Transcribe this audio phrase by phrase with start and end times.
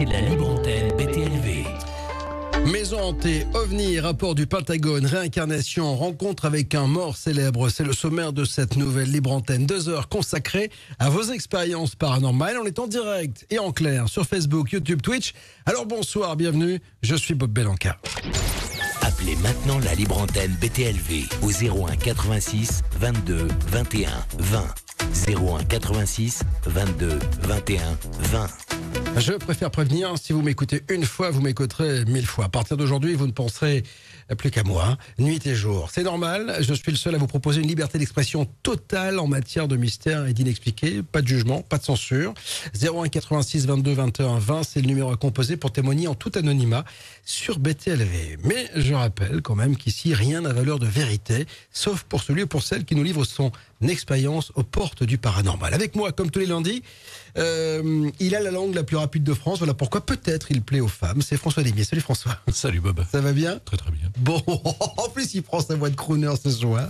[0.00, 1.66] C'est la libre antenne BTLV.
[2.72, 7.68] Maison hantée, OVNI, rapport du Pentagone, réincarnation, rencontre avec un mort célèbre.
[7.68, 9.66] C'est le sommaire de cette nouvelle libre antenne.
[9.66, 12.56] Deux heures consacrées à vos expériences paranormales.
[12.62, 15.34] On est en direct et en clair sur Facebook, YouTube, Twitch.
[15.66, 16.80] Alors bonsoir, bienvenue.
[17.02, 17.98] Je suis Bob Belanca.
[19.02, 24.08] Appelez maintenant la libre antenne BTLV au 01 86 22 21
[24.38, 24.64] 20.
[25.28, 27.82] 01 86 22 21
[28.32, 28.46] 20.
[29.16, 32.46] Je préfère prévenir, si vous m'écoutez une fois, vous m'écouterez mille fois.
[32.46, 33.82] À partir d'aujourd'hui, vous ne penserez
[34.36, 35.90] plus qu'à moi, nuit et jour.
[35.92, 39.68] C'est normal, je suis le seul à vous proposer une liberté d'expression totale en matière
[39.68, 41.02] de mystère et d'inexpliqué.
[41.02, 42.34] Pas de jugement, pas de censure.
[42.80, 46.84] 01 86 22 21 20, c'est le numéro à composer pour témoigner en tout anonymat
[47.24, 48.38] sur BTLV.
[48.44, 52.46] Mais je rappelle quand même qu'ici, rien n'a valeur de vérité, sauf pour celui ou
[52.46, 53.52] pour celle qui nous livre son
[53.88, 55.72] expérience aux portes du paranormal.
[55.72, 56.82] Avec moi, comme tous les lundis,
[57.38, 59.58] euh, il a la langue la plus rapide de France.
[59.58, 61.22] Voilà pourquoi peut-être il plaît aux femmes.
[61.22, 61.84] C'est François Limier.
[61.84, 62.38] Salut François.
[62.52, 63.04] Salut Bob.
[63.10, 63.58] Ça va bien?
[63.64, 64.10] Très très bien.
[64.20, 66.88] Bon, en plus il prend sa voix de crooner ce soir.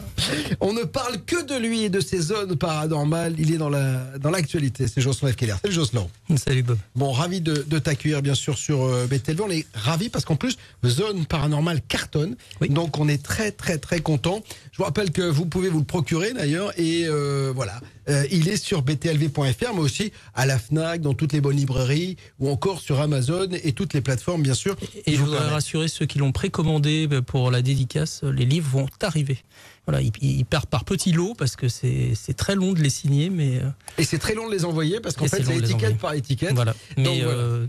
[0.60, 3.34] On ne parle que de lui et de ses zones paranormales.
[3.38, 4.86] Il est dans la dans l'actualité.
[4.88, 5.36] C'est Jocelyn F.
[5.36, 5.54] Keller.
[5.62, 6.06] Salut Jocelyn.
[6.36, 6.78] Salut Bob.
[6.96, 9.40] Bon, ravi de, de t'accueillir bien sûr sur euh, BTLV.
[9.42, 12.36] On est ravi parce qu'en plus zone paranormale cartonne.
[12.60, 12.68] Oui.
[12.68, 14.42] Donc on est très très très content.
[14.72, 17.80] Je vous rappelle que vous pouvez vous le procurer d'ailleurs et euh, voilà.
[18.10, 22.16] Euh, il est sur btlv.fr, mais aussi à la Fnac, dans toutes les bonnes librairies,
[22.40, 24.76] ou encore sur Amazon et toutes les plateformes, bien sûr.
[25.06, 29.38] Et je voudrais rassurer ceux qui l'ont précommandé pour la dédicace, les livres vont arriver.
[29.86, 33.30] Voilà, ils, ils partent par petits lots parce que c'est très long de les signer,
[33.30, 33.68] mais euh,
[33.98, 36.52] Et c'est très long de les envoyer parce qu'en fait, c'est étiquette par étiquette.
[36.54, 36.74] voilà.
[36.96, 37.38] Mais Donc, voilà.
[37.38, 37.66] euh,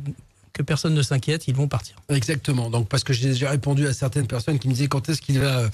[0.54, 1.96] que personne ne s'inquiète, ils vont partir.
[2.10, 2.70] Exactement.
[2.70, 5.40] Donc parce que j'ai déjà répondu à certaines personnes qui me disaient quand est-ce qu'il
[5.40, 5.70] va,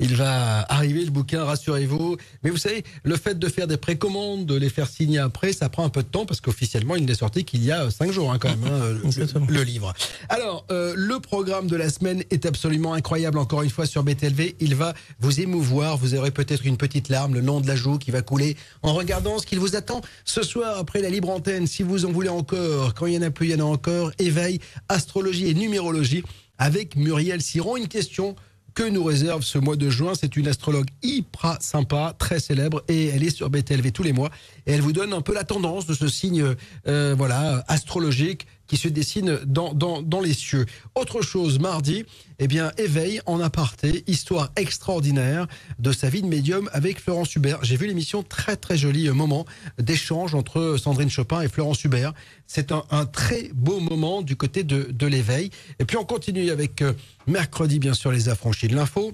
[0.00, 1.44] il va arriver le bouquin.
[1.44, 2.16] Rassurez-vous.
[2.42, 5.68] Mais vous savez, le fait de faire des précommandes, de les faire signer après, ça
[5.68, 8.32] prend un peu de temps parce qu'officiellement il n'est sorti qu'il y a cinq jours
[8.32, 9.92] hein, quand même hein, le, livre.
[10.28, 13.38] Alors euh, le programme de la semaine est absolument incroyable.
[13.38, 15.96] Encore une fois sur BTLV, il va vous émouvoir.
[15.96, 18.94] Vous aurez peut-être une petite larme le long de la joue qui va couler en
[18.94, 21.66] regardant ce qu'il vous attend ce soir après la libre antenne.
[21.66, 23.68] Si vous en voulez encore, quand il y en a plus, il y en a
[23.68, 24.10] encore.
[24.26, 26.22] Éveil, astrologie et numérologie
[26.58, 27.76] avec Muriel Siron.
[27.76, 28.36] Une question
[28.74, 30.12] que nous réserve ce mois de juin.
[30.18, 34.30] C'est une astrologue hyper sympa, très célèbre, et elle est sur BTLV tous les mois.
[34.66, 36.54] Et elle vous donne un peu la tendance de ce signe,
[36.88, 40.64] euh, voilà, astrologique qui se dessine dans, les cieux.
[40.94, 42.06] Autre chose, mardi,
[42.38, 45.46] eh bien, éveil en aparté, histoire extraordinaire
[45.78, 47.62] de sa vie de médium avec Florence Hubert.
[47.62, 49.44] J'ai vu l'émission, très très joli euh, moment
[49.76, 52.14] d'échange entre Sandrine Chopin et Florence Hubert.
[52.46, 55.50] C'est un, très beau moment du côté de, de l'éveil.
[55.78, 56.94] Et puis on continue avec euh,
[57.26, 59.12] mercredi, bien sûr, les affranchis de l'info.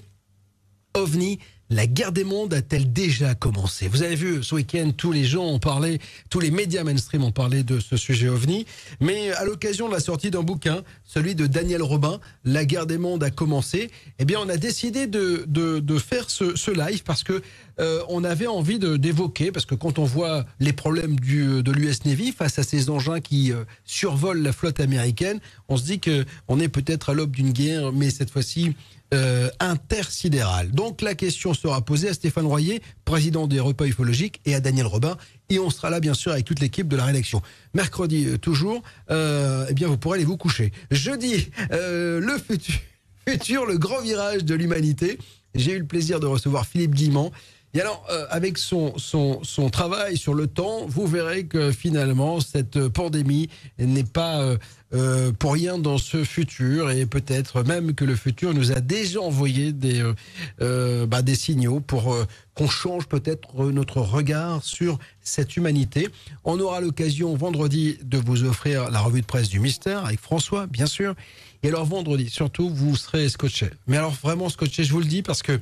[0.95, 1.41] OVNI,
[1.71, 3.89] la guerre des mondes a-t-elle déjà commencé?
[3.89, 7.33] Vous avez vu ce week-end, tous les gens ont parlé, tous les médias mainstream ont
[7.33, 8.65] parlé de ce sujet OVNI,
[9.01, 12.99] mais à l'occasion de la sortie d'un bouquin, celui de Daniel Robin, La guerre des
[12.99, 17.03] mondes a commencé, eh bien on a décidé de, de, de faire ce, ce live
[17.03, 17.43] parce que
[17.81, 22.05] euh, on avait envie d'évoquer, parce que quand on voit les problèmes du, de l'US
[22.07, 26.25] Navy face à ces engins qui euh, survolent la flotte américaine, on se dit que
[26.49, 28.75] on est peut-être à l'aube d'une guerre, mais cette fois-ci
[29.15, 30.71] euh, intersidérale.
[30.71, 34.87] Donc la question sera posée à Stéphane Royer, président des repas ufologiques, et à Daniel
[34.87, 35.17] Robin.
[35.51, 37.41] Et on sera là, bien sûr, avec toute l'équipe de la rédaction.
[37.73, 40.73] Mercredi, euh, toujours, euh, eh bien, vous pourrez aller vous coucher.
[40.91, 42.75] Jeudi, euh, le futur,
[43.29, 45.19] futur, le grand virage de l'humanité.
[45.55, 47.33] J'ai eu le plaisir de recevoir Philippe Guimand.
[47.75, 52.41] Et alors, euh, avec son, son, son travail sur le temps, vous verrez que finalement,
[52.41, 53.49] cette pandémie
[53.79, 54.57] n'est pas euh,
[54.95, 59.21] euh, pour rien dans ce futur et peut-être même que le futur nous a déjà
[59.21, 60.15] envoyé des, euh,
[60.63, 62.17] euh, bah, des signaux pour
[62.55, 66.09] qu'on change peut-être notre regard sur cette humanité.
[66.45, 70.67] On aura l'occasion vendredi de vous offrir la revue de presse du mystère avec François,
[70.67, 71.15] bien sûr.
[71.63, 73.69] Et alors vendredi, surtout, vous serez scotché.
[73.89, 75.61] Mais alors vraiment scotché, je vous le dis, parce que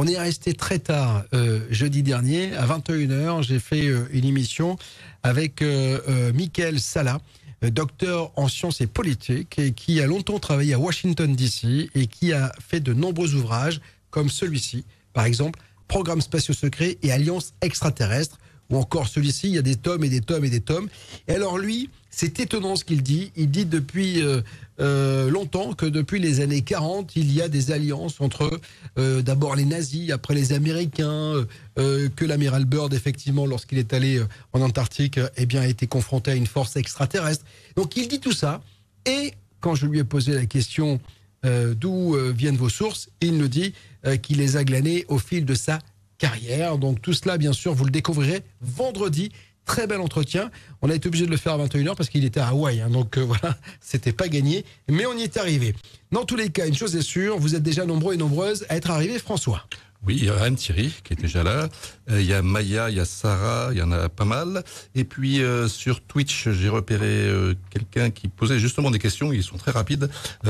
[0.00, 3.42] on est resté très tard euh, jeudi dernier, à 21h.
[3.42, 4.78] J'ai fait euh, une émission
[5.22, 7.20] avec euh, euh, Michael Sala,
[7.60, 11.90] docteur en sciences et politique, et qui a longtemps travaillé à Washington, D.C.
[11.94, 17.12] et qui a fait de nombreux ouvrages, comme celui-ci, par exemple, Programme spatiaux secrets et
[17.12, 18.38] Alliance extraterrestre,
[18.70, 20.88] ou encore celui-ci, il y a des tomes et des tomes et des tomes.
[21.28, 23.30] Et alors lui, c'est étonnant ce qu'il dit.
[23.36, 24.42] Il dit depuis euh,
[24.80, 28.60] euh, longtemps que depuis les années 40, il y a des alliances entre
[28.98, 31.46] euh, d'abord les nazis, après les Américains,
[31.76, 34.22] que l'amiral Byrd, effectivement, lorsqu'il est allé
[34.52, 37.44] en Antarctique, eh bien, a été confronté à une force extraterrestre.
[37.74, 38.60] Donc il dit tout ça.
[39.06, 41.00] Et quand je lui ai posé la question
[41.42, 43.72] d'où viennent vos sources, il nous dit
[44.20, 45.78] qu'il les a glanées au fil de sa
[46.18, 46.76] carrière.
[46.76, 49.32] Donc tout cela, bien sûr, vous le découvrirez vendredi
[49.70, 50.50] Très bel entretien.
[50.82, 52.80] On a été obligé de le faire à 21h parce qu'il était à Hawaï.
[52.80, 52.90] Hein.
[52.90, 54.64] donc euh, voilà, c'était pas gagné.
[54.88, 55.76] Mais on y est arrivé.
[56.10, 58.76] Dans tous les cas, une chose est sûre, vous êtes déjà nombreux et nombreuses à
[58.76, 59.64] être arrivés, François.
[60.06, 61.68] Oui, il y a Anne-Thierry qui est déjà là.
[62.10, 64.64] Euh, il y a Maya, il y a Sarah, il y en a pas mal.
[64.94, 69.30] Et puis euh, sur Twitch, j'ai repéré euh, quelqu'un qui posait justement des questions.
[69.30, 70.08] Ils sont très rapides.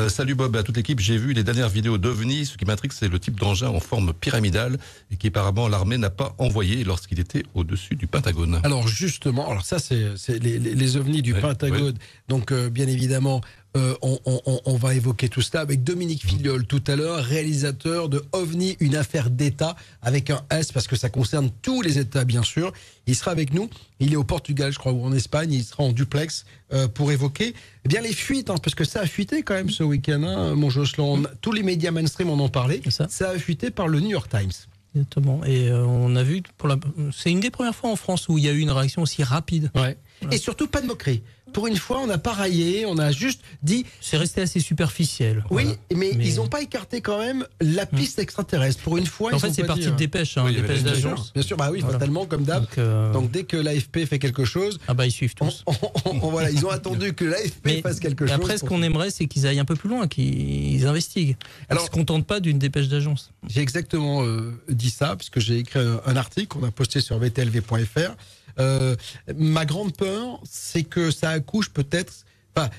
[0.08, 1.00] salut Bob à toute l'équipe.
[1.00, 2.46] J'ai vu les dernières vidéos d'OVNI.
[2.46, 4.78] Ce qui m'intrigue, c'est le type d'engin en forme pyramidale
[5.10, 8.60] et qui apparemment l'armée n'a pas envoyé lorsqu'il était au-dessus du Pentagone.
[8.62, 11.94] Alors justement, alors ça c'est les, les, ovnis du Pentagone.
[12.28, 13.40] Donc bien évidemment,
[13.76, 18.76] euh, on, va évoquer tout cela avec Dominique Filiol tout à l'heure, réalisateur de OVNI,
[18.80, 22.72] une affaire d'État avec un S parce que ça concerne tous les États bien sûr.
[23.06, 23.70] Il sera avec nous.
[24.00, 25.52] Il est au Portugal, je crois, ou en Espagne.
[25.52, 29.02] Il sera en duplex euh, pour évoquer eh bien les fuites, hein, parce que ça
[29.02, 31.22] a fuité quand même ce week-end, hein, mon Jocelyn.
[31.40, 32.82] Tous les médias mainstream en ont parlé.
[32.88, 33.06] Ça.
[33.08, 34.50] ça a fuité par le New York Times.
[34.94, 35.44] Exactement.
[35.44, 36.76] Et euh, on a vu, pour la...
[37.12, 39.22] c'est une des premières fois en France où il y a eu une réaction aussi
[39.22, 39.70] rapide.
[39.74, 39.96] Ouais.
[40.30, 41.22] Et surtout pas de moquerie.
[41.52, 43.86] Pour une fois, on n'a pas raillé, on a juste dit.
[44.00, 45.44] C'est resté assez superficiel.
[45.50, 45.64] Oui,
[45.94, 47.96] mais, ils n'ont pas écarté quand même la hmm.
[47.96, 48.82] piste extraterrestre.
[48.82, 51.32] Pour une fois, en fait, c'est parti de dépêche, hein, dépêche d'agence.
[51.32, 52.66] Bien sûr, bah oui, fatalement, comme d'hab.
[52.78, 54.78] Euh, Donc, dès que l'AFP fait quelque chose.
[54.88, 55.64] Ah bah ils suivent tous.
[56.22, 58.34] voilà, ils ont attendu que l'AFP fasse quelque chose.
[58.34, 61.36] Après, ce qu'on aimerait, c'est qu'ils aillent un peu plus loin, qu'ils investiguent.
[61.68, 63.30] Alors, ils se contentent pas d'une dépêche d'agence.
[63.48, 68.14] J'ai exactement euh, dit ça, puisque j'ai écrit un article qu'on a posté sur vtlv.fr
[68.60, 68.96] euh,
[69.36, 72.24] ma grande peur, c'est que ça accouche peut-être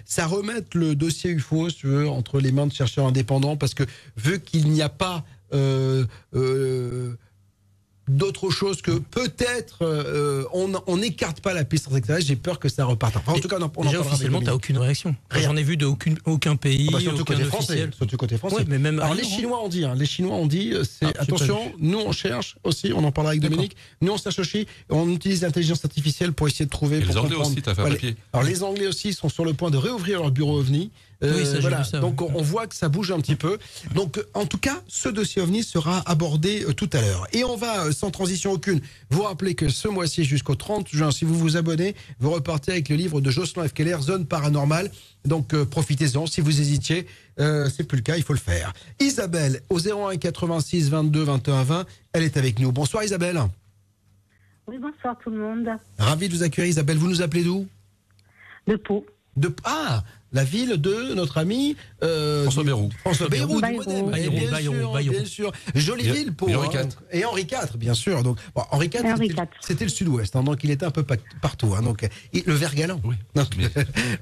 [0.06, 1.68] ça remette le dossier UFO,
[2.08, 3.84] entre les mains de chercheurs indépendants, parce que
[4.18, 5.24] vu qu'il n'y a pas
[5.54, 6.06] euh,
[6.36, 7.16] euh,
[8.08, 12.28] d'autre chose que peut-être euh, on n'écarte pas la piste extraterrestre.
[12.28, 13.16] J'ai peur que ça reparte.
[13.28, 15.16] en tout cas, on, on déjà officiellement, t'as aucune réaction.
[15.36, 17.90] J'en ai vu de aucune, aucun pays, ah bah, surtout aucun côté français.
[17.96, 18.66] Surtout côté français.
[18.68, 21.72] mais même Alors les Chinois ont dit, hein, les Chinois ont dit, c'est ah, attention,
[21.80, 23.76] nous on cherche aussi, on en parlera avec Dominique.
[24.02, 27.00] Nous on cherche aussi, on utilise l'intelligence artificielle pour essayer de trouver.
[27.00, 28.16] les Anglais aussi, t'as fait papier.
[28.34, 30.92] Alors les Anglais aussi sont sur le point de réouvrir leur bureau OVNI.
[31.24, 31.84] Euh, voilà.
[32.00, 33.58] Donc on voit que ça bouge un petit peu.
[33.96, 37.28] Donc en tout cas, ce dossier OVNI sera abordé euh, tout à l'heure.
[37.34, 41.12] Et on va, euh, sans transition aucune, vous rappeler que ce mois-ci jusqu'au 30 juin,
[41.12, 43.74] si vous vous abonnez, vous repartez avec le livre de Jocelyn F.
[43.74, 44.90] Keller, Zone paranormale.
[45.26, 46.26] Donc profitez-en.
[46.26, 47.06] Si vous hésitiez,
[47.38, 48.74] c'est plus le cas, il faut le faire.
[49.00, 52.72] Isabelle, au 01 86 22 21 20, elle est avec nous.
[52.72, 53.40] Bonsoir Isabelle.
[54.68, 55.70] Oui, bonsoir tout le monde.
[56.00, 56.98] Ravi de vous accueillir Isabelle.
[56.98, 57.68] Vous nous appelez d'où?
[58.68, 59.06] De Pau.
[59.38, 59.54] De...
[59.64, 62.90] Ah, la ville de notre ami euh, François Bayrou.
[63.00, 64.12] François Bayrou, du Modem.
[64.12, 66.50] Bien, sûr, Jolie ville pour.
[66.50, 66.88] Et Henri IV.
[67.12, 68.24] et Henri IV, bien sûr.
[68.24, 68.38] Donc,
[68.72, 69.04] Henri IV,
[69.60, 71.06] c'était le sud-ouest, hein, donc il était un peu
[71.42, 71.74] partout.
[71.78, 73.00] Hein, donc, le vert galant.
[73.04, 73.16] Oui.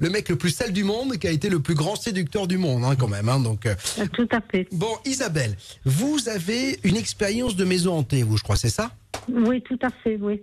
[0.00, 2.58] le mec le plus sale du monde, qui a été le plus grand séducteur du
[2.58, 3.28] monde, hein, quand même.
[3.28, 3.74] Hein, donc, euh.
[4.12, 4.68] Tout à fait.
[4.72, 8.92] Bon, Isabelle, vous avez une expérience de maison hantée, vous, je crois, c'est ça?
[9.28, 10.40] Oui, tout à fait, oui.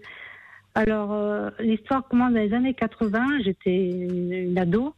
[0.75, 3.39] Alors, euh, l'histoire commence dans les années 80.
[3.43, 4.93] J'étais une ado.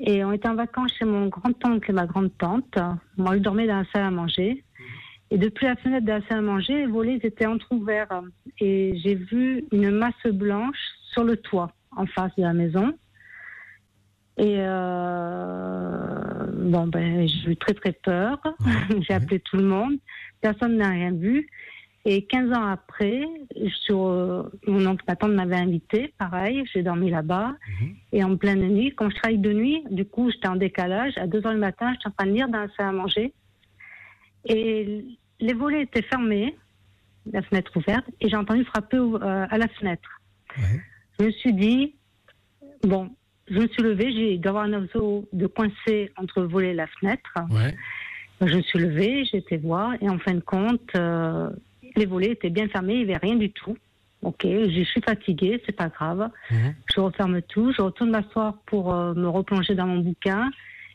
[0.00, 2.78] Et on était en vacances chez mon grand-oncle et ma grande-tante.
[3.18, 4.64] Moi, je dormais dans la salle à manger.
[5.30, 8.22] Et depuis la fenêtre de la salle à manger, les volets étaient entrouverts.
[8.60, 10.78] Et j'ai vu une masse blanche
[11.12, 12.94] sur le toit, en face de la maison.
[14.38, 18.40] Et euh, bon, ben, j'ai eu très très peur.
[19.00, 19.98] j'ai appelé tout le monde.
[20.40, 21.46] Personne n'a rien vu.
[22.06, 23.22] Et 15 ans après,
[23.84, 27.54] sur, euh, mon oncle, ma tante m'avait invité, pareil, j'ai dormi là-bas.
[27.80, 27.94] Mhm.
[28.12, 31.16] Et en pleine nuit, quand je travaille de nuit, du coup, j'étais en décalage.
[31.18, 33.34] À 2 heures du matin, j'étais en train de lire dans la salle à manger.
[34.46, 35.04] Et
[35.40, 36.56] les volets étaient fermés,
[37.30, 40.20] la fenêtre ouverte, et j'ai entendu frapper euh, à la fenêtre.
[41.18, 41.94] Je me suis dit,
[42.82, 43.10] bon,
[43.50, 46.74] je me suis levée, j'ai dû avoir un oiseau de coincé entre le volet et
[46.74, 47.30] la fenêtre.
[48.40, 51.50] Je me suis levée, j'ai été voir, et en fin de compte, euh,
[51.96, 53.76] les volets étaient bien fermés, il n'y avait rien du tout.
[54.22, 56.28] Ok, je suis fatiguée, c'est pas grave.
[56.50, 56.74] Mhm.
[56.94, 60.50] Je referme tout, je retourne m'asseoir pour euh, me replonger dans mon bouquin.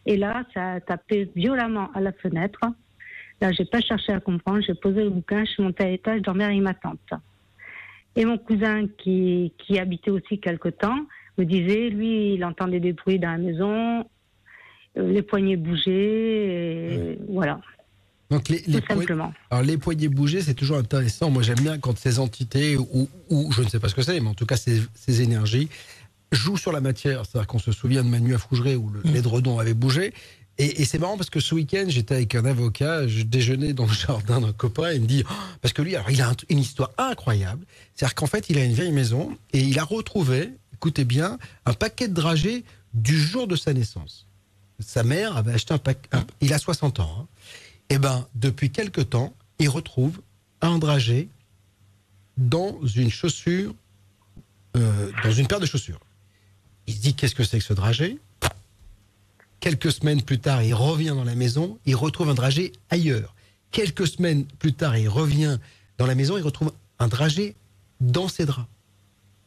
[0.05, 2.59] Et là, ça a tapé violemment à la fenêtre.
[3.41, 6.21] Là, j'ai pas cherché à comprendre, j'ai posé le bouquin, je suis montée à l'étage,
[6.21, 6.99] dormir avec ma tante.
[8.15, 10.99] Et mon cousin, qui, qui habitait aussi quelque temps,
[11.37, 14.05] me disait, lui, il entendait des bruits dans la maison,
[14.97, 17.59] euh, les poignets bougeaient, et voilà.
[18.31, 19.33] Donc les, les, simplement.
[19.51, 21.29] Alors les poignets bougés, c'est toujours intéressant.
[21.29, 23.07] Moi, j'aime bien quand ces entités, ou,
[23.51, 25.69] je ne sais pas ce que c'est, mais en tout cas ces, ces énergies,
[26.31, 27.23] jouent sur la matière.
[27.25, 29.11] C'est-à-dire qu'on se souvient de Manu à Fougeray où mm.
[29.11, 30.13] l'édredon avait bougé.
[30.57, 33.93] Et, c'est marrant parce que ce week-end, j'étais avec un avocat, je déjeunais dans le
[33.93, 36.59] jardin d'un copain et il me dit, oh, parce que lui, alors il a une
[36.59, 37.65] histoire incroyable.
[37.93, 41.73] C'est-à-dire qu'en fait, il a une vieille maison et il a retrouvé, écoutez bien, un
[41.73, 42.63] paquet de dragées
[42.93, 44.27] du jour de sa naissance.
[44.79, 47.27] Sa mère avait acheté un paquet, il a 60 ans, hein.
[47.89, 50.21] Eh bien, depuis quelque temps, il retrouve
[50.61, 51.29] un dragé
[52.37, 53.73] dans une chaussure
[54.75, 55.99] euh, dans une paire de chaussures.
[56.87, 58.19] Il se dit qu'est-ce que c'est que ce dragé?
[59.59, 63.33] Quelques semaines plus tard, il revient dans la maison, il retrouve un dragé ailleurs.
[63.71, 65.59] Quelques semaines plus tard, il revient
[65.97, 67.55] dans la maison, il retrouve un dragé
[68.01, 68.67] dans ses draps.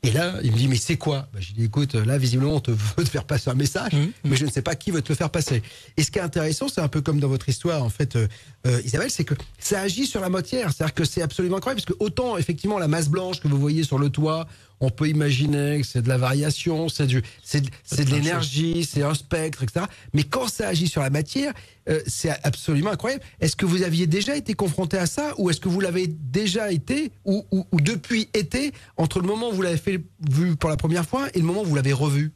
[0.04, 1.28] Et là, il me dit, mais c'est quoi?
[1.38, 4.06] Je lui dis, écoute, là, visiblement, on te veut te faire passer un message, Mmh,
[4.24, 5.62] mais je ne sais pas qui veut te le faire passer.
[5.96, 8.28] Et ce qui est intéressant, c'est un peu comme dans votre histoire, en fait, euh,
[8.66, 10.72] euh, Isabelle, c'est que ça agit sur la matière.
[10.72, 13.82] C'est-à-dire que c'est absolument incroyable, parce que autant, effectivement, la masse blanche que vous voyez
[13.82, 14.46] sur le toit,
[14.80, 18.84] on peut imaginer que c'est de la variation, c'est du, c'est de, c'est de l'énergie,
[18.84, 19.86] c'est un spectre, etc.
[20.14, 21.52] Mais quand ça agit sur la matière,
[21.88, 23.22] euh, c'est absolument incroyable.
[23.40, 26.70] Est-ce que vous aviez déjà été confronté à ça, ou est-ce que vous l'avez déjà
[26.70, 30.70] été, ou, ou- ou depuis été, entre le moment où vous l'avez fait vu pour
[30.70, 32.32] la première fois et le moment où vous l'avez revu?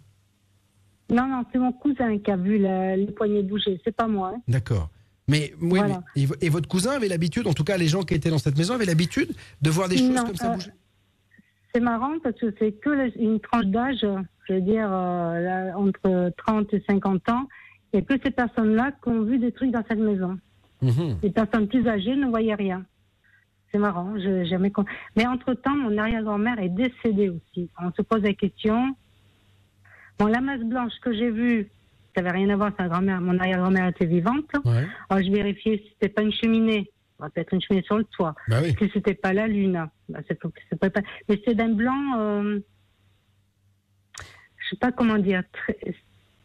[1.10, 4.32] Non, non, c'est mon cousin qui a vu la- les poignets bouger, c'est pas moi.
[4.34, 4.40] hein.
[4.48, 4.88] D'accord.
[5.28, 6.02] Mais oui, Voilà.
[6.16, 8.30] mais- et, vo- et votre cousin avait l'habitude, en tout cas les gens qui étaient
[8.30, 10.70] dans cette maison avaient l'habitude de voir des choses Non, comme ça euh, bouger?
[11.74, 14.00] C'est marrant parce que c'est que une tranche d'âge,
[14.48, 17.48] je veux dire, euh, là, entre 30 et 50 ans.
[17.94, 20.38] A que ces personnes-là qui ont vu des trucs dans cette maison.
[20.80, 21.18] Mhm.
[21.22, 22.84] Les personnes plus âgées ne voyaient rien.
[23.70, 24.70] C'est marrant, je jamais.
[24.70, 24.84] con-
[25.16, 27.68] Mais entre-temps, mon arrière-grand-mère est décédée aussi.
[27.80, 28.94] On se pose la question.
[30.18, 31.70] Bon, la masse blanche que j'ai vue,
[32.14, 32.72] ça n'avait rien à voir.
[32.78, 34.44] Sa grand-mère, mon arrière-grand-mère était vivante.
[34.64, 34.86] Ouais.
[35.08, 36.90] Alors, je vérifiais si c'était pas une cheminée.
[37.22, 38.34] Bon, Peut-être une cheminée sur le toit.
[38.48, 38.74] Bah oui.
[38.78, 39.86] Si c'était pas la lune.
[40.08, 42.18] Bah, c'est pas- c'est pas- pas- Mais c'est d'un blanc.
[42.18, 42.58] Euh...
[44.58, 45.42] Je sais pas comment dire.
[45.52, 45.78] très-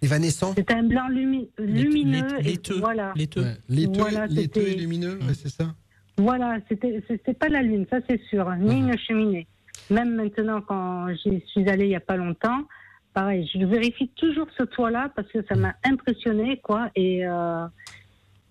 [0.01, 0.53] Évanescent.
[0.55, 2.27] C'est un blanc lumi- lumineux.
[2.39, 2.79] et Laiteux.
[2.79, 3.13] voilà.
[3.15, 3.41] Laiteux.
[3.41, 3.55] Ouais.
[3.69, 5.73] Laiteux, Voilà, laiteux et lumineux, ouais, c'est ça
[6.17, 8.89] Voilà, c'était c'était pas la lune, ça c'est sûr, ni Mhm.
[8.89, 9.47] une cheminée.
[9.89, 12.67] Même maintenant, quand j'y suis allée il y a pas longtemps,
[13.15, 16.89] pareil, je vérifie toujours ce toit-là parce que ça m'a impressionné, quoi.
[16.95, 17.65] Et euh,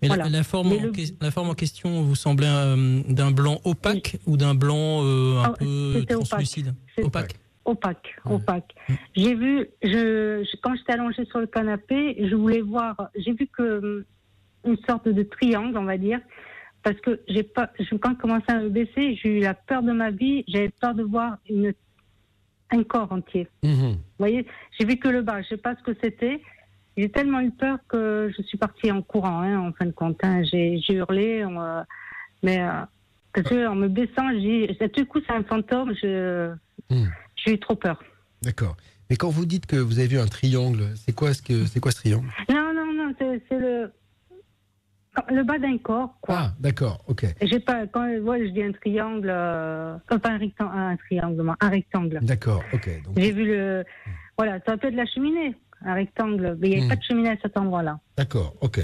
[0.01, 0.29] Mais la- Voilà.
[0.29, 3.59] la, forme Mais en le- que- la forme en question vous semblait euh, d'un blanc
[3.63, 6.27] opaque ou d'un blanc euh, un Ah, peu c'était opaque.
[6.27, 7.35] translucide Opaque.
[7.65, 8.33] opaque, Ouais.
[8.35, 8.75] opaque.
[8.89, 8.93] Mm.
[9.15, 9.89] J'ai vu, je,
[10.43, 14.03] je- quand j'étais allongée sur le canapé, je voulais voir, j'ai vu que hum,
[14.65, 16.19] une sorte de triangle, on va dire,
[16.83, 19.81] parce que j'ai pas, je, quand je commençais à me baisser, j'ai eu la peur
[19.81, 21.73] de ma vie, j'avais peur de voir une,
[22.69, 23.47] un corps entier.
[23.63, 23.93] Mhm.
[23.93, 24.45] Vous voyez,
[24.77, 26.39] j'ai vu que le bas, je sais pas ce que c'était.
[26.97, 30.19] J'ai tellement eu peur que je suis partie en courant, hein, en fin de compte.
[30.23, 30.41] hein.
[30.43, 31.81] J'ai hurlé, on, euh,
[32.43, 32.71] mais euh,
[33.33, 35.93] parce que en me baissant, j'ai dit, tout coup c'est un fantôme.
[36.01, 36.53] Je
[36.89, 37.07] Hmm.
[37.35, 38.01] j'ai eu trop peur.
[38.43, 38.77] D'accord.
[39.09, 41.79] Mais quand vous dites que vous avez vu un triangle, c'est quoi ce que c'est
[41.81, 42.27] quoi ce triangle?
[42.49, 43.91] Non, non, non, c'est le
[45.31, 46.35] le bas d'un corps, quoi.
[46.37, 47.25] Ah, d'accord, ok.
[47.41, 51.69] J'ai pas quand ouais, je dis un triangle, euh, pas un rectangle, un triangle, un
[51.69, 52.19] rectangle.
[52.21, 53.03] D'accord, ok.
[53.03, 53.83] Donc, J'ai vu le,
[54.37, 56.89] voilà, ça peut être la cheminée, un rectangle, mais il n'y avait Hmm.
[56.89, 57.99] pas de cheminée à cet endroit-là.
[58.17, 58.79] D'accord, ok.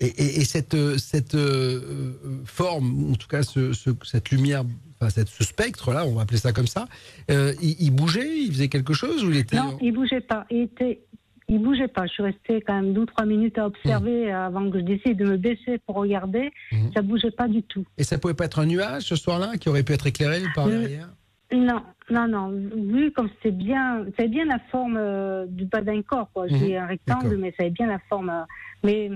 [0.00, 2.12] Et, et- et cette, euh, cette euh,
[2.44, 4.64] forme, en tout cas ce, ce- cette lumière,
[5.00, 6.86] enfin cette, ce spectre-là, on va appeler ça comme ça,
[7.30, 10.44] euh, il, il bougeait, il faisait quelque chose ou il était Non, il bougeait pas.
[10.50, 11.02] Il était,
[11.48, 12.06] il bougeait pas.
[12.06, 15.18] Je suis restée quand même deux ou trois minutes à observer avant que je décide
[15.18, 16.50] de me baisser pour regarder.
[16.72, 16.90] Mhm.
[16.94, 17.84] Ça bougeait pas du tout.
[17.96, 20.66] Et ça pouvait pas être un nuage ce soir-là qui aurait pu être éclairé par
[20.66, 21.08] derrière?
[21.52, 22.50] Non, non, non.
[22.50, 26.46] Vu comme c'est bien, c'est bien la forme euh, du bas d'un corps, quoi.
[26.46, 28.30] Mhm, dis un rectangle, mais ça bien la forme.
[28.30, 28.44] euh,
[28.84, 29.10] mais,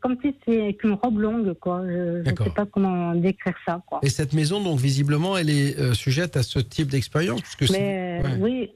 [0.00, 1.82] comme si c'est avec une robe longue, quoi.
[1.86, 4.00] Je ne sais pas comment décrire ça, quoi.
[4.02, 7.80] Et cette maison, donc visiblement, elle est euh, sujette à ce type d'expérience puisque c'est-
[7.80, 8.36] Mais ouais.
[8.38, 8.70] oui,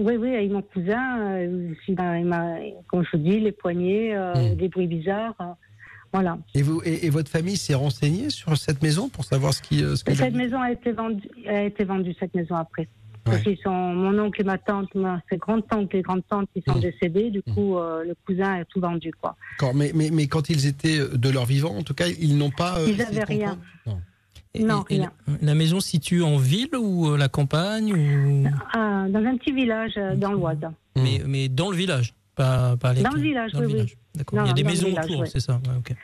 [0.00, 1.94] oui, oui, avec mon cousin, euh, il
[2.26, 2.58] m'a-
[2.88, 4.56] comme je vous dis, les poignets, Mhm.
[4.56, 5.56] des bruits bizarres.
[6.14, 6.38] Euh, voilà.
[6.54, 9.82] Et, vous, et, et votre famille s'est renseignée sur cette maison pour savoir ce qui.
[9.82, 12.88] euh, ce que Mais cette maison a été vendue, a été vendue cette maison après.
[13.24, 16.74] Parce qu'ils sont, mon oncle et ma tante, ma, ses grands-tantes et grandes-tantes, ils sont
[16.74, 16.80] Mhm.
[16.82, 17.30] décédés.
[17.30, 17.54] Du Mhm.
[17.54, 19.34] coup, euh, le cousin a tout vendu, quoi.
[19.74, 22.78] Mais, mais, mais quand ils étaient de leur vivant, en tout cas, ils n'ont pas.
[22.80, 23.58] euh, Ils essayé de avaient rien.
[23.86, 23.98] Non.
[24.56, 25.10] Et- Non, et rien.
[25.26, 28.46] la, la maison se situe en ville ou euh, la campagne ou...
[28.74, 30.58] Ah, dans un petit village euh, dans l'Oise.
[30.94, 33.94] mais, mais dans le village, pas, pas à Dans le village, Dans le oui.
[34.14, 34.38] D'accord.
[34.38, 35.26] Non, Il y a des maisons village, autour, ouais.
[35.32, 35.54] c'est ça.
[35.54, 35.96] ouais.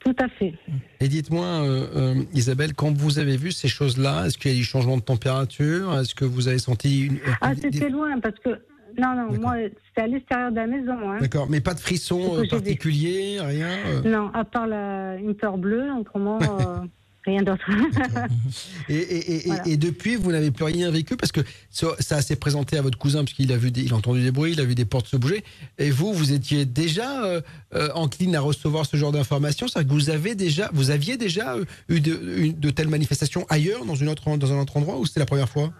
[0.00, 0.54] Tout à fait.
[1.00, 4.60] Et dites-moi, euh, euh, Isabelle, quand vous avez vu ces choses-là, est-ce qu'il y a
[4.60, 5.98] eu changement de température?
[5.98, 7.18] Est-ce que vous avez senti une.
[7.40, 8.50] Ah, des- c'était loin parce que.
[8.98, 9.40] Non, non, D'accord.
[9.40, 9.54] moi,
[9.88, 11.10] c'était à l'extérieur de la maison.
[11.10, 11.18] Hein.
[11.20, 15.58] D'accord, mais pas de frisson euh, particulier, rien euh, Non, à part la, une peur
[15.58, 16.78] bleue, autrement, euh,
[17.26, 17.64] rien d'autre.
[18.88, 19.62] Et, et- et- Voilà.
[19.66, 21.40] et depuis, vous n'avez plus rien vécu parce que
[21.70, 24.30] ça, ça s'est présenté à votre cousin puisqu'il a vu, des- il a entendu des
[24.30, 25.42] bruits, il a vu des portes se bouger.
[25.78, 27.40] Et vous, vous étiez déjà euh,
[27.74, 29.66] euh, encline à recevoir ce genre d'informations?
[29.68, 33.44] C'est-à-dire que vous avez déjà, vous aviez déjà euh, eu de, une- de telles manifestations
[33.48, 35.72] ailleurs, dans une autre, dans un autre endroit, ou c'était la première fois?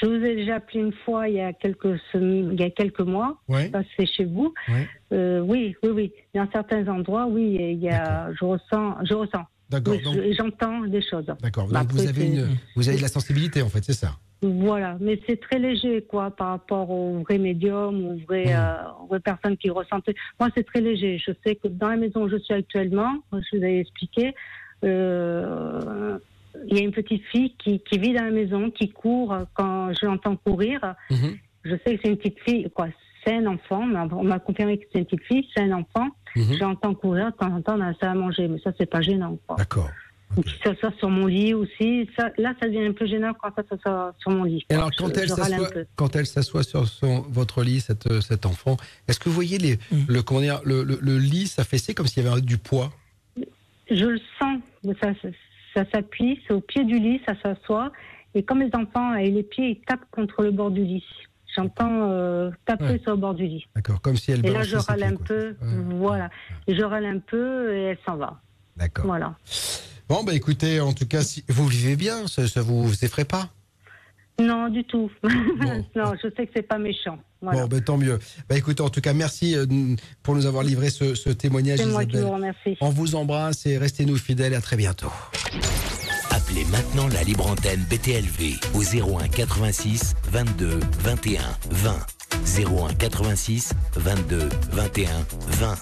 [0.00, 2.70] Je vous ai déjà appelé une fois il y a quelques, sem- il y a
[2.70, 3.38] quelques mois.
[3.48, 3.68] Ouais.
[3.68, 4.54] passé chez vous.
[4.68, 4.88] Ouais.
[5.12, 6.12] Euh, oui, oui, oui.
[6.34, 9.42] Dans certains endroits, oui, il y a, je ressens, je ressens.
[9.72, 9.94] D'accord.
[9.94, 11.26] Oui, donc- je- j'entends des choses.
[11.42, 11.66] D'accord.
[11.68, 14.12] Bah, Donc vous après, avez une, vous avez de la sensibilité en fait, c'est ça?
[14.44, 18.56] Voilà, mais c'est très léger, quoi, par rapport aux vrais médiums, aux vraies, Mmh.
[18.56, 20.08] euh, aux vraies personnes qui ressentent.
[20.40, 21.16] Moi, c'est très léger.
[21.24, 24.34] Je sais que dans la maison où je suis actuellement, je vous avais expliqué,
[25.06, 26.18] euh,
[26.68, 29.92] il y a une petite fille qui, qui vit dans la maison, qui court quand
[29.94, 30.80] je l'entends courir.
[31.10, 31.36] Mhm.
[31.64, 32.88] Je sais que c'est une petite fille, quoi.
[33.24, 36.08] C'est un enfant, on m'a confirmé que c'est une petite fille, c'est un enfant.
[36.36, 36.54] Mhm.
[36.54, 38.86] Je l'entends courir de temps en temps dans la salle à manger, mais ça, c'est
[38.86, 39.38] pas gênant.
[39.58, 39.90] D'accord.
[40.36, 42.08] Ou qui s'assoit sur mon lit aussi.
[42.16, 44.64] Ça, là, ça devient un peu gênant quand ça s'assoit sur mon lit.
[44.70, 45.84] Et alors, quand Je- elle je s'assoit, peu.
[45.94, 49.76] quand elle s'assoit sur son- votre lit, cette, cet enfant, est-ce que vous voyez les,
[49.90, 50.04] Mm.
[50.08, 52.90] le, comment dire, le, le, le lit s'affaisser comme s'il y avait du poids?
[53.90, 54.58] Je le sens,
[55.02, 55.28] ça, ça,
[55.74, 57.92] ça s'appuie, c'est au pied du lit, ça s'assoit.
[58.34, 61.04] Et comme les enfants, et les pieds, ils tapent contre le bord du lit.
[61.56, 63.00] J'entends euh, taper Ouais.
[63.02, 63.64] sur le bord du lit.
[63.76, 65.26] D'accord, comme si elle Et là, je râle pieds, un quoi.
[65.26, 65.96] peu, Ouais.
[65.98, 66.30] voilà.
[66.68, 68.40] Je râle un peu et elle s'en va.
[68.76, 69.04] D'accord.
[69.06, 69.34] Voilà.
[70.08, 73.48] Bon, bah écoutez, en tout cas, si vous vivez bien, ça, ça vous effraie pas?
[74.40, 75.10] Non, du tout.
[75.22, 75.28] Bon.
[75.96, 77.18] non, je sais que c'est pas méchant.
[77.42, 77.62] Voilà.
[77.62, 78.18] Bon, bah, tant mieux.
[78.48, 79.66] Bah écoutez, en tout cas, merci euh,
[80.22, 82.76] pour nous avoir livré ce, ce témoignage, c'est moi qui vous remercie.
[82.80, 84.54] On vous embrasse et restez-nous fidèles.
[84.54, 85.12] À très bientôt.
[86.52, 91.40] Appelez maintenant la libre antenne BTLV au 01 86 22 21
[91.70, 91.96] 20.
[92.58, 95.08] 01 86 22 21
[95.46, 95.74] 20.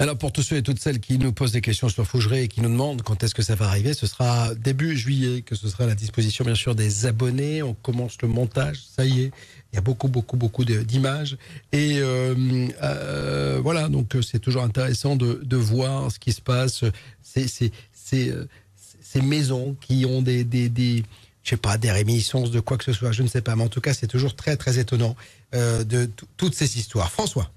[0.00, 2.48] Alors pour tous ceux et toutes celles qui nous posent des questions sur Fougeray et
[2.48, 5.68] qui nous demandent quand est-ce que ça va arriver, ce sera début juillet que ce
[5.68, 7.62] sera à la disposition bien sûr des abonnés.
[7.62, 9.30] On commence le montage, ça y est.
[9.72, 11.36] Il y a beaucoup beaucoup beaucoup d'images
[11.70, 12.34] et euh,
[12.82, 16.82] euh, voilà donc euh, c'est toujours intéressant de, de voir ce qui se passe.
[17.22, 17.72] Ces,
[19.14, 21.04] ces, maisons qui ont des, des,
[21.42, 23.64] je sais pas des réminiscences de quoi que ce soit, je ne sais pas, mais
[23.64, 25.16] en tout cas c'est toujours très très étonnant
[25.54, 27.10] euh, de toutes ces histoires.
[27.10, 27.50] François.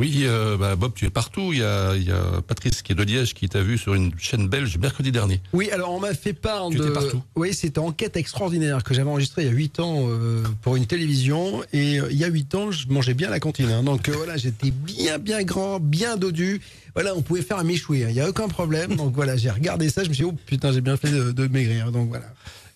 [0.00, 1.52] Oui, euh, bah, Bob, tu es partout.
[1.52, 3.92] Il y, a, il y a Patrice qui est de Liège qui t'a vu sur
[3.92, 5.42] une chaîne belge mercredi dernier.
[5.52, 6.88] Oui, alors on m'a fait part Tu de.
[6.88, 7.22] partout.
[7.36, 10.86] Oui, c'était Enquête extraordinaire que j'avais enregistrée il y a 8 ans euh, pour une
[10.86, 11.62] télévision.
[11.74, 13.68] Et euh, il y a 8 ans, je mangeais bien la cantine.
[13.70, 13.82] hein.
[13.82, 16.62] donc euh, voilà, j'étais bien, bien grand, bien dodu.
[16.94, 18.04] Voilà, on pouvait faire un méchoué.
[18.04, 18.08] hein.
[18.08, 18.96] Il n'y a aucun problème.
[18.96, 20.02] Donc voilà, j'ai regardé ça.
[20.02, 21.92] Je me suis dit, oh putain, j'ai bien fait de, de maigrir.
[21.92, 22.24] Donc voilà.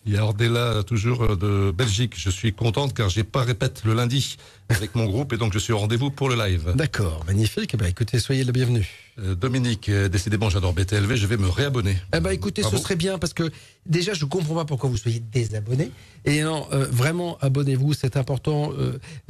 [0.06, 2.12] Il y a Ordella, toujours euh, de Belgique.
[2.16, 4.36] Je suis contente car j'ai pas répète le lundi
[4.68, 6.72] avec mon groupe et donc je suis au rendez-vous pour le live.
[6.74, 7.74] D'accord, magnifique.
[7.76, 8.86] Bah, écoutez, soyez le bienvenu.
[9.18, 11.96] Euh, Dominique, euh, décidément j'adore BTLV, je vais me réabonner.
[12.14, 13.50] Eh ben, écoutez, Ah ce serait bien parce que
[13.86, 15.90] déjà, je comprends pas pourquoi vous soyez désabonné.
[16.26, 18.72] Et non, euh, vraiment, abonnez-vous, c'est important.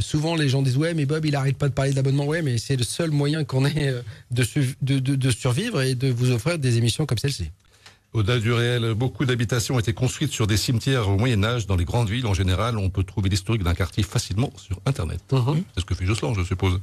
[0.01, 2.25] Souvent, les gens disent ouais, mais Bob, il arrête pas de parler d'abonnement.
[2.27, 3.95] Ouais, mais c'est le seul moyen qu'on ait
[4.33, 4.45] de,
[4.83, 7.51] de- de survivre et de vous offrir des émissions comme celle-ci.
[8.15, 11.67] Au-delà du réel, beaucoup d'habitations ont été construites sur des cimetières au Moyen Âge.
[11.67, 15.21] Dans les grandes villes, en général, on peut trouver l'historique d'un quartier facilement sur Internet.
[15.31, 16.81] C'est ce que fait Josselin, je suppose.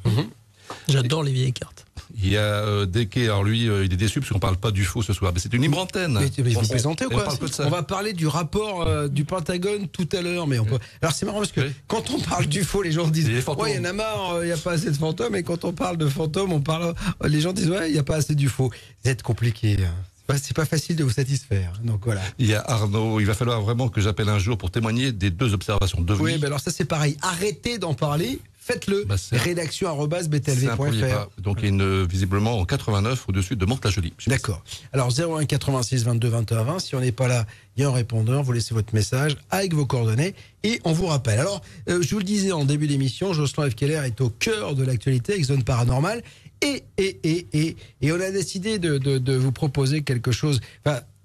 [0.87, 1.85] J'adore les vieilles cartes.
[2.21, 4.71] Il y a euh, Deke, alors lui, euh, il est déçu parce qu'on parle pas
[4.71, 5.31] du faux ce soir.
[5.33, 6.13] Mais c'est une libre antenne.
[6.19, 7.65] Mais, mais vous on- plaisantez ou on quoi parle pas de ça.
[7.65, 10.77] On va parler du rapport euh, du Pentagone tout à l'heure, mais on peut.
[11.01, 11.71] Alors c'est marrant parce que Oui.
[11.87, 14.43] quand on parle du faux, les gens disent ouais, il y en a marre, euh,
[14.43, 15.35] il n'y a pas assez de fantômes.
[15.35, 17.99] Et quand on parle de fantômes, on parle, euh, les gens disent ouais, il n'y
[17.99, 18.71] a pas assez du faux.
[19.03, 19.77] C'est compliqué.
[19.81, 19.93] hein.
[20.37, 21.73] C'est pas- C'est pas facile de vous satisfaire.
[21.83, 22.21] Donc voilà.
[22.39, 23.19] Il y a Arnaud.
[23.19, 26.37] Il va falloir vraiment que j'appelle un jour pour témoigner des deux observations de Oui,
[26.37, 27.17] ben alors ça c'est pareil.
[27.21, 28.39] Arrêtez d'en parler.
[28.63, 29.05] Faites-le.
[29.05, 29.89] Bah, Rédaction
[31.15, 31.29] pas.
[31.41, 34.13] Donc il y a une, visiblement en 89 au-dessus de Mantes-la-Jolie.
[34.27, 34.63] D'accord.
[34.93, 36.79] Alors 01 86 22 21 20.
[36.79, 38.43] Si on n'est pas là, il y a un répondeur.
[38.43, 41.39] Vous laissez votre message avec vos coordonnées et on vous rappelle.
[41.39, 43.73] Alors, euh, je vous le disais en début d'émission, Jocelyn F.
[43.75, 46.21] Keller est au cœur de l'actualité avec Zone Paranormale.
[46.61, 50.61] Et, on a décidé de, vous proposer quelque chose.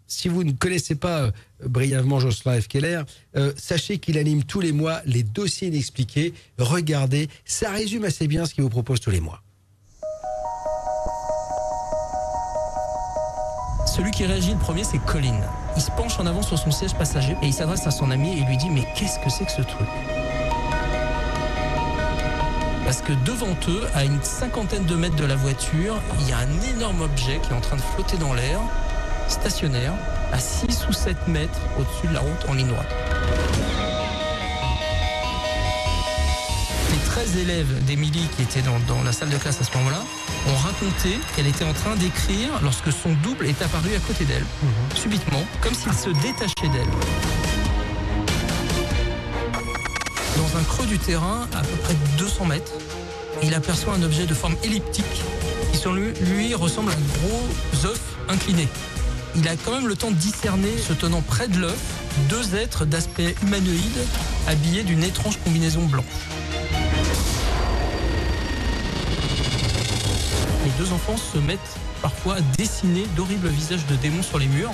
[0.09, 1.31] Si vous ne connaissez pas euh,
[1.67, 2.69] brièvement Jocelyn F.
[2.69, 3.03] Keller,
[3.37, 6.33] euh, sachez qu'il anime tous les mois les dossiers inexpliqués.
[6.59, 9.43] Regardez, ça résume assez bien ce qu'il vous propose tous les mois.
[13.97, 15.41] Celui qui réagit le premier, c'est Colin.
[15.75, 18.39] Il se penche en avant sur son siège passager et il s'adresse à son ami
[18.39, 19.89] et lui dit Mais qu'est-ce que c'est que ce truc?
[22.87, 26.39] Parce que devant eux, à une cinquantaine de mètres de la voiture, il y a
[26.39, 28.61] un énorme objet qui est en train de flotter dans l'air,
[29.27, 29.93] stationnaire,
[30.33, 32.87] à 6 ou 7 mètres au-dessus de la route en ligne droite.
[36.93, 40.05] Les 13 élèves d'Émilie qui étaient dans, dans la salle de classe à ce moment-là
[40.49, 44.47] ont raconté qu'elle était en train d'écrire lorsque son double est apparu à côté d'elle,
[44.95, 47.46] subitement, comme s'il se détachait d'elle.
[50.67, 52.73] Creux du terrain, à peu près 200 mètres,
[53.43, 55.05] il aperçoit un objet de forme elliptique
[55.73, 58.69] qui, selon lui, lui ressemble à un gros œuf incliné.
[59.37, 61.79] Il a quand même le temps de discerner, se tenant près de l'œuf,
[62.29, 63.99] deux êtres d'aspect humanoïde
[64.49, 66.05] habillés d'une étrange combinaison blanche.
[70.67, 71.61] Les deux enfants se mettent
[72.03, 74.73] parfois à dessiner d'horribles visages de démons sur les murs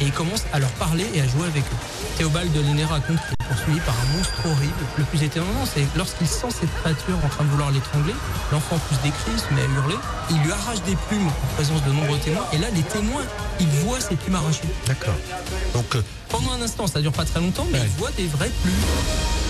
[0.00, 1.76] et ils commencent à leur parler et à jouer avec eux.
[2.16, 4.72] Théobald Lenné raconte qu'il est poursuivi par un monstre horrible.
[4.96, 8.14] Le plus étonnant, c'est lorsqu'il sent cette créature en train de vouloir l'étrangler,
[8.52, 9.96] l'enfant pousse des cris, se met à hurler,
[10.30, 13.22] il lui arrache des plumes en présence de nombreux témoins et là les témoins,
[13.60, 14.68] ils voient ces plumes arrachées.
[14.86, 15.14] D'accord.
[15.74, 17.84] Donc, euh, Pendant un instant, ça dure pas très longtemps, mais Ouais.
[17.86, 19.43] ils voient des vraies plumes.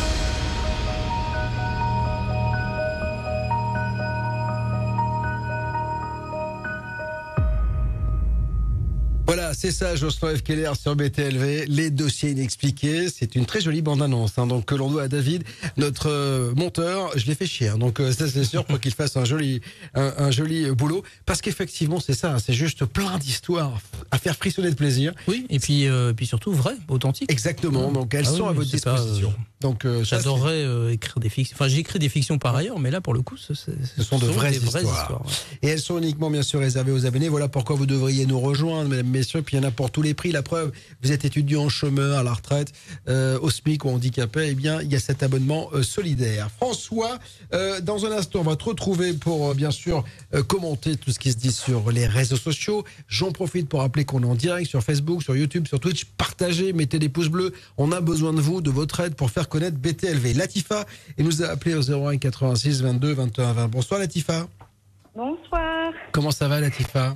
[9.37, 10.43] Voilà, c'est ça, Jocelyn F.
[10.45, 13.09] Keller sur BTLV, les dossiers inexpliqués.
[13.11, 15.43] C'est une très jolie bande-annonce, hein, donc que l'on doit à David,
[15.77, 17.11] notre euh, monteur.
[17.19, 19.61] Je l'ai fait chier, hein, donc euh, ça c'est sûr pour qu'il fasse un joli,
[19.95, 23.81] un, un joli euh, boulot, parce qu'effectivement c'est ça, c'est juste plein d'histoires
[24.13, 25.13] à faire frissonner de plaisir.
[25.27, 27.29] Oui, et puis, euh, puis surtout vrai, authentique.
[27.29, 29.35] Exactement, donc elles Ah sont oui, à votre pas, disposition.
[29.65, 31.57] Donc euh, J'adorerais euh, écrire des fictions.
[31.57, 34.19] Enfin, j'écris des fictions par ailleurs, mais là, pour le coup, ce, ce- Ce sont
[34.19, 35.23] de vraies histoires.
[35.25, 35.33] ouais.
[35.63, 37.31] Et elles sont uniquement bien sûr réservées aux abonnés.
[37.31, 39.41] Voilà pourquoi vous devriez nous rejoindre, mesdames, messieurs.
[39.41, 40.33] Puis il y en a pour tous les prix.
[40.33, 40.71] La preuve,
[41.03, 42.73] vous êtes étudiant, chômeur, à la retraite,
[43.09, 44.49] euh, au SMIC ou handicapé.
[44.51, 46.51] Eh bien, il y a cet abonnement solidaire.
[46.61, 47.19] François,
[47.83, 50.05] dans un instant, on va te retrouver pour bien sûr
[50.47, 52.85] commenter tout ce qui se dit sur les réseaux sociaux.
[53.09, 56.05] J'en profite pour rappeler qu'on est en direct sur Facebook, sur YouTube, sur Twitch.
[56.19, 57.55] Partagez, mettez des pouces bleus.
[57.79, 60.35] On a besoin de vous, de votre aide pour faire connaître BTLV.
[60.37, 60.85] Latifa,
[61.17, 63.69] et nous a appelé au 01 86 22 21 20.
[63.69, 64.49] Bonsoir Latifa.
[65.15, 65.93] Bonsoir.
[66.11, 67.15] Comment ça va, Latifa?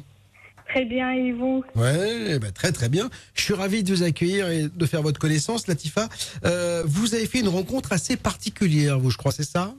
[0.69, 1.65] Très bien, et vous?
[1.75, 3.11] Ouais, ben, très très bien.
[3.35, 6.09] Je suis ravi de vous accueillir et de faire votre connaissance, Latifa.
[6.45, 9.75] Euh, vous avez fait une rencontre assez particulière, vous, je crois, c'est ça?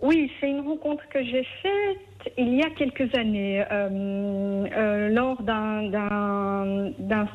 [0.00, 5.40] Oui, c'est une rencontre que j'ai faite il y a quelques années, euh, euh, lors
[5.42, 5.88] d'un-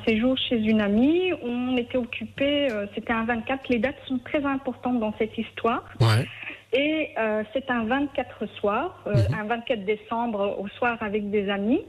[0.08, 1.32] séjour chez une amie.
[1.44, 5.84] On était occupé, euh, c'était un 24, les dates sont très importantes dans cette histoire.
[6.02, 6.26] Ouais.
[6.78, 7.10] Et
[7.54, 9.14] c'est un 24 soir, Mhm.
[9.40, 11.82] un 24 décembre au soir avec des amis.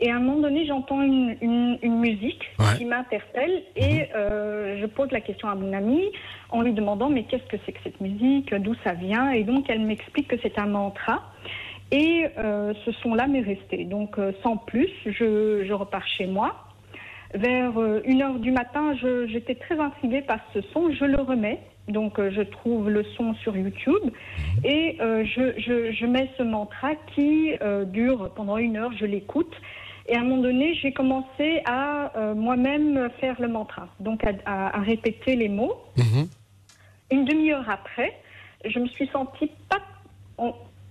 [0.00, 2.66] Et à un moment donné, j'entends une, une- une musique Ouais.
[2.72, 2.78] Mhm.
[2.78, 6.04] qui m'interpelle et euh, je pose la question à mon amie
[6.50, 9.30] en lui demandant mais qu'est-ce que c'est que cette musique, d'où ça vient?
[9.30, 11.22] Et donc elle m'explique que c'est un mantra.
[11.92, 13.84] Et euh, ce son-là m'est resté.
[13.84, 16.56] Donc euh, sans plus, je, je repars chez moi.
[17.34, 18.94] Vers euh, une heure du matin,
[19.28, 20.90] j'étais très intriguée par ce son.
[20.90, 21.60] Je le remets.
[21.88, 24.02] Donc euh, je trouve le son sur YouTube
[24.64, 28.92] et euh, je, je- je mets ce mantra qui euh, dure pendant une heure.
[28.98, 29.52] Je l'écoute.
[30.08, 34.30] Et à un moment donné, j'ai commencé à euh, moi-même faire le mantra, donc à,
[34.46, 35.74] à- à répéter les mots.
[35.96, 36.26] Mhm.
[37.12, 38.12] Une demi-heure après,
[38.64, 39.78] je me suis sentie pas,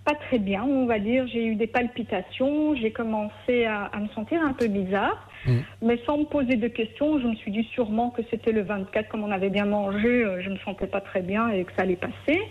[0.04, 1.28] pas très bien, on va dire.
[1.28, 5.64] J'ai eu des palpitations, j'ai commencé à, à me sentir un peu bizarre, Mhm.
[5.84, 7.20] mais sans me poser de questions.
[7.20, 10.42] Je me suis dit sûrement que c'était le 24, comme on avait bien mangé, euh,
[10.42, 12.42] je me sentais pas très bien et que ça allait passer.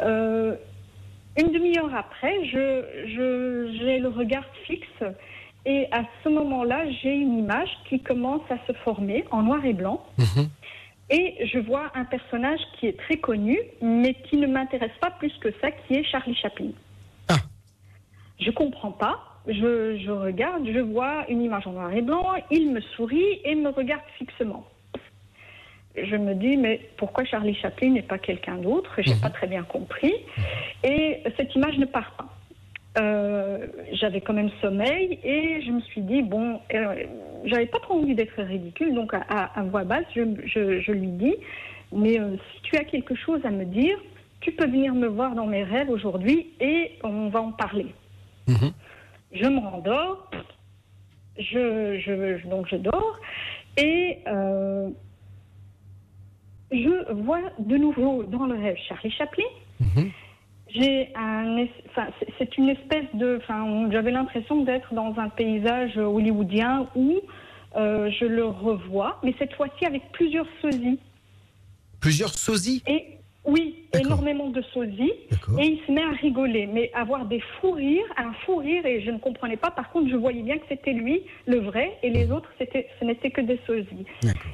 [0.00, 0.56] Euh,
[1.40, 5.04] une demi-heure après, je, je- j'ai le regard fixe
[5.64, 9.72] et à ce moment-là, j'ai une image qui commence à se former en noir et
[9.72, 10.02] blanc.
[10.18, 10.48] Mhm.
[11.12, 15.32] Et je vois un personnage qui est très connu, mais qui ne m'intéresse pas plus
[15.40, 16.70] que ça, qui est Charlie Chaplin.
[17.28, 17.36] Ah.
[18.40, 19.20] Je comprends pas.
[19.46, 23.54] Je, je regarde, je vois une image en noir et blanc, il me sourit et
[23.54, 24.64] me regarde fixement.
[25.96, 28.94] Je me dis, mais pourquoi Charlie Chaplin n'est pas quelqu'un d'autre?
[28.98, 30.14] J'ai pas très bien compris.
[30.82, 32.28] Et cette image ne part pas.
[32.98, 37.04] Euh, j'avais quand même sommeil et je me suis dit bon, euh,
[37.44, 40.92] j'avais pas trop envie d'être ridicule, donc à, à- à voix basse, je, je- je
[40.92, 41.34] lui dis
[41.94, 43.98] mais euh, si tu as quelque chose à me dire,
[44.40, 47.86] tu peux venir me voir dans mes rêves aujourd'hui et on va en parler.
[48.48, 48.72] Mhm.
[49.32, 50.30] Je me rendors,
[51.38, 53.18] je, je- donc je dors
[53.76, 54.88] et euh,
[56.70, 59.44] je vois de nouveau dans le rêve Charlie Chaplin.
[59.80, 60.10] Mhm.
[60.74, 62.06] J'ai un, enfin,
[62.38, 67.20] c'est- une espèce de, enfin, j'avais l'impression d'être dans un paysage hollywoodien où
[67.76, 70.98] euh, je le revois, mais cette fois-ci avec plusieurs sosies.
[72.00, 72.82] Plusieurs sosies?
[72.86, 73.04] Et
[73.44, 75.12] oui, énormément de sosies.
[75.58, 79.02] Et il se met à rigoler, mais avoir des fous rires, un fou rire, et
[79.02, 79.70] je ne comprenais pas.
[79.70, 83.04] Par contre, je voyais bien que c'était lui, le vrai, et les autres, c'était, ce
[83.04, 84.06] n'était que des sosies.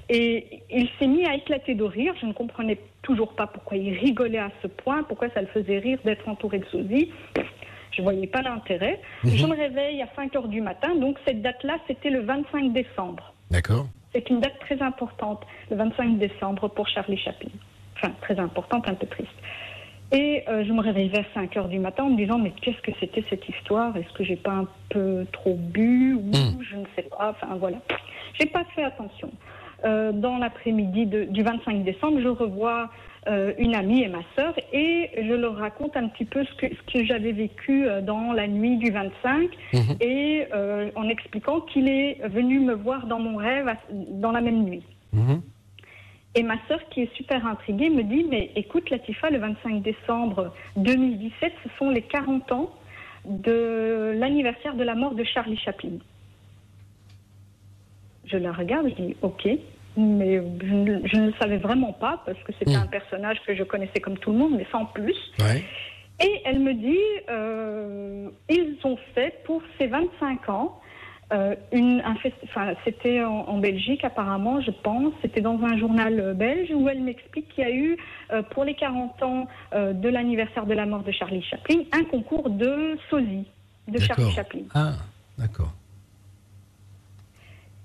[0.09, 2.15] Et il s'est mis à éclater de rire.
[2.21, 5.79] Je ne comprenais toujours pas pourquoi il rigolait à ce point, pourquoi ça le faisait
[5.79, 7.11] rire d'être entouré de sosies.
[7.93, 9.01] Je voyais pas l'intérêt.
[9.25, 9.31] Mhm.
[9.31, 13.35] Je me réveille à 5 heures du matin, donc cette date-là, c'était le 25 décembre.
[13.51, 13.87] D'accord.
[14.15, 17.51] C'est une date très importante, le 25 décembre pour Charlie Chaplin.
[18.01, 19.31] Enfin, très importante, un peu triste.
[20.13, 22.81] Et euh, je me réveille vers 5 heures du matin en me disant mais qu'est-ce
[22.81, 23.95] que c'était cette histoire?
[23.97, 26.63] Est-ce que j'ai pas un peu trop bu ou Mm.
[26.63, 27.31] je ne sais pas?
[27.37, 27.77] Enfin voilà,
[28.39, 29.31] j'ai pas fait attention.
[29.85, 32.89] Euh, dans l'après-midi du 25 décembre, je revois
[33.29, 36.67] euh, une amie et ma sœur, et je leur raconte un petit peu ce que,
[36.75, 39.97] ce que j'avais vécu dans la nuit du 25, Mhm.
[40.01, 40.47] et
[40.97, 44.83] en expliquant qu'il est venu me voir dans mon rêve dans la même nuit.
[45.13, 45.43] Mhm.
[46.35, 50.53] Et ma sœur, qui est super intriguée, me dit Mais écoute, Latifa, le 25 décembre
[50.77, 52.71] 2017, ce sont les 40 ans
[53.25, 55.99] de l'anniversaire de la mort de Charlie Chaplin.
[58.27, 59.49] Je la regarde, je dis Ok,
[59.97, 62.83] mais je, ne- je ne le savais vraiment pas parce que c'était Mm.
[62.83, 65.17] un personnage que je connaissais comme tout le monde, mais sans plus.
[65.41, 65.63] Ouais.
[66.25, 66.99] Et elle me dit,
[67.31, 70.81] euh, ils ont fait pour ces 25 ans,
[71.33, 75.77] euh, une, un fest- enfin, c'était en, en Belgique apparemment, je pense, c'était dans un
[75.77, 77.97] journal euh, belge où elle m'explique qu'il y a eu,
[78.33, 82.05] euh, pour les 40 ans euh, de l'anniversaire de la mort de Charlie Chaplin, un
[82.05, 83.45] concours de sosie
[83.89, 84.33] de Charlie.
[84.33, 84.63] Chaplin.
[84.75, 84.93] Ah,
[85.37, 85.73] d'accord.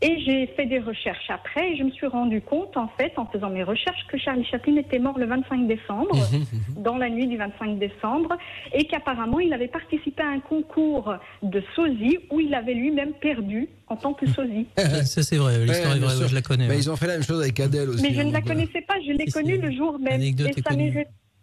[0.06, 3.26] Et j'ai fait des recherches après et je me suis rendu compte, en fait, en
[3.26, 7.26] faisant mes recherches, que Charlie Chaplin était mort le 25 décembre, Mhm, dans la nuit
[7.28, 8.38] du 25 décembre,
[8.74, 13.70] et qu'apparemment il avait participé à un concours de sosie où il avait lui-même perdu
[13.88, 14.68] en tant que sosie.
[15.06, 16.68] Ça, c'est vrai, l'histoire Ouais, est vraie, ouais, je la connais.
[16.68, 16.78] Ouais.
[16.78, 18.04] ils ont fait la même chose avec Adèle aussi.
[18.04, 18.62] Mais je hein, ne la donc, voilà.
[18.66, 20.14] connaissais pas, je l'ai connue le jour même.
[20.20, 20.92] L'anecdote Et est ça m'est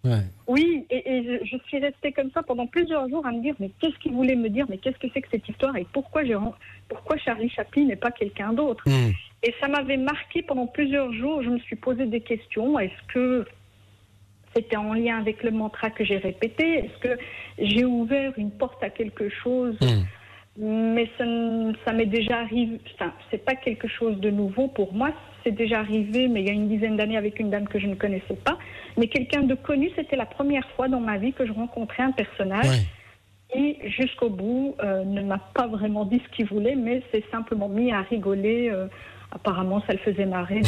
[0.03, 0.23] Ouais.
[0.47, 3.55] Oui, et, et je, je suis restée comme ça pendant plusieurs jours à me dire
[3.61, 6.23] mais qu'est-ce qu'il voulait me dire, mais qu'est-ce que c'est que cette histoire et pourquoi,
[6.89, 9.13] pourquoi Charlie Chaplin n'est pas quelqu'un d'autre Mhm.
[9.43, 11.43] Et ça m'avait marqué pendant plusieurs jours.
[11.43, 12.79] Je me suis posé des questions.
[12.79, 13.47] Est-ce que
[14.55, 17.19] c'était en lien avec le mantra que j'ai répété Est-ce que
[17.59, 20.05] j'ai ouvert une porte à quelque chose Mhm.
[20.59, 21.25] Mais ça,
[21.87, 22.81] ça m'est déjà arrivé.
[22.95, 25.11] Enfin, c'est pas quelque chose de nouveau pour moi.
[25.45, 27.87] C'est déjà arrivé, mais il y a une dizaine d'années avec une dame que je
[27.87, 28.59] ne connaissais pas.
[28.99, 32.13] Mais quelqu'un de connu, c'était la première fois dans ma vie que je rencontrais un
[32.13, 32.83] personnage Ouais.
[33.53, 37.69] qui, jusqu'au bout, euh, ne m'a pas vraiment dit ce qu'il voulait, mais s'est simplement
[37.69, 38.69] mis à rigoler.
[38.71, 38.87] euh,
[39.33, 40.61] apparemment, ça le faisait marrer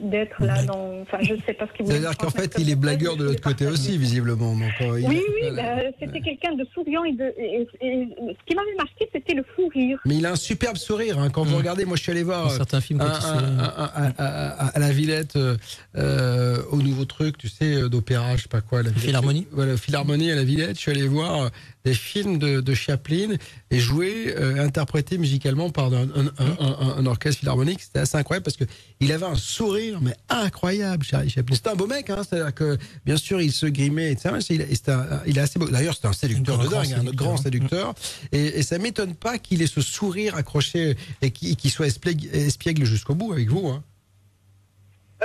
[0.00, 1.00] d'être là dans.
[1.02, 1.98] Enfin, je ne sais pas ce qu'il voulait.
[1.98, 4.54] C'est-à-dire qu'en fait, il est blagueur de l'autre côté aussi, visiblement.
[4.54, 5.76] Donc, euh, il- Oui, oui, voilà.
[5.76, 9.44] bah, c'était quelqu'un de souriant et, de, et- et- ce qui m'avait marqué, c'était le
[9.54, 9.98] fou rire.
[10.06, 11.18] Mais il a un superbe sourire.
[11.18, 11.30] hein.
[11.30, 11.56] Quand vous Mhm.
[11.58, 13.58] regardez, moi je suis allé voir euh, certains films, un- se- un-
[13.96, 15.56] un- un- à, la Villette, euh,
[15.96, 18.82] euh, au nouveau truc, tu sais, euh, d'opéra, je sais pas quoi.
[18.82, 19.04] La Villette.
[19.04, 20.76] Philharmonie Voilà, Philharmonie à la Villette.
[20.76, 21.48] Je suis allé voir euh,
[21.86, 23.36] des films de, de Chaplin
[23.70, 27.80] et joué, euh, interprété musicalement par un, un- un- un- un orchestre philharmonique.
[27.80, 28.64] C'était assez incroyable parce que
[28.98, 31.54] il avait un sourire, mais incroyable, Charlie Chaplin.
[31.54, 32.22] C'était un beau mec, hein.
[32.28, 34.34] C'est-à-dire que, bien sûr, il se grimait, etc.
[34.50, 35.68] Il, un- il est assez beau.
[35.68, 37.14] D'ailleurs, c'était un séducteur Un de dingue, un séducteur.
[37.14, 37.94] grand séducteur.
[38.32, 42.84] Et, et ça m'étonne pas qu'il ait ce sourire accroché et qu'il soit espiègle, espiègle
[42.84, 43.68] jusqu'au bout avec vous.
[43.68, 43.84] Hein.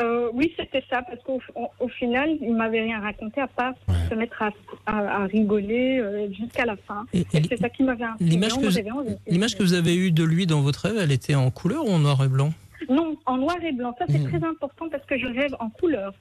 [0.01, 3.73] Euh, oui, c'était ça, parce qu'au au, au final, il m'avait rien raconté à part
[3.87, 3.95] Ouais.
[4.09, 4.49] se mettre à,
[4.85, 7.05] à- à rigoler euh, jusqu'à la fin.
[7.13, 8.29] Et- et Et c'est ça qui m'avait inspiré.
[8.29, 11.51] L'image que, l'image que vous avez eue de lui dans votre rêve, elle était en
[11.51, 12.51] couleur ou en noir et blanc?
[12.89, 13.93] Non, en noir et blanc.
[13.99, 14.29] Ça, c'est Mhm.
[14.29, 16.13] très important parce que je rêve en couleur.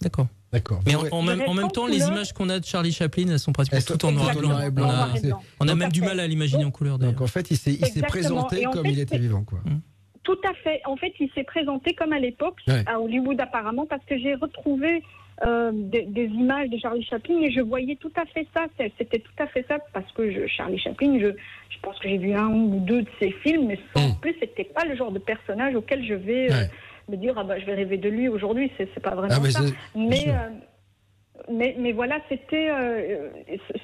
[0.00, 0.26] D'accord.
[0.52, 0.80] D'accord.
[0.86, 3.52] Mais en, même, en même temps, les images qu'on a de Charlie Chaplin, elles sont
[3.52, 4.88] pratiquement toutes en noir et blanc.
[5.60, 7.14] On a, on même du mal à l'imaginer en couleur d'ailleurs.
[7.14, 7.76] Donc en fait, il s'est,
[8.06, 9.42] présenté comme fait, il était vivant.
[9.44, 9.58] Quoi.
[10.28, 10.80] Tout à fait.
[10.84, 12.82] En fait, il s'est présenté comme à l'époque, Ouais.
[12.86, 15.02] à Hollywood apparemment, parce que j'ai retrouvé
[15.46, 18.66] euh, des, des images de Charlie Chaplin et je voyais tout à fait ça.
[18.98, 22.18] C'était tout à fait ça parce que je, Charlie Chaplin, je, je pense que j'ai
[22.18, 24.20] vu un ou deux de ses films, mais sans Mm.
[24.20, 26.64] plus, c'était pas le genre de personnage auquel je vais euh,
[27.08, 28.70] me dire ah bah je vais rêver de lui aujourd'hui.
[28.76, 29.60] C'est pas vraiment Ah, mais ça.
[29.96, 30.50] Mais, euh,
[31.50, 32.68] mais, voilà, c'était.
[32.70, 33.28] euh,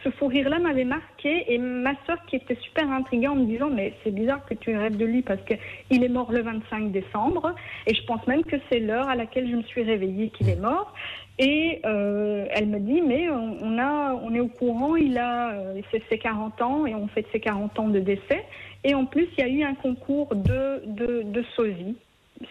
[0.02, 1.52] ce- fou rire-là m'avait marqué.
[1.52, 4.76] Et ma soeur, qui était super intriguée en me disant Mais c'est bizarre que tu
[4.76, 7.54] rêves de lui parce qu'il est mort le 25 décembre.
[7.86, 10.60] Et je pense même que c'est l'heure à laquelle je me suis réveillée qu'il est
[10.60, 10.92] mort.
[11.38, 15.80] Et euh, elle me dit Mais on, a, on est au courant, il a euh,
[16.08, 18.44] ses 40 ans et on fête ses 40 ans de décès.
[18.84, 21.96] Et en plus, il y a eu un concours de, de, de sosie.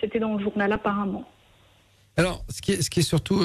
[0.02, 1.24] C'était dans le journal apparemment.
[2.18, 3.42] Alors, ce qui est, ce qui est surtout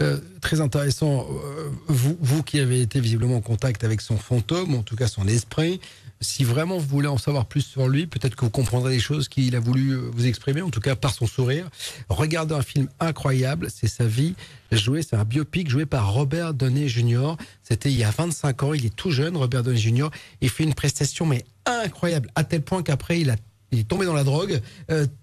[0.00, 4.74] euh, très intéressant, euh, vous, vous qui avez été visiblement en contact avec son fantôme,
[4.74, 5.80] en tout cas son esprit,
[6.20, 9.28] si vraiment vous voulez en savoir plus sur lui, peut-être que vous comprendrez les choses
[9.28, 11.68] qu'il a voulu euh, vous exprimer, en tout cas par son sourire.
[12.08, 14.34] Regardez un film incroyable, c'est sa vie.
[14.70, 17.34] Joué, c'est un biopic joué par Robert Downey Jr.
[17.62, 20.08] C'était il y a 25 ans, il est tout jeune, Robert Downey Jr.
[20.40, 23.34] Il fait une prestation mais incroyable, à tel point qu'après il
[23.70, 24.62] il est tombé dans la drogue,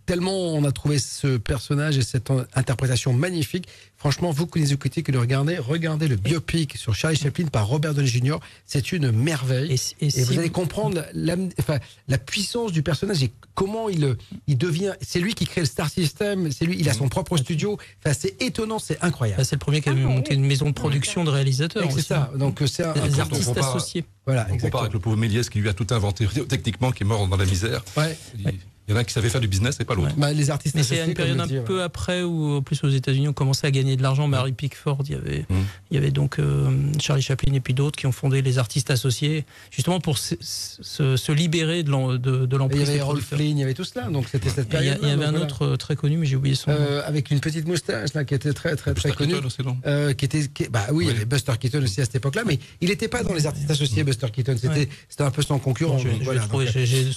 [0.06, 3.68] tellement on a trouvé ce personnage et cette euh, interprétation magnifique.
[3.98, 7.68] Franchement, vous qui les écoutez, que le regardez, regardez le biopic sur Charlie Chaplin par
[7.68, 8.38] Robert Downey Jr.
[8.66, 9.72] C'est une merveille.
[9.72, 13.32] Et, si- et Et si vous allez comprendre la, enfin, la puissance du personnage et
[13.56, 14.16] comment il,
[14.48, 14.94] il devient.
[15.02, 17.78] C'est lui qui crée le Star System, c'est lui, il a son propre studio.
[18.04, 19.40] Enfin, c'est étonnant, c'est incroyable.
[19.40, 20.36] Bah, c'est le premier qui a Ah, monté oui.
[20.38, 21.90] une maison de production de réalisateurs.
[21.92, 22.32] C'est ça.
[22.38, 24.06] Donc c'est un, Des un- artistes compare- associés.
[24.28, 27.08] Voilà, On compare avec le pauvre Méliès qui lui a tout inventé techniquement, qui est
[27.08, 27.84] mort dans la misère.
[27.98, 28.18] Ouais.
[28.38, 28.54] Il-
[28.88, 30.14] Il y en a qui savaient faire du business et pas l'autre.
[30.16, 31.82] Bah, les artistes Mais c'est une période un peu ouais.
[31.84, 34.28] après où, en plus, aux États-Unis, on commençait à gagner de l'argent.
[34.28, 35.56] Mary Pickford, il y avait, Mm.
[35.92, 36.70] il y avait donc euh,
[37.02, 41.18] Charlie Chaplin et puis d'autres qui ont fondé les artistes associés, justement pour se, se-
[41.18, 43.26] se libérer de l'en- de, de Et Il y l'emprise avait Rolf.
[43.26, 44.08] Flynn, il y avait tout cela.
[44.08, 45.00] Donc c'était cette période.
[45.02, 46.78] il y avait un autre euh, très connu, mais j'ai oublié son nom.
[46.80, 49.34] Euh, avec une petite moustache là qui était très très très Buster connu.
[49.34, 52.02] Keaton aussi, non Euh, qui était, qui- bah oui, il y avait Buster Keaton aussi
[52.02, 54.54] à cette époque-là, mais il n'était pas dans les artistes associés, Buster Keaton.
[54.56, 54.90] C'était, Ouais.
[55.10, 55.98] c'était un peu son concurrent.
[55.98, 56.52] Je donc je voilà, donc,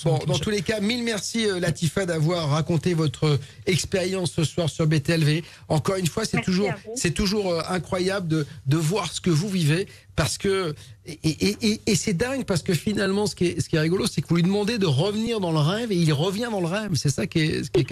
[0.04, 4.68] Bon, dans tous les cas, mille merci euh, Latifa d'avoir raconté votre expérience ce soir
[4.68, 5.42] sur BTLV.
[5.68, 9.48] Encore une fois, c'est toujours, c'est toujours euh, incroyable de, de voir ce que vous
[9.48, 9.86] vivez
[10.18, 10.74] parce que
[11.06, 13.80] et, et- et- et c'est dingue parce que finalement, ce qui est, ce qui est
[13.80, 16.60] rigolo, c'est que vous lui demandez de revenir dans le rêve et il revient dans
[16.60, 16.90] le rêve.
[16.96, 17.86] C'est ça qui est, ce qui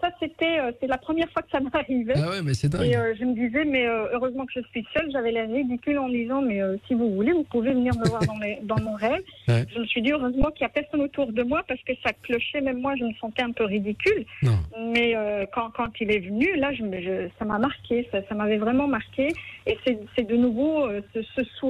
[0.00, 2.14] ça, c'était euh, c'est la première fois que ça m'arrivait.
[2.16, 2.86] ah ouais, mais c'est dingue.
[2.86, 5.98] Et euh, je me disais, mais euh, heureusement que je suis seule, j'avais l'air ridicule
[5.98, 8.80] en disant, mais euh, si vous voulez, vous pouvez venir me voir dans, les- dans
[8.80, 9.20] mon rêve.
[9.48, 9.66] Ouais.
[9.74, 12.12] Je me suis dit, heureusement qu'il n'y a personne autour de moi parce que ça
[12.22, 14.24] clochait, même moi, je me sentais un peu ridicule.
[14.42, 14.56] Non.
[14.94, 15.14] Mais
[15.52, 18.56] quand, quand il est venu, là, je, me- je- ça m'a marqué, ça, ça m'avait
[18.56, 19.28] vraiment marqué.
[19.66, 21.20] Et c'est de nouveau euh, ce,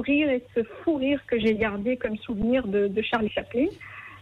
[0.07, 3.67] et ce fou rire que j'ai gardé comme souvenir de, de Charlie Chaplin.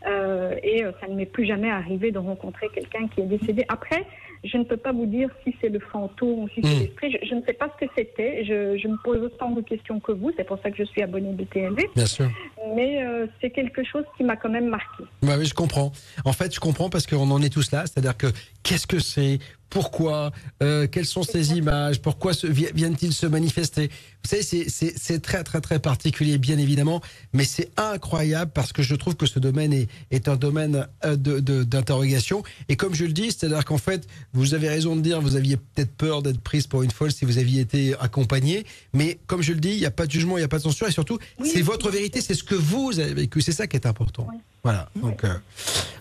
[0.05, 3.63] Euh, et euh, ça ne m'est plus jamais arrivé de rencontrer quelqu'un qui est décédé.
[3.69, 4.05] Après,
[4.43, 6.79] je ne peux pas vous dire si c'est le fantôme ou si c'est Mm.
[6.79, 7.12] l'esprit.
[7.13, 8.43] Je, je ne sais pas ce que c'était.
[8.43, 10.31] Je, je me pose autant de questions que vous.
[10.36, 11.77] C'est pour ça que je suis abonnée BTLV.
[11.95, 12.29] Bien sûr.
[12.75, 15.05] Mais euh, c'est quelque chose qui m'a quand même marqué.
[15.21, 15.93] Bah oui, je comprends.
[16.25, 17.83] En fait, je comprends parce qu'on en est tous là.
[17.86, 18.27] C'est-à-dire que
[18.63, 19.39] qu'est-ce que c'est?
[19.69, 20.31] Pourquoi?
[20.62, 22.01] Euh, Quelles sont ces images?
[22.01, 23.89] Pourquoi viennent-ils se manifester?
[24.25, 27.01] C'est- très très très particulier, bien évidemment,
[27.33, 31.15] mais c'est incroyable parce que je trouve que ce domaine est, est un domaine euh,
[31.15, 32.43] de- de- d'interrogation.
[32.69, 35.57] Et comme je le dis, c'est-à-dire qu'en fait, vous avez raison de dire, vous aviez
[35.57, 39.53] peut-être peur d'être prise pour une folle si vous aviez été accompagnée, mais comme je
[39.53, 40.91] le dis, il n'y a pas de jugement, il n'y a pas de censure, et
[40.91, 41.49] surtout, Oui.
[41.53, 44.27] c'est votre vérité, c'est ce que vous avez vécu, c'est ça qui est important.
[44.31, 44.38] Oui.
[44.63, 44.89] Voilà.
[44.95, 45.33] Donc, euh,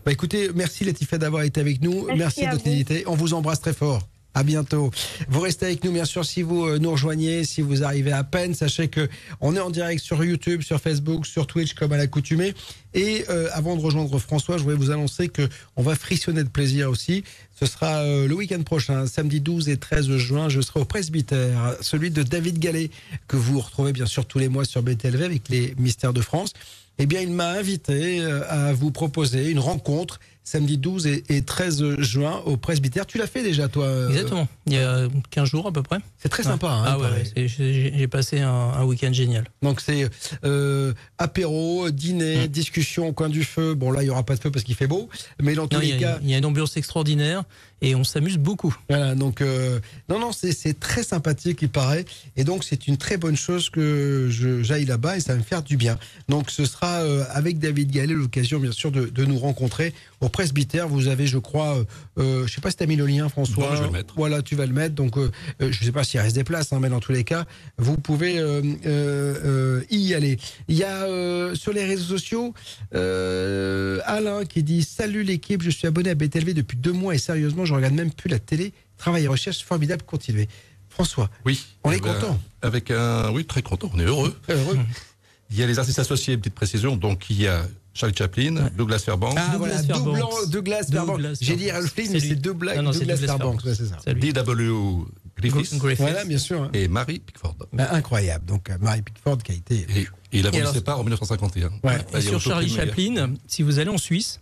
[0.07, 2.07] bah écoutez, merci Latifah d'avoir été avec nous.
[2.07, 3.05] Merci Merci, de votre fidélité.
[3.09, 4.07] On vous embrasse très fort.
[4.35, 4.91] À bientôt.
[5.29, 8.25] Vous restez avec nous, bien sûr, si vous euh, nous rejoignez, si vous arrivez à
[8.25, 9.07] peine, sachez que
[9.43, 12.55] on est en direct sur YouTube, sur Facebook, sur Twitch, comme à l'accoutumée.
[12.95, 16.49] Et euh, avant de rejoindre François, je voulais vous annoncer que on va frissonner de
[16.49, 17.25] plaisir aussi.
[17.61, 20.49] Ce sera euh, le week-end prochain, samedi 12 et 13 juin.
[20.49, 22.89] Je serai au presbytère, celui de David Gallet,
[23.29, 26.55] que vous retrouvez bien sûr tous les mois sur BTLV avec les Mystères de France.
[26.99, 32.01] Eh bien, il m'a invité à vous proposer une rencontre samedi 12 et, et 13
[32.01, 33.07] juin au presbytère.
[33.07, 34.49] Tu l'as fait déjà, toi euh, Exactement.
[34.67, 35.99] Il y a 15 jours à peu près.
[36.19, 36.69] C'est très sympa.
[36.69, 39.45] hein, ah ouais, j'ai passé un, un week-end génial.
[39.63, 40.09] Donc c'est
[40.45, 43.75] euh, apéro, dîner, discussion au coin du feu.
[43.75, 45.09] Bon là il y aura pas de feu parce qu'il fait beau,
[45.41, 47.45] mais dans tous Non, les y a, cas, il y a une ambiance extraordinaire
[47.83, 48.75] et on s'amuse beaucoup.
[48.89, 49.15] voilà.
[49.15, 53.37] Donc euh, non non c'est très sympathique il paraît et donc c'est une très bonne
[53.37, 54.29] chose que
[54.63, 55.99] j'aille là-bas et ça va me faire du bien.
[56.29, 59.93] Donc ce sera euh, avec David Gallet l'occasion bien sûr de, de nous rencontrer
[60.23, 60.89] au presbytère.
[60.89, 61.85] Vous avez je crois, euh,
[62.19, 63.71] euh, je sais pas si tu as mis le lien François.
[63.71, 64.15] Non, je vais le mettre.
[64.17, 64.95] Voilà tu vas le mettre.
[64.95, 65.17] Donc
[65.61, 67.45] je sais pas s'il reste des places, hein, mais dans tous les cas
[67.79, 70.39] vous pouvez euh, euh, euh, y aller.
[70.69, 72.55] Il y a euh, sur les réseaux sociaux
[72.95, 77.19] euh, Alain qui dit Salut l'équipe, je suis abonné à BTLV depuis deux mois et
[77.19, 78.73] sérieusement, je regarde même plus la télé.
[78.97, 80.49] Travail et recherche formidable, continuez.
[80.89, 81.65] François, Oui.
[81.85, 82.41] On est Eh ben, content.
[82.61, 83.91] Avec un, oui, très content.
[83.95, 84.37] On est heureux.
[84.49, 84.79] heureux.
[85.51, 86.97] Il y a les artistes associés, petite précision.
[86.97, 90.17] Donc, il y a Charlie Chaplin, Douglas Fairbanks, Ah Douglas voilà, Fairbanks.
[90.17, 91.37] Douglas, Douglas Fairbanks.
[91.43, 93.81] J'ai dit C'est mais c'est Douglas, Non, Douglas Douglas Fairbanks, Fairbanks.
[93.81, 94.15] ouais, ça.
[94.15, 95.05] D.W.
[95.37, 96.01] Griffiths Griffiths.
[96.01, 96.63] Voilà, bien sûr.
[96.63, 96.71] hein.
[96.73, 97.57] et Mary Pickford.
[97.73, 98.47] Ben, incroyable.
[98.47, 99.87] Donc euh, Marie Pickford qui a été.
[99.95, 101.69] Et, et il a vendu ses parts en 1951.
[101.69, 101.73] Ouais.
[101.85, 102.71] Là, Et il y a sur Charlie.
[102.71, 104.41] Chaplin, si vous allez en Suisse,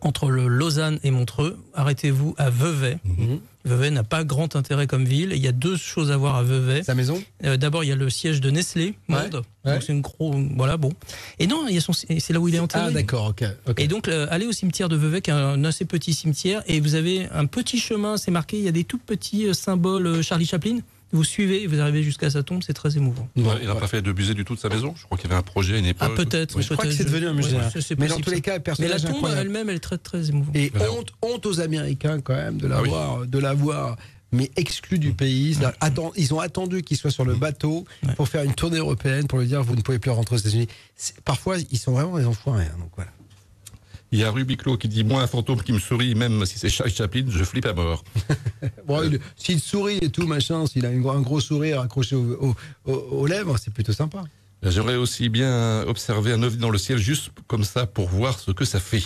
[0.00, 2.98] entre le Lausanne et Montreux, arrêtez-vous à Vevey.
[3.04, 3.40] Mhm.
[3.64, 5.32] Vevey n'a pas grand intérêt comme ville.
[5.34, 6.82] Il y a deux choses à voir à Vevey.
[6.84, 9.42] Sa maison Euh, D'abord, il y a le siège de Nestlé, Monde.
[9.64, 9.72] ouais.
[9.74, 10.90] Donc c'est une gros, voilà, bon.
[11.38, 11.66] Et non,
[12.18, 12.84] c'est là où il est enterré.
[12.86, 13.44] Ah d'accord, ok.
[13.68, 13.80] ok.
[13.80, 16.80] Et donc, euh, allez au cimetière de Vevey, qui est un assez petit cimetière, et
[16.80, 20.22] vous avez un petit chemin, c'est marqué, il y a des tout petits euh, symboles
[20.22, 20.78] Charlie Chaplin.
[21.12, 23.26] Vous suivez, et vous arrivez jusqu'à sa tombe, c'est très émouvant.
[23.34, 23.80] Ouais, il n'a ouais.
[23.80, 24.92] pas fait de musée du tout de sa maison?
[24.96, 26.14] Je crois qu'il y avait un projet à une Ah, époque.
[26.16, 26.56] peut-être.
[26.56, 26.62] Oui.
[26.62, 27.56] Je crois que c'est peut-être, devenu un musée.
[27.56, 29.96] ouais, c'est- c'est Mais dans tous les cas, Mais la tombe elle-même, elle est très
[29.98, 30.54] très émouvante.
[30.54, 32.88] Et honte, honte aux Américains quand même de Ah oui.
[32.90, 33.96] l'avoir, de l'avoir,
[34.32, 35.56] mais exclu du pays.
[36.16, 38.14] Ils ont attendu qu'il soit sur le bateau Ouais.
[38.14, 40.68] pour faire une tournée européenne pour lui dire vous ne pouvez plus rentrer aux États-Unis.
[40.94, 42.64] C'est- Parfois, ils sont vraiment des enfoirés.
[42.66, 43.10] hein, donc voilà.
[44.10, 46.58] Il y a Ruby Clos qui dit Moi, un fantôme qui me sourit, même si
[46.58, 48.04] c'est Charlie Chaplin, je flippe à mort.
[48.86, 49.02] Bon,
[49.36, 52.56] s'il sourit et tout machin, s'il a un gros sourire accroché au- au-
[52.90, 54.24] au- aux lèvres, c'est plutôt sympa.
[54.62, 58.50] J'aimerais aussi bien observer un ovni dans le ciel, juste comme ça, pour voir ce
[58.50, 59.02] que ça fait.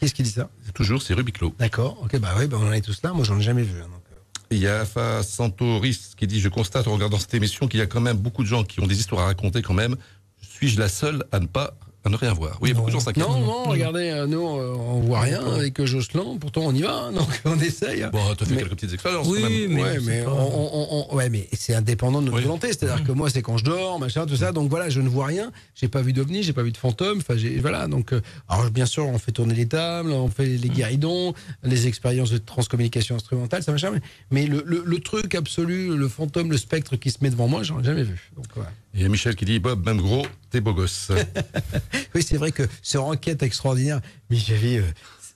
[0.00, 0.48] Qu'est-ce qui dit ça?
[0.74, 1.54] Toujours, c'est Ruby Clos.
[1.58, 2.00] D'accord.
[2.02, 3.12] Ok, bah oui, bah on en est tous là.
[3.12, 3.78] Moi, j'en ai jamais vu.
[3.80, 4.16] hein, donc, euh.
[4.50, 7.82] Il y a Afa Santoris qui dit Je constate en regardant cette émission qu'il y
[7.82, 9.96] a quand même beaucoup de gens qui ont des histoires à raconter quand même.
[10.40, 11.76] Suis-je la seule à ne pas
[12.06, 12.56] à ne rien voir.
[12.60, 13.26] Oui, il y a beaucoup de gens s'inquiètent.
[13.28, 16.94] Non, non, regardez, euh, nous, euh, on voit rien avec Jocelyn, pourtant on y va,
[17.06, 18.06] hein, donc on essaye.
[18.12, 19.72] Bon, tu as fait Mais- quelques petites expériences Oui, quand même.
[20.04, 22.44] mais ouais, on, on- on- ouais, mais c'est indépendant de notre Oui.
[22.44, 22.68] volonté.
[22.68, 24.52] C'est-à-dire que moi, c'est quand je dors, machin, tout ça.
[24.52, 25.50] Donc voilà, je ne vois rien.
[25.74, 27.18] J'ai pas vu d'ovni, j'ai pas vu de fantôme.
[27.18, 27.88] Enfin, j'ai- voilà.
[27.88, 31.34] Donc, euh, alors bien sûr, on fait tourner les tables, on fait les guéridons,
[31.64, 33.90] les expériences de transcommunication instrumentale, ça machin.
[33.90, 34.00] Mais,
[34.30, 37.62] mais le, le- le truc absolu, le fantôme, le spectre qui se met devant moi,
[37.62, 38.30] j'en ai jamais vu.
[38.36, 38.46] Donc.
[38.94, 40.24] Il y a Michel qui dit Bob, même gros,
[40.56, 41.10] t'es beau gosse.
[42.14, 44.00] Oui, c'est vrai que ce enquête extraordinaire,
[44.30, 44.84] mais j'avais euh,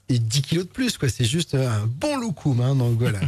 [0.09, 1.11] 10 kilos de plus, quoi.
[1.11, 3.21] C'est juste euh, un bon loukoum, hein, donc voilà.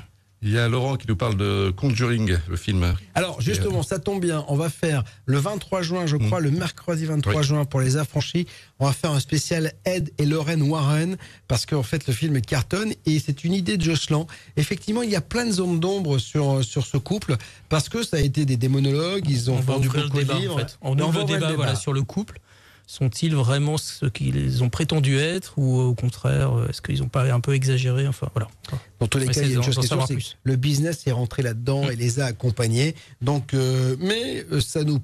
[0.45, 2.95] Il y a Laurent qui nous parle de Conjuring, le film.
[3.15, 7.05] Alors justement, ça tombe bien, on va faire le 23 juin, je crois, le mercredi
[7.05, 7.43] 23 Oui.
[7.45, 8.49] juin pour les affranchis,
[8.81, 11.17] on va faire un spécial Ed et Lorraine Warren,
[11.47, 14.27] parce qu'en fait le film cartonne et c'est une idée de Jocelyn.
[14.57, 17.37] Effectivement, il y a plein de zones d'ombre sur, sur ce couple,
[17.69, 20.55] parce que ça a été des démonologues, ils ont on vendu beaucoup de débat livres.
[20.57, 20.77] en fait.
[20.83, 22.41] On Et ouvre le ouvrir débat, voilà, sur le couple.
[22.93, 27.33] Sont-ils vraiment ce qu'ils ont prétendu être ou au contraire, euh, est-ce qu'ils n'ont pas
[27.33, 28.49] un peu exagéré Enfin voilà.
[29.01, 30.37] Dans tous les Mais cas, il y a une chose que plus.
[30.45, 32.95] le business est rentré là-dedans et les a accompagnés.
[33.23, 34.99] Donc, euh, mais euh, ça nous,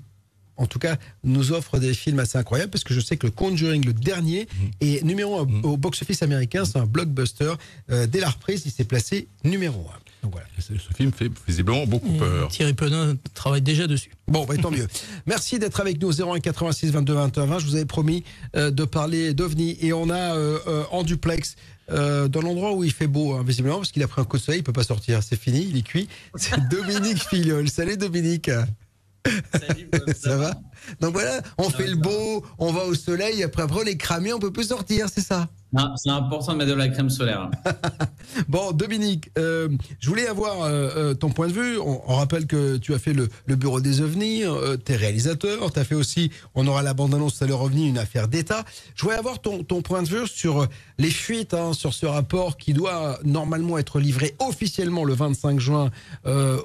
[0.59, 3.32] en tout cas, nous offre des films assez incroyables parce que je sais que le
[3.32, 4.49] Conjuring, le dernier,
[4.82, 5.64] est numéro un Mhm.
[5.64, 6.66] au box-office américain.
[6.66, 7.55] C'est un blockbuster.
[7.91, 9.99] Euh, dès la reprise, il s'est placé numéro un.
[10.23, 10.47] Donc voilà.
[10.59, 12.49] Ce ce film fait visiblement beaucoup Et peur.
[12.49, 14.11] Thierry Penin travaille déjà dessus.
[14.27, 14.89] Bon, bah, tant mieux.
[15.27, 17.59] Merci d'être avec nous 01 86 22 21 20.
[17.61, 18.25] Je vous avais promis
[18.57, 21.55] euh, de parler d'OVNI et on a euh, euh, en duplex.
[21.91, 24.37] euh, dans l'endroit où il fait beau, hein, visiblement, parce qu'il a pris un coup
[24.37, 25.23] de soleil, il peut pas sortir.
[25.23, 26.09] C'est fini, il est cuit.
[26.37, 27.69] C'est Dominique Filiol.
[27.71, 28.51] Salut Dominique.
[30.16, 30.61] ça va
[31.01, 34.33] Donc voilà, on fait le beau, on va au soleil, après, après on est cramé,
[34.33, 35.49] on peut plus sortir, c'est ça?
[35.97, 37.51] C'est important de mettre de la crème solaire.
[38.49, 39.68] Bon, Dominique, euh,
[40.01, 41.79] je voulais avoir euh, euh, ton point de vue.
[41.79, 44.97] On, on rappelle que tu as fait le, le bureau des ovnis, euh, tu es
[44.97, 48.64] réalisateur, tu as fait aussi, on aura la bande-annonce à l'heure ovni, une affaire d'État.
[48.95, 50.66] Je voulais avoir ton, ton point de vue sur
[50.99, 55.91] les fuites, hein, sur ce rapport qui doit normalement être livré officiellement le 25 juin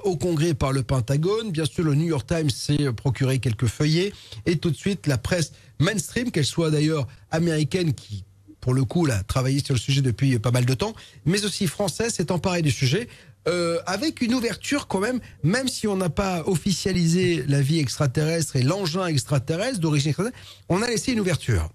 [0.04, 1.50] au Congrès par le Pentagone.
[1.50, 4.03] Bien sûr, le New York Times s'est procuré quelques feuillets
[4.46, 8.24] et tout de suite la presse mainstream, qu'elle soit d'ailleurs américaine qui
[8.60, 10.94] pour le coup, là, travaillé sur le sujet depuis pas mal de temps,
[11.26, 13.08] mais aussi français s'est emparé du sujet.
[13.46, 18.56] euh, avec une ouverture quand même, même si on n'a pas officialisé la vie extraterrestre
[18.56, 20.38] et l'engin extraterrestre d'origine extraterrestre,
[20.70, 21.68] on a laissé une ouverture.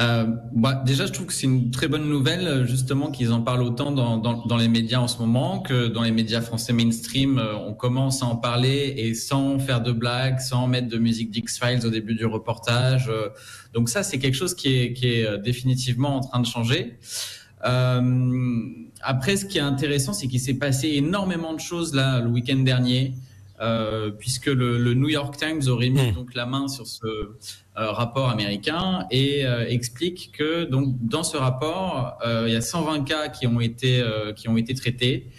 [0.00, 3.62] Euh, bah, déjà, je trouve que c'est une très bonne nouvelle, justement, qu'ils en parlent
[3.62, 7.38] autant dans, dans, dans les médias en ce moment, que dans les médias français mainstream,
[7.38, 11.30] euh, on commence à en parler et sans faire de blagues, sans mettre de musique
[11.30, 13.08] d'X-Files au début du reportage.
[13.10, 13.28] euh.
[13.74, 16.96] donc ça, c'est quelque chose qui est, qui est euh, définitivement en train de changer.
[17.66, 18.62] Euh,
[19.02, 22.56] après, ce qui est intéressant, c'est qu'il s'est passé énormément de choses là le week-end
[22.60, 23.14] dernier,
[23.60, 26.14] euh, puisque le, le New York Times aurait mis Mm.
[26.14, 27.06] donc la main sur ce
[27.88, 33.04] rapport américain et euh, explique que donc dans ce rapport, euh, il y a 120
[33.04, 35.30] cas qui ont été euh, qui ont été traités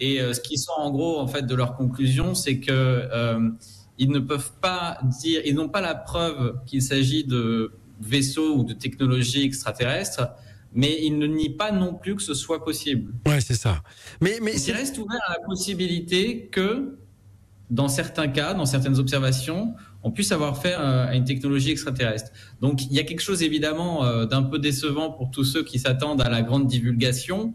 [0.00, 3.50] et euh, ce qui sort en gros en fait de leur conclusion, c'est que euh,
[3.98, 8.64] ils ne peuvent pas dire, ils n'ont pas la preuve qu'il s'agit de vaisseaux ou
[8.64, 10.28] de technologies extraterrestres,
[10.74, 13.14] mais ils ne nient pas non plus que ce soit possible.
[13.26, 13.82] Ouais, c'est ça.
[14.20, 16.98] Mais, mais Il reste ouvert à la possibilité que,
[17.70, 19.74] dans certains cas, dans certaines observations,
[20.06, 22.30] on puisse avoir affaire euh, à une technologie extraterrestre.
[22.60, 25.80] Donc, il y a quelque chose évidemment euh, d'un peu décevant pour tous ceux qui
[25.80, 27.54] s'attendent à la grande divulgation,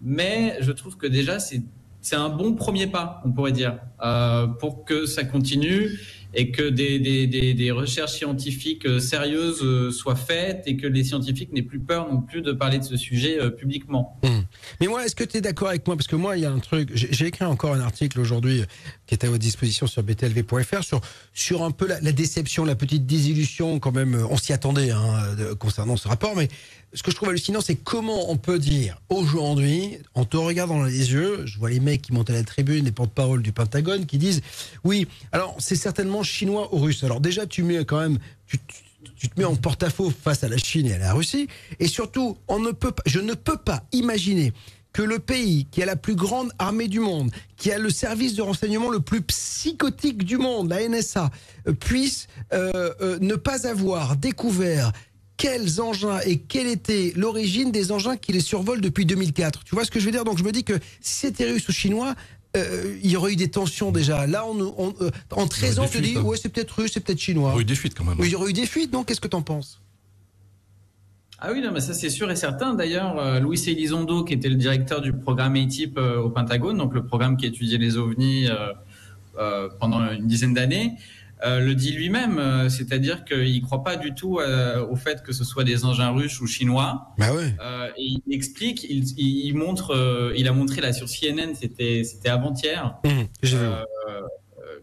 [0.00, 1.64] mais je trouve que déjà c'est
[2.12, 5.98] un bon premier pas, on pourrait dire, euh, pour que ça continue
[6.32, 12.08] et que des, recherches scientifiques sérieuses soient faites et que les scientifiques n'aient plus peur
[12.08, 14.20] non plus de parler de ce sujet publiquement.
[14.80, 15.96] Mais moi, est-ce que tu es d'accord avec moi?
[15.96, 16.90] Parce que moi, il y a un truc.
[16.94, 18.62] J'ai écrit encore un article aujourd'hui
[19.10, 21.00] qui est à votre disposition sur btlv.fr sur,
[21.34, 24.14] sur un peu la, déception, la petite désillusion, quand même.
[24.14, 26.36] euh, On s'y attendait hein, concernant ce rapport.
[26.36, 26.46] Mais
[26.94, 30.84] ce que je trouve hallucinant, c'est comment on peut dire aujourd'hui, en te regardant dans
[30.84, 34.06] les yeux, je vois les mecs qui montent à la tribune, les porte-paroles du Pentagone,
[34.06, 34.42] qui disent
[34.84, 37.02] Oui, alors c'est certainement chinois ou russe.
[37.02, 38.18] Alors déjà, tu mets quand même.
[38.46, 38.60] Tu-
[39.16, 41.46] tu te mets en porte-à-faux face à la Chine et à la Russie.
[41.80, 44.52] Et surtout, on ne peut pas, je ne peux pas imaginer
[44.92, 48.34] que le pays qui a la plus grande armée du monde, qui a le service
[48.34, 51.30] de renseignement le plus psychotique du monde, la NSA,
[51.68, 54.92] euh, puisse euh, euh, ne pas avoir découvert
[55.36, 59.64] quels engins et quelle était l'origine des engins qui les survolent depuis 2004.
[59.64, 60.24] Tu vois ce que je veux dire?
[60.24, 62.14] Donc je me dis que si c'était russe ou chinois,
[62.56, 64.26] euh, il y aurait eu des tensions déjà.
[64.26, 64.94] Là, on, on,
[65.30, 66.22] en 13 ans, on te dit, hein.
[66.22, 67.52] ouais, c'est peut-être russe, c'est peut-être chinois.
[67.54, 68.16] Il y a eu des fuites quand même.
[68.18, 69.80] Oui, il y aurait eu des fuites, donc qu'est-ce que t'en penses?
[71.42, 72.74] Ah oui, non, mais ça c'est sûr et certain.
[72.74, 76.92] D'ailleurs, euh, Louis Elizondo, qui était le directeur du programme ATIP euh, au Pentagone, donc
[76.92, 78.46] le programme qui étudiait les ovnis
[79.38, 80.96] euh, pendant une dizaine d'années,
[81.42, 84.38] le dit lui-même, c'est-à-dire qu'il ne croit pas du tout
[84.90, 87.14] au fait que ce soit des engins russes ou chinois.
[87.16, 87.54] Bah ouais.
[87.96, 92.98] et il explique, il, il montre, il a montré là sur CNN, c'était avant-hier.
[93.06, 93.22] Mmh,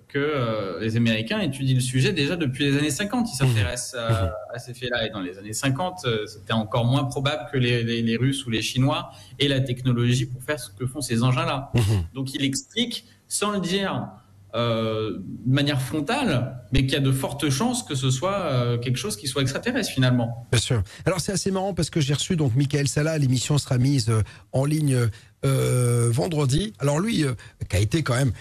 [0.07, 3.27] que euh, les Américains étudient le sujet déjà depuis les années 50.
[3.31, 5.05] Ils s'intéressent à, à, ces faits-là.
[5.05, 8.45] Et dans les années 50, euh, c'était encore moins probable que les, les, les, Russes
[8.45, 11.71] ou les Chinois aient la technologie pour faire ce que font ces engins-là.
[11.73, 11.81] Mhm.
[12.13, 14.07] Donc il explique, sans le dire
[14.55, 18.95] euh, de manière frontale, mais qu'il y a de fortes chances que ce soit quelque
[18.95, 20.47] chose qui soit extraterrestre finalement.
[20.51, 20.83] Bien sûr.
[21.05, 24.11] Alors c'est assez marrant parce que j'ai reçu donc Michael Salah, l'émission sera mise
[24.53, 24.97] en ligne
[25.43, 26.73] vendredi.
[26.79, 27.25] Alors lui,
[27.69, 28.31] qui a été quand même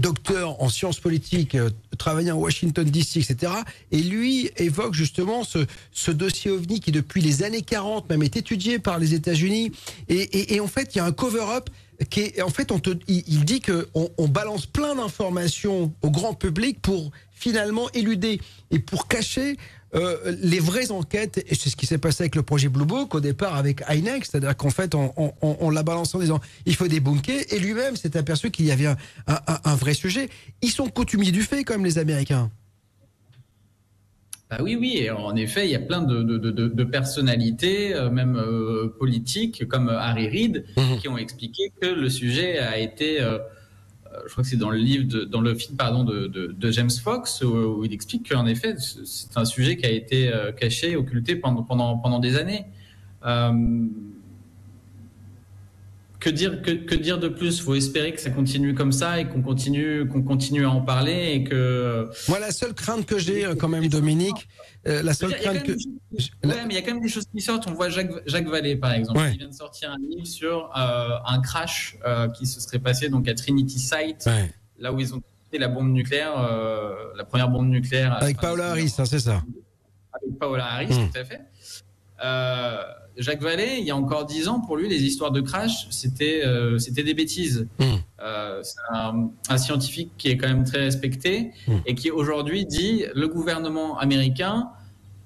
[0.00, 3.52] docteur en sciences politiques, euh, travaillant à Washington DC, etc.
[3.92, 8.36] Et lui évoque justement ce, ce, dossier OVNI qui, depuis les années 40, même est
[8.36, 9.72] étudié par les États-Unis.
[10.08, 11.70] Et, et, et, en fait, il y a un cover-up
[12.08, 16.34] qui est, en fait, on te, il, dit qu'on on balance plein d'informations au grand
[16.34, 18.40] public pour finalement éluder
[18.70, 19.56] et pour cacher
[19.94, 23.14] euh, les vraies enquêtes, et c'est ce qui s'est passé avec le projet Blue Book
[23.14, 26.76] au départ avec INEX, c'est-à-dire qu'en fait on, on, on l'a balancé en disant il
[26.76, 30.28] faut débunker, et lui-même s'est aperçu qu'il y avait un, un, un, vrai sujet.
[30.62, 32.50] Ils sont coutumiers du fait, comme les Américains.
[34.50, 37.94] Bah oui, oui, et en effet, il y a plein de, de, de, de personnalités,
[37.94, 40.96] euh, même euh, politiques, comme Harry Reid, mmh.
[41.00, 43.38] qui ont expliqué que le sujet a été euh,
[44.26, 46.70] je crois que c'est dans le livre, de, dans le film pardon de, de, de
[46.70, 50.52] James Fox, où, où, il explique qu'en effet, c'est un sujet qui a été euh,
[50.52, 52.66] caché, occulté pendant pendant pendant des années.
[53.24, 53.86] Euh,
[56.20, 57.60] que dire que, que, dire de plus?
[57.60, 61.32] Faut espérer que ça continue comme ça et qu'on continue qu'on continue à en parler
[61.34, 62.08] et que.
[62.28, 64.48] Moi, la seule crainte que j'ai quand même, Dominique,
[64.86, 65.72] euh, la seule crainte que.
[65.72, 67.66] Ouais, mais il y a quand même des choses qui sortent.
[67.66, 69.32] On voit Jacques Jacques Vallée par exemple, ouais.
[69.32, 73.08] qui vient de sortir un livre sur euh, un crash euh, qui se serait passé
[73.08, 74.52] donc à Trinity Site, ouais.
[74.78, 76.34] là où ils ont testé la bombe nucléaire,
[77.16, 78.16] la première bombe nucléaire.
[78.20, 79.42] Avec Paola Harris, hein, c'est ça.
[80.12, 81.10] Avec Paola Harris, mmh.
[81.10, 81.40] tout à fait.
[82.24, 82.82] Euh,
[83.20, 86.42] Jacques Vallée, il y a encore dix ans, pour lui, les histoires de crash, c'était
[86.44, 87.68] euh, c'était des bêtises.
[87.78, 87.84] Mmh.
[88.22, 91.72] Euh, c'est un, un, scientifique qui est quand même très respecté mmh.
[91.86, 94.70] et qui aujourd'hui dit le gouvernement américain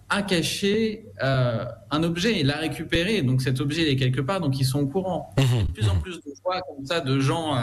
[0.08, 4.40] a caché euh, un objet, il l'a récupéré, donc cet objet il est quelque part,
[4.40, 5.34] donc ils sont au courant.
[5.38, 5.66] Mmh.
[5.66, 7.54] De plus en plus de fois comme ça de gens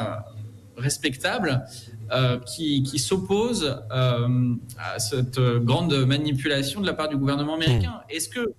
[0.77, 1.63] respectables
[2.45, 8.01] qui, qui s'opposent à cette grande manipulation de la part du gouvernement américain.
[8.09, 8.53] Est-ce que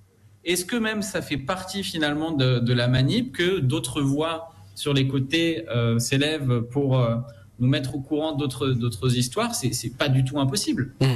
[0.45, 4.93] est-ce que même ça fait partie finalement de, de la manip que d'autres voix sur
[4.93, 7.17] les côtés euh, s'élèvent pour euh,
[7.59, 9.55] nous mettre au courant d'autres histoires?
[9.55, 10.95] C'est pas du tout impossible.
[11.01, 11.07] Mmh.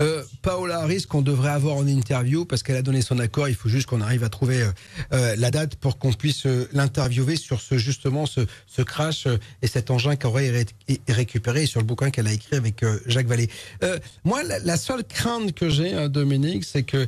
[0.00, 3.48] Euh, Paola Harris qu'on devrait avoir en interview parce qu'elle a donné son accord.
[3.48, 4.66] Il faut juste qu'on arrive à trouver
[5.12, 9.66] euh, la date pour qu'on puisse euh, l'interviewer sur ce justement ce, crash euh, et
[9.66, 10.66] cet engin qu'aurait ré
[11.08, 13.48] récupéré sur le bouquin qu'elle a écrit avec euh, Jacques Vallée.
[14.24, 17.06] moi, la, seule crainte que j'ai, hein, Dominique, c'est que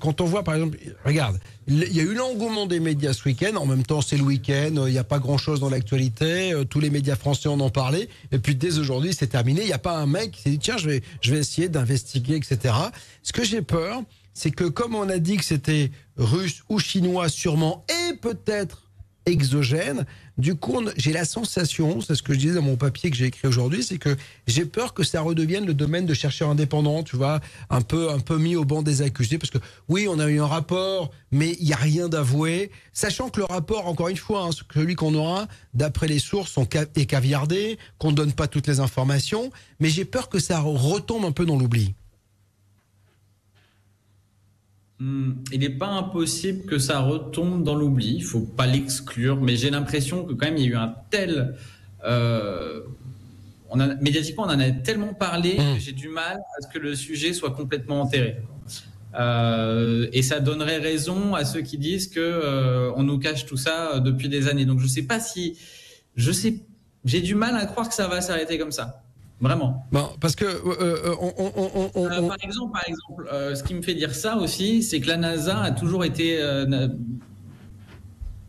[0.00, 3.56] quand on voit par exemple, regarde, il y a eu l'engouement des médias ce week-end.
[3.56, 4.86] En même temps, c'est le week-end.
[4.86, 6.54] Il n'y a pas grand-chose dans l'actualité.
[6.68, 8.08] Tous les médias français en ont parlé.
[8.32, 9.62] Et puis dès aujourd'hui, c'est terminé.
[9.62, 11.68] Il n'y a pas un mec qui s'est dit tiens, je vais, je vais essayer
[12.36, 12.74] etc.
[13.22, 14.02] Ce que j'ai peur,
[14.34, 18.90] c'est que comme on a dit que c'était russe ou chinois sûrement et peut-être
[19.26, 20.06] exogène,
[20.38, 23.26] du coup j'ai la sensation, c'est ce que je disais dans mon papier que j'ai
[23.26, 24.16] écrit aujourd'hui, c'est que
[24.46, 28.20] j'ai peur que ça redevienne le domaine de chercheurs indépendants, tu vois, un peu un
[28.20, 29.58] peu mis au banc des accusés, parce que
[29.88, 33.46] oui, on a eu un rapport, mais il n'y a rien d'avoué, sachant que le
[33.46, 36.58] rapport, encore une fois, hein, celui qu'on aura, d'après les sources,
[36.94, 41.24] est caviardé, qu'on ne donne pas toutes les informations, mais j'ai peur que ça retombe
[41.24, 41.88] un peu dans l'oubli.
[41.88, 41.94] Mmh,
[45.00, 49.70] il n'est pas impossible que ça retombe dans l'oubli, il faut pas l'exclure, mais j'ai
[49.70, 51.56] l'impression que quand même il y a eu un tel...
[52.04, 52.80] Euh,
[53.70, 56.78] on a, médiatiquement, on en a tellement parlé que j'ai du mal à ce que
[56.78, 58.38] le sujet soit complètement enterré.
[59.14, 63.56] Euh, et ça donnerait raison à ceux qui disent que euh, on nous cache tout
[63.56, 64.64] ça depuis des années.
[64.64, 65.58] Donc je sais pas si...
[66.16, 66.62] Je sais...
[67.04, 69.04] J'ai du mal à croire que ça va s'arrêter comme ça.
[69.40, 69.86] Vraiment.
[69.92, 73.74] Bon, parce que euh, on, on, on, euh, par exemple, par exemple, euh, ce qui
[73.74, 76.88] me fait dire ça aussi, c'est que la NASA a toujours été euh,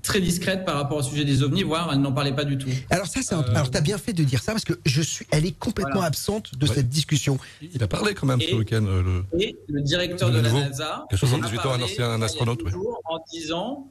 [0.01, 2.69] très discrète par rapport au sujet des ovnis, voire elle n'en parlait pas du tout.
[2.89, 5.45] Alors ça, c'est alors t'as bien fait de dire ça parce que je suis, elle
[5.45, 6.07] est complètement voilà.
[6.07, 6.73] absente de ouais.
[6.73, 7.37] cette discussion.
[7.61, 8.81] Il a parlé quand même et, ce week-end.
[8.81, 9.25] Le...
[9.39, 12.21] Et le directeur le de nouveau, la NASA, qui a 78 ans, un ancien un
[12.23, 12.71] astronaute, ouais.
[13.05, 13.87] en disant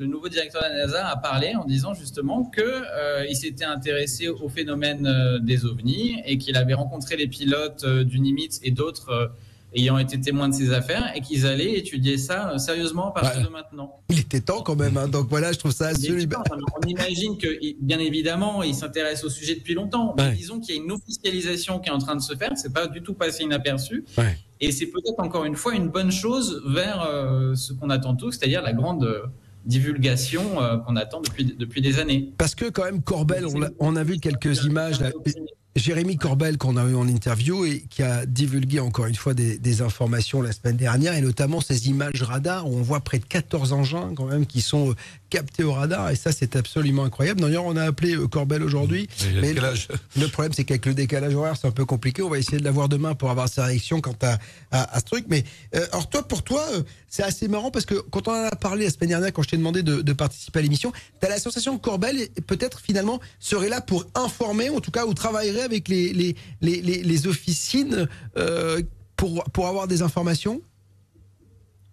[0.00, 4.28] le nouveau directeur de la NASA a parlé en disant justement que euh, s'était intéressé
[4.28, 8.70] au phénomène euh, des ovnis et qu'il avait rencontré les pilotes euh, du Nimitz et
[8.70, 9.30] d'autres
[9.76, 13.44] ayant été témoins de ces affaires et qu'ils allaient étudier ça sérieusement à partir Ouais.
[13.46, 14.00] de maintenant.
[14.08, 14.96] Il était temps quand même.
[14.96, 15.06] hein.
[15.06, 16.42] Donc voilà, je trouve ça Mais absolument.
[16.82, 17.46] On imagine que,
[17.80, 20.14] bien évidemment, ils s'intéressent au sujet depuis longtemps.
[20.16, 22.50] Mais disons qu'il y a une officialisation qui est en train de se faire.
[22.56, 24.04] C'est pas du tout passé inaperçu.
[24.18, 24.36] Ouais.
[24.60, 27.06] Et c'est peut-être encore une fois une bonne chose vers
[27.54, 29.08] ce qu'on attend tous, c'est-à-dire la grande
[29.64, 32.32] divulgation euh, qu'on attend depuis, depuis des années.
[32.38, 33.44] Parce que quand même, Corbel,
[33.78, 34.98] on, a vu quelques images.
[35.76, 39.56] Jérémy Corbel, qu'on a eu en interview et qui a divulgué encore une fois des,
[39.56, 43.24] des informations la semaine dernière, et notamment ces images radar où on voit près de
[43.24, 44.96] 14 engins quand même qui sont
[45.30, 47.40] captés au radar, et ça c'est absolument incroyable.
[47.40, 49.08] D'ailleurs, on a appelé euh, Corbel aujourd'hui.
[49.40, 49.54] Mais
[50.16, 52.22] Le problème, c'est qu'avec le décalage horaire, c'est un peu compliqué.
[52.22, 54.38] On va essayer de l'avoir demain pour avoir sa réaction quant à,
[54.70, 55.24] à, à ce truc.
[55.28, 58.44] Mais euh, alors toi, pour toi, euh, c'est assez marrant parce que quand on en
[58.44, 61.26] a parlé la semaine dernière, quand je t'ai demandé de, de participer à l'émission, tu
[61.26, 65.14] as la sensation que Corbel, peut-être finalement, serait là pour informer, en tout cas, ou
[65.14, 68.82] travaillerait avec les, les, les, les, les officines euh,
[69.16, 70.60] pour, pour avoir des informations?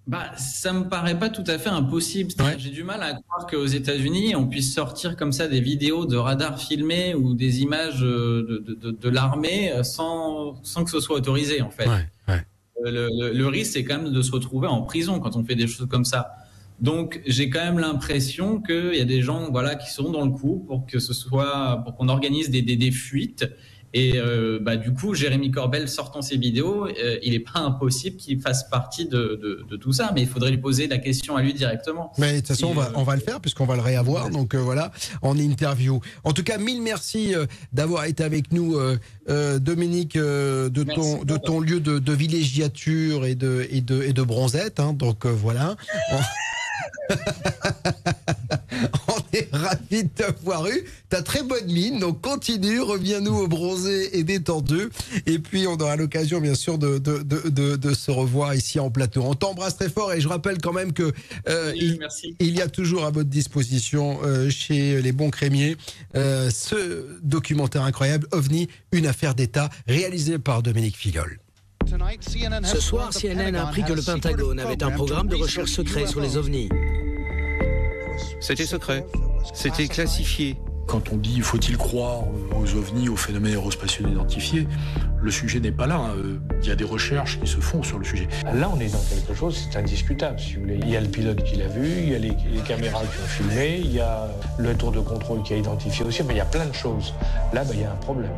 [0.08, 2.32] Bah, ça me paraît pas tout à fait impossible.
[2.58, 6.16] J'ai du mal à croire qu'aux États-Unis, on puisse sortir comme ça des vidéos de
[6.16, 10.91] radars filmés ou des images euh, de, de, de, de l'armée euh, sans, sans que
[10.91, 11.88] ce soit autorisé, en fait.
[12.30, 12.41] ouais.
[12.86, 15.55] Le, le- le risque, c'est quand même de se retrouver en prison quand on fait
[15.55, 16.32] des choses comme ça.
[16.80, 20.32] Donc, j'ai quand même l'impression qu'il y a des gens, voilà, qui sont dans le
[20.32, 23.49] coup pour que ce soit, pour qu'on organise des, des, des fuites.
[23.94, 28.18] Et euh, bah, du coup, Jérémy Corbel sortant ses vidéos, euh, il n'est pas impossible
[28.18, 31.36] qu'il fasse partie de, de, de tout ça, mais il faudrait lui poser la question
[31.36, 32.12] à lui directement.
[32.18, 33.82] Mais de toute façon, on va, Et, euh, on va le faire puisqu'on va le
[33.82, 34.30] réavoir.
[34.30, 36.00] Donc euh, voilà, en interview.
[36.24, 37.34] En tout cas, mille merci
[37.74, 38.78] d'avoir été avec nous,
[39.28, 44.14] Dominique, de, Merci, ton, de ton lieu de, de villégiature et de, et de, et
[44.14, 44.80] de bronzette.
[44.80, 44.94] hein.
[44.94, 45.76] donc voilà.
[46.12, 46.18] On...
[49.38, 50.84] est ravis de t'avoir eu.
[51.10, 54.90] T'as très bonne mine, donc continue, reviens-nous au bronzé et détendu.
[55.26, 58.80] Et puis on aura l'occasion, bien sûr, de, de, de, de, de se revoir ici
[58.80, 59.24] en plateau.
[59.24, 61.14] On t'embrasse très fort et je rappelle quand même que
[61.48, 62.36] euh, Oui, il, merci.
[62.40, 65.78] il y a toujours à votre disposition euh, chez les bons crémiers
[66.16, 71.40] euh, ce documentaire incroyable, OVNI, une affaire d'État, réalisé par Dominique Fillol.
[72.64, 76.20] Ce soir, CNN a appris que le Pentagone avait un programme de recherche secret sur
[76.20, 76.70] les ovnis.
[78.42, 79.06] C'était secret.
[79.54, 80.58] C'était classifié.
[80.88, 82.22] Quand on dit faut-il croire
[82.56, 84.68] aux ovnis, aux phénomènes aérospatiaux identifiés,
[85.22, 86.12] le sujet n'est pas là.
[86.16, 88.30] Euh, Il y a des recherches qui se font sur le sujet.
[88.54, 90.80] Là, on est dans quelque chose, c'est indiscutable, si vous voulez.
[90.82, 93.22] Il y a le pilote qui l'a vu, il y a les, les caméras qui
[93.22, 96.38] ont filmé, il y a le tour de contrôle qui a identifié aussi, mais il
[96.38, 97.14] y a plein de choses.
[97.52, 98.32] Là, ben, il y a un problème.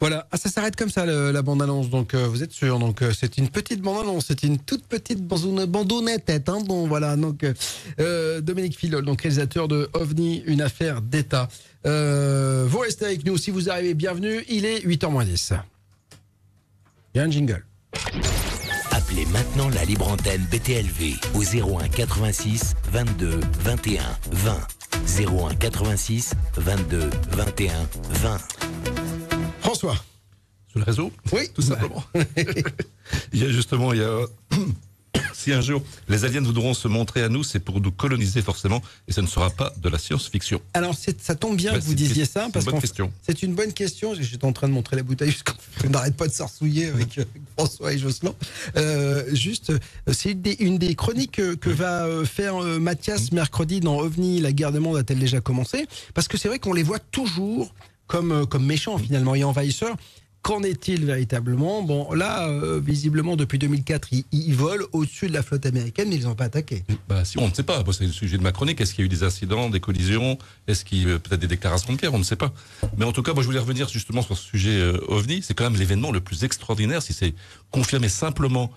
[0.00, 2.78] Voilà, ah, ça s'arrête comme ça la bande-annonce, donc euh, vous êtes sûr.
[2.78, 6.48] Donc euh, c'est une petite bande-annonce, c'est une toute petite bandonnette.
[6.48, 7.44] Hein, bon, voilà, donc
[8.00, 11.48] euh, Dominique Filol, donc réalisateur de OVNI, une affaire d'État.
[11.84, 14.42] Vous restez avec nous, si vous arrivez, bienvenue.
[14.48, 15.52] Il est 8h moins 10.
[17.14, 17.66] Il y a un jingle.
[18.92, 24.56] Appelez maintenant la libre antenne BTLV au 01 86 22 21 20.
[25.18, 27.72] 01 86 22 21
[28.10, 28.38] 20.
[29.70, 30.04] François.
[30.68, 32.02] Sur le réseau Oui, Tout simplement.
[33.32, 34.26] il y a justement, il y a.
[35.32, 38.80] Si un jour les aliens voudront se montrer à nous, c'est pour nous coloniser forcément,
[39.08, 40.60] et ça ne sera pas de la science-fiction.
[40.74, 43.12] Alors ça tombe bien Bah, que vous disiez ça c'est parce une bonne que question.
[43.22, 44.14] c'est une bonne question.
[44.14, 47.22] J'étais en train de montrer la bouteille jusqu'en je n'arrête pas de s'arsouiller avec, euh,
[47.22, 48.34] avec François et Jocelyn.
[48.76, 49.78] Euh, juste, euh,
[50.12, 54.40] c'est une des, une des chroniques que, que va faire Mathias mercredi dans OVNI.
[54.40, 55.86] La guerre des mondes a-t-elle déjà commencé?
[56.14, 57.74] Parce que c'est vrai qu'on les voit toujours
[58.10, 59.96] comme euh, comme méchants finalement et envahisseurs.
[60.42, 61.82] Qu'en est-il véritablement?
[61.82, 66.24] Bon, là, euh, visiblement, depuis 2004, ils, volent au-dessus de la flotte américaine, mais ils
[66.24, 66.82] n'ont pas attaqué.
[67.08, 68.80] Bah, si on ne sait pas, c'est le sujet de ma chronique.
[68.80, 70.38] Est-ce qu'il y a eu des incidents, des collisions?
[70.66, 72.14] Est-ce qu'il y a eu peut-être des déclarations de guerre?
[72.14, 72.54] On ne sait pas.
[72.96, 75.42] Mais en tout cas, moi, je voulais revenir justement sur ce sujet euh, OVNI.
[75.42, 77.02] C'est quand même l'événement le plus extraordinaire.
[77.02, 77.34] Si c'est
[77.70, 78.72] confirmé simplement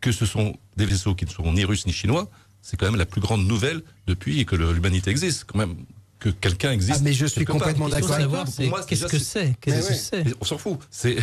[0.00, 2.28] que ce sont des vaisseaux qui ne seront ni russes ni chinois,
[2.60, 5.44] c'est quand même la plus grande nouvelle depuis que l'humanité existe.
[5.44, 5.76] Quand même,
[6.18, 6.96] que quelqu'un existe.
[6.98, 9.54] Ah, mais je suis complètement d'accord avec Pour moi, qu'est-ce que c'est-.
[9.60, 10.78] Qu'est-ce que on s'en fout.
[10.90, 11.16] C'est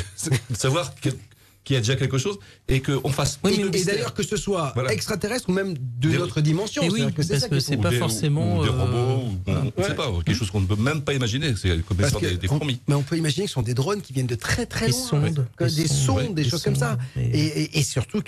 [0.53, 2.37] savoir qu'il y a déjà quelque chose
[2.67, 4.93] et qu'on fasse Oui, mais Et d'ailleurs que ce soit Voilà.
[4.93, 6.83] extraterrestre ou même de Des- notre dimension.
[6.83, 9.37] Et oui, que parce ça que c'est pas des- forcément, ou des euh, robots, ou-
[9.47, 9.71] on ne Ouais.
[9.87, 11.55] sait pas, quelque chose qu'on ne peut même pas imaginer.
[11.57, 12.79] C'est comme Parce des, des on- fourmis.
[12.87, 14.91] mais on peut imaginer que ce sont des drones qui viennent de très très Des
[14.91, 15.01] loin.
[15.07, 16.91] sondes, que des des sondes, sondes, des des choses comme ça.
[16.91, 18.21] sondes, mais- Et, et- et surtout,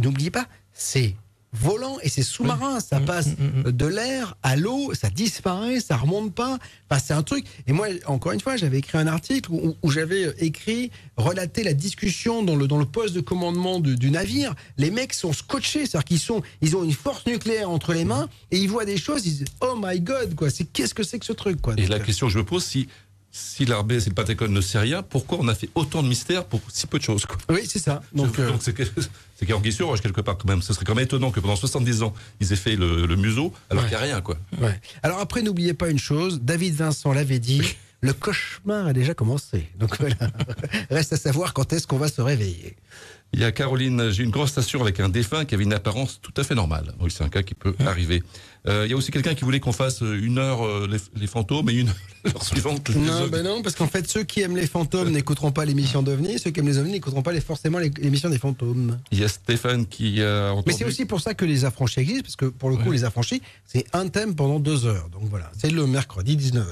[0.00, 1.14] n'oubliez pas, c'est
[1.54, 2.80] volant et c'est sous-marin.
[2.80, 3.72] Ça Mm, passe mm, mm.
[3.72, 6.58] de l'air à l'eau, ça disparaît, ça remonte pas.
[6.90, 7.46] Enfin, c'est un truc.
[7.66, 11.72] Et moi, encore une fois, j'avais écrit un article où, où j'avais écrit, relaté la
[11.74, 14.54] discussion dans le, dans le poste de commandement du, du navire.
[14.78, 18.28] Les mecs sont scotchés, c'est-à-dire qu'ils sont, ils ont une force nucléaire entre les mains
[18.50, 20.50] et ils voient des choses, ils disent, oh my god, quoi.
[20.50, 21.74] C'est qu'est-ce que c'est que ce truc, quoi?
[21.74, 22.88] Et Donc, la euh, question que je me pose, si
[23.36, 26.44] si l'armée, si le Pentagone ne sait rien, pourquoi on a fait autant de mystères
[26.44, 27.36] pour si peu de choses quoi?
[27.48, 28.00] Oui, c'est ça.
[28.14, 28.84] Donc, euh, Donc c'est qu'il
[29.48, 30.62] y a quelque part quand même.
[30.62, 33.52] Ce serait quand même étonnant que pendant 70 ans, ils aient fait le, le museau
[33.70, 33.90] alors Ouais.
[33.90, 34.36] qu'il n'y a rien quoi.
[34.60, 34.80] ouais.
[35.02, 37.60] Alors après, n'oubliez pas une chose, David Vincent l'avait dit,
[38.02, 39.68] le cauchemar a déjà commencé.
[39.80, 40.14] Donc voilà,
[40.90, 42.76] reste à savoir quand est-ce qu'on va se réveiller.
[43.36, 46.20] Il y a Caroline, j'ai une grosse station avec un défunt qui avait une apparence
[46.22, 46.94] tout à fait normale.
[47.00, 48.22] Oui, c'est un cas qui peut arriver.
[48.68, 51.26] Euh, il y a aussi quelqu'un qui voulait qu'on fasse une heure euh, les, les
[51.26, 51.88] fantômes et une
[52.28, 53.30] heure suivante les Non, ovnis.
[53.30, 56.52] ben non, parce qu'en fait, ceux qui aiment les fantômes n'écouteront pas l'émission d'OVNI, ceux
[56.52, 58.98] qui aiment les ovnis n'écouteront pas les- forcément les- l'émission des fantômes.
[59.10, 60.64] Il y a Stéphane qui a entendu...
[60.68, 63.02] Mais c'est aussi pour ça que les affranchis existent, parce que pour le coup, les
[63.02, 65.08] affranchis, c'est un thème pendant deux heures.
[65.10, 66.62] Donc voilà, c'est le mercredi 19h.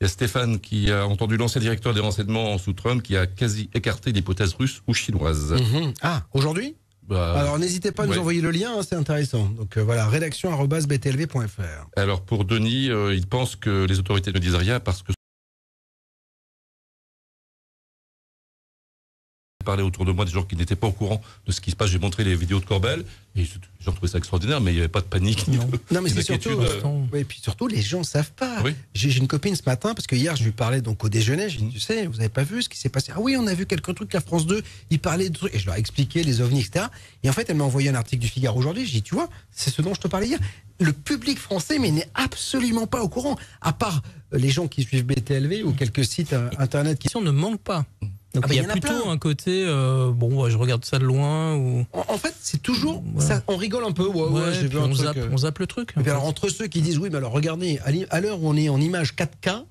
[0.00, 3.26] Il y a Stéphane qui a entendu l'ancien directeur des renseignements sous Trump qui a
[3.26, 5.52] quasi écarté l'hypothèse russe ou chinoise.
[5.52, 5.94] Mhm.
[6.02, 6.76] Ah, aujourd'hui
[7.08, 8.18] Bah, Alors n'hésitez pas à nous ouais.
[8.18, 9.44] envoyer le lien, hein, c'est intéressant.
[9.56, 11.86] Donc euh, voilà, rédaction.btlv.fr.
[11.96, 15.12] Alors pour Denis, euh, il pense que les autorités ne disent rien parce que
[19.66, 21.76] parlais autour de moi des gens qui n'étaient pas au courant de ce qui se
[21.76, 21.90] passe.
[21.90, 23.04] J'ai montré les vidéos de Corbel
[23.36, 23.44] et
[23.84, 25.46] gens trouvaient ça extraordinaire, mais il n'y avait pas de panique.
[25.48, 26.48] ni de- Non, mais c'est surtout.
[27.12, 28.62] euh, Et puis surtout, les gens savent pas.
[28.94, 31.48] J'ai j'ai une copine ce matin, parce que hier, je lui parlais donc au déjeuner.
[31.50, 33.12] J'ai dit, tu sais, vous avez pas vu ce qui s'est passé?
[33.14, 34.62] Ah oui, on a vu quelques trucs à France 2.
[34.90, 35.54] Ils parlaient de trucs.
[35.54, 36.86] Et je leur ai expliqué les ovnis, etc.
[37.22, 38.86] Et en fait, elle m'a envoyé un article du Figaro aujourd'hui.
[38.86, 40.38] J'ai dit, tu vois, c'est ce dont je te parlais hier.
[40.80, 43.36] Le public français, mais n'est absolument pas au courant.
[43.62, 44.02] À part
[44.34, 47.08] euh, les gens qui suivent BTLV ou quelques sites euh, internet qui.
[47.16, 47.84] on ne manque pas.
[48.36, 49.10] Donc Ah bah, il y y a plutôt plein.
[49.10, 51.84] un côté, euh, bon, je regarde ça de loin ou.
[51.92, 53.02] En, en fait, c'est toujours.
[53.18, 54.06] Ça, on rigole un peu.
[54.06, 55.92] Ouais, ouais, Ouais, j'ai vu puis un on truc, zappe- euh, on zappe le truc,
[55.96, 56.10] en fait.
[56.10, 57.80] alors, entre ceux qui disent oui, mais alors regardez,
[58.10, 59.64] à l'heure où on est en image 4K,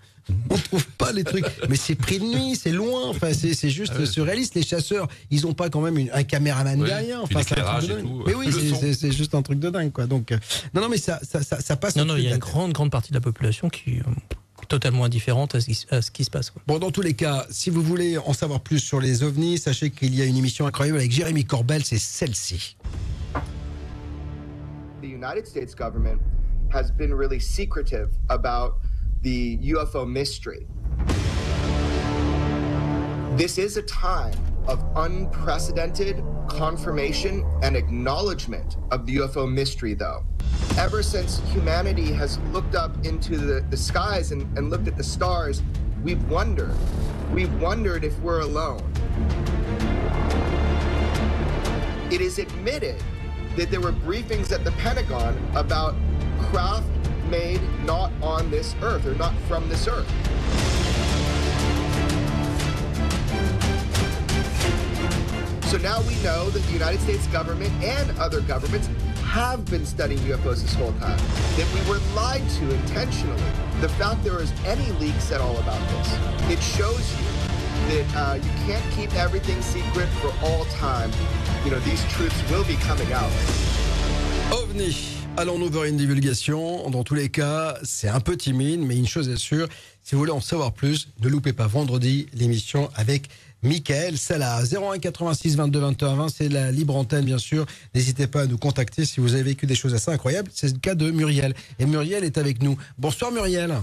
[0.49, 1.45] on trouve pas les trucs.
[1.69, 3.09] Mais c'est pris de nuit, c'est loin.
[3.09, 4.05] Enfin, c'est juste Ah ouais.
[4.07, 4.55] surréaliste.
[4.55, 7.21] Les chasseurs, ils ont pas quand même une- un caméraman derrière.
[7.25, 8.05] puis Enfin, c'est un truc l'éclairage de et dingue.
[8.05, 8.47] tout, Mais oui,
[8.95, 10.07] c'est- juste un truc de dingue, quoi.
[10.07, 10.39] Donc, euh,
[10.73, 11.95] non, non, mais ça, ça, ça, ça passe.
[11.95, 13.99] Non, non, il y a une grande, grande partie de la population qui
[14.67, 16.49] totalement indifférente à ce qui, à ce qui se passe.
[16.49, 16.61] quoi.
[16.67, 19.91] Bon, dans tous les cas, si vous voulez en savoir plus sur les ovnis, sachez
[19.91, 22.77] qu'il y a une émission incroyable avec Jérémy Corbel, c'est celle-ci.
[25.01, 26.19] the United States government
[26.71, 28.77] has been really secretive about
[29.21, 30.65] the UFO mystery.
[33.37, 34.33] This is a time
[34.67, 40.23] of unprecedented confirmation and acknowledgement of the UFO mystery, though.
[40.77, 45.03] Ever since humanity has looked up into the, the skies and, and looked at the
[45.03, 45.61] stars,
[46.03, 46.75] we've wondered.
[47.33, 48.81] We've wondered if we're alone.
[52.11, 53.01] It is admitted
[53.55, 55.95] that there were briefings at the Pentagon about
[56.39, 56.87] craft
[57.29, 60.11] made not on this earth or not from this earth.
[65.75, 68.87] So now we know that the United States government and other governments
[69.25, 71.17] have been studying UFOs this whole time.
[71.57, 73.43] That we were lied to intentionally.
[73.81, 76.17] The fact there is any leaks at all about this,
[76.49, 77.27] it shows you
[77.89, 81.11] that uh, you can't keep everything secret for all time.
[81.65, 83.29] You know, these truths will be coming out.
[84.53, 84.95] OVNI.
[85.37, 89.27] Allons-nous vers une divulgation Dans tous les cas, c'est un peu timide, mais une chose
[89.27, 89.67] est sûre,
[90.05, 93.27] si vous voulez en savoir plus, ne loupez pas vendredi l'émission avec
[93.65, 94.61] Michael Salah.
[94.63, 97.65] 01 86 22 21 20, c'est la libre antenne, bien sûr.
[97.93, 100.49] N'hésitez pas à nous contacter si vous avez vécu des choses assez incroyables.
[100.53, 101.53] C'est le cas de Muriel.
[101.79, 102.77] Et Muriel est avec nous.
[102.97, 103.75] Bonsoir Muriel.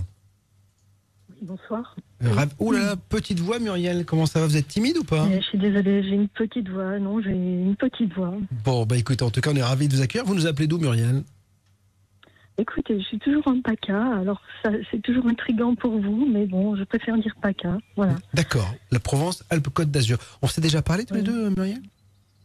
[1.43, 1.97] Bonsoir.
[2.23, 4.47] Euh, Ouh là là, petite voix Muriel, comment ça va?
[4.47, 5.25] Vous êtes timide ou pas?
[5.25, 7.01] Euh, Je suis désolée, j'ai une petite voix.
[7.01, 8.33] Non, j'ai une petite voix.
[8.65, 10.25] Bon, bah écoutez, en tout cas, on est ravis de vous accueillir.
[10.25, 11.25] Vous nous appelez d'où Muriel?
[12.63, 14.41] Écoutez, je suis toujours en PACA, alors
[14.91, 17.77] c'est toujours intriguant pour vous, mais bon, je préfère dire PACA.
[17.97, 18.15] Voilà.
[18.35, 18.73] D'accord.
[18.93, 20.19] La Provence, Alpes-Côte d'Azur.
[20.43, 21.81] On s'est déjà parlé tous les deux, Muriel?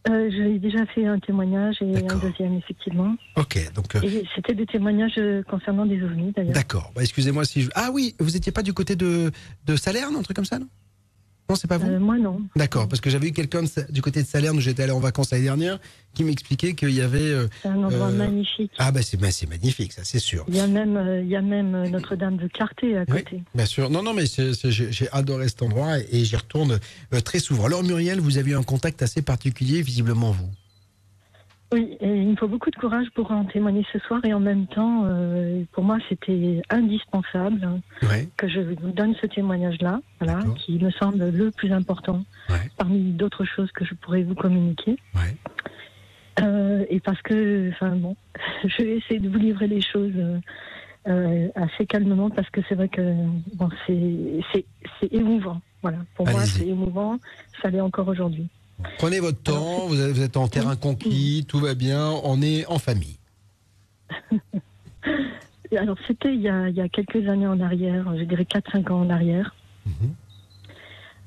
[0.08, 3.14] Euh, J'ai déjà fait un témoignage et un deuxième, effectivement.
[3.36, 3.94] Ok, donc.
[3.94, 4.00] euh,
[4.34, 6.52] c'était des témoignages euh, concernant des ovnis, d'ailleurs.
[6.54, 6.90] D'accord.
[6.96, 7.70] Bah, excusez-moi si je.
[7.76, 9.30] Ah oui, vous étiez pas du côté de,
[9.66, 10.66] de Salerne, un truc comme ça, non?
[11.48, 12.42] Non, c'est pas vous Euh, Moi, non.
[12.56, 15.30] D'accord, parce que j'avais eu quelqu'un du côté de Salerne où j'étais allé en vacances
[15.30, 15.78] l'année dernière
[16.12, 17.20] qui m'expliquait qu'il y avait.
[17.20, 18.70] euh, C'est un endroit euh, magnifique.
[18.76, 20.44] Ah, bah c'est bah, c'est magnifique, ça, c'est sûr.
[20.48, 23.42] Il y a même, il y a même Notre-Dame de Clarté à Oui, côté.
[23.54, 23.88] bien sûr.
[23.88, 26.78] Non, non, mais j'ai adoré cet endroit et, et j'y retourne
[27.24, 27.64] très souvent.
[27.64, 30.50] Alors, Muriel, vous avez eu un contact assez particulier, visiblement, vous?
[31.70, 34.40] Oui, et il me faut beaucoup de courage pour en témoigner ce soir et en
[34.40, 38.26] même temps, euh, pour moi, c'était indispensable hein, Ouais.
[38.38, 42.24] que je vous donne ce témoignage-là, voilà, qui me semble le plus important
[42.78, 44.96] parmi d'autres choses que je pourrais vous communiquer.
[46.40, 48.16] Euh, et parce que, enfin bon,
[48.64, 50.12] je vais essayer de vous livrer les choses
[51.06, 53.02] euh, assez calmement parce que c'est vrai que
[53.54, 55.60] bon, c'est émouvant.
[55.82, 57.18] Voilà, pour moi, c'est émouvant.
[57.62, 58.48] Ça l'est encore aujourd'hui.
[58.98, 62.64] Prenez votre temps, vous êtes, vous êtes en terrain conquis, tout va bien, on est
[62.66, 63.16] en famille.
[65.76, 68.90] Alors, c'était il, y a- il y a quelques années en arrière, je dirais 4-5
[68.90, 69.54] ans en arrière.
[69.86, 70.14] Mhm.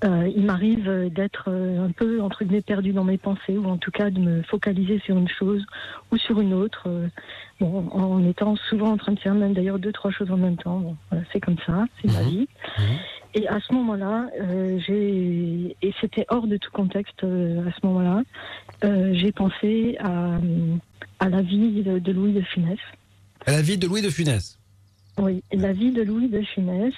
[0.04, 3.78] Euh, il m'arrive d'être euh, un peu entre guillemets perdu dans mes pensées ou en
[3.78, 5.64] tout cas de me focaliser sur une chose
[6.12, 7.08] ou sur une autre, euh,
[7.60, 10.58] bon, en étant souvent en train de faire même d'ailleurs deux trois choses en même
[10.58, 10.80] temps.
[10.80, 12.48] Bon, voilà, c'est comme ça, c'est ma vie.
[13.34, 17.86] Et à ce moment-là, euh, j'ai et c'était hors de tout contexte euh, à ce
[17.86, 18.24] moment-là,
[18.84, 20.38] euh, j'ai pensé à,
[21.20, 22.80] à la vie de Louis de Funès.
[23.46, 24.58] À la vie de Louis de Funès.
[25.22, 26.94] Oui, la vie de Louis de Funès.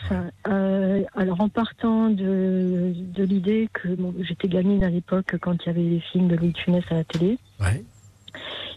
[0.48, 5.68] Euh, alors en partant de, de l'idée que bon, j'étais gamine à l'époque quand il
[5.68, 7.38] y avait les films de Louis de Funès à la télé.
[7.60, 7.84] Ouais.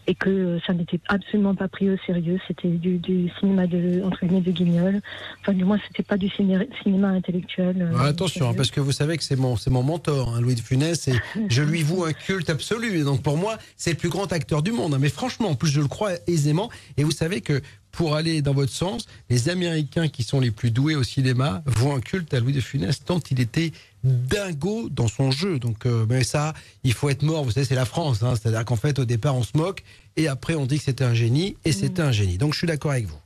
[0.08, 4.24] Et que ça n'était absolument pas pris au sérieux, c'était du, du cinéma de entre
[4.24, 5.00] guillemets de guignol.
[5.40, 7.76] Enfin du moins c'était pas du ciné- cinéma intellectuel.
[7.82, 10.60] euh, attention, hein, parce que vous savez que c'est mon, mon mentor, hein, Louis de
[10.60, 11.14] Funès, et
[11.48, 12.98] je lui voue un culte absolu.
[13.00, 14.94] Et donc pour moi, c'est le plus grand acteur du monde.
[14.94, 14.98] hein.
[15.00, 16.68] Mais franchement, en plus, je le crois aisément.
[16.98, 17.60] Et vous savez que
[17.96, 21.92] pour aller dans votre sens, les Américains qui sont les plus doués au cinéma vouent
[21.92, 23.72] un culte à Louis de Funès tant il était
[24.04, 25.58] dingo dans son jeu.
[25.58, 26.52] Donc, euh, mais ça,
[26.84, 27.42] il faut être mort.
[27.44, 28.22] Vous savez, c'est la France.
[28.22, 28.34] hein.
[28.36, 29.82] C'est-à-dire qu'en fait, au départ, on se moque,
[30.16, 32.38] et après, on dit que c'était un génie, et c'était un génie.
[32.38, 33.18] Donc, je suis d'accord avec vous.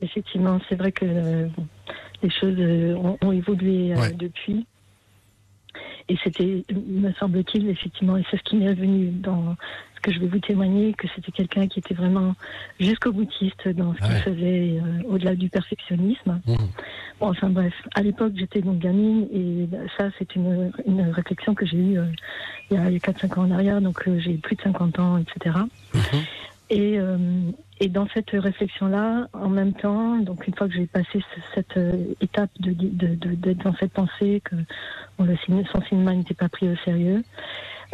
[0.00, 1.48] Effectivement, c'est vrai que euh,
[2.22, 4.12] les choses euh, ont, ont évolué euh, Ouais.
[4.12, 4.66] depuis.
[6.08, 9.56] Et c'était, me semble-t-il, effectivement, et c'est ce qui m'est revenu dans
[9.96, 12.34] ce que je vais vous témoigner, que c'était quelqu'un qui était vraiment
[12.80, 16.40] jusqu'au boutiste dans ce qu'il faisait, euh, au-delà du perfectionnisme.
[16.46, 16.54] Mmh.
[17.20, 21.66] Bon, enfin bref, à l'époque, j'étais donc gamine, et ça, c'est une, une réflexion que
[21.66, 22.06] j'ai eue euh,
[22.70, 25.56] il y a 4-5 ans en arrière, donc euh, j'ai plus de 50 ans, etc.
[26.70, 26.98] Et,
[27.80, 31.76] et dans cette réflexion-là, en même temps, donc une fois que j'ai passé ce- cette
[31.76, 34.56] euh, étape de de- de- d'être dans cette pensée que
[35.18, 37.22] bon, le ciné, son cinéma n'était pas pris au sérieux,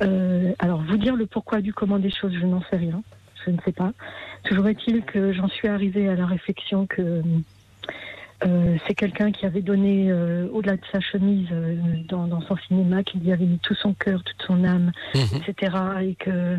[0.01, 3.03] euh, alors vous dire le pourquoi du comment des choses, je n'en sais rien,
[3.45, 3.93] je ne sais pas.
[4.45, 7.23] Toujours est-il que j'en suis arrivée à la réflexion que
[8.45, 11.77] euh, c'est quelqu'un qui avait donné euh, au-delà de sa chemise euh,
[12.09, 14.93] dans, dans son cinéma, qui y avait mis tout son cœur, toute son âme,
[15.37, 15.77] etc.
[16.03, 16.59] Et que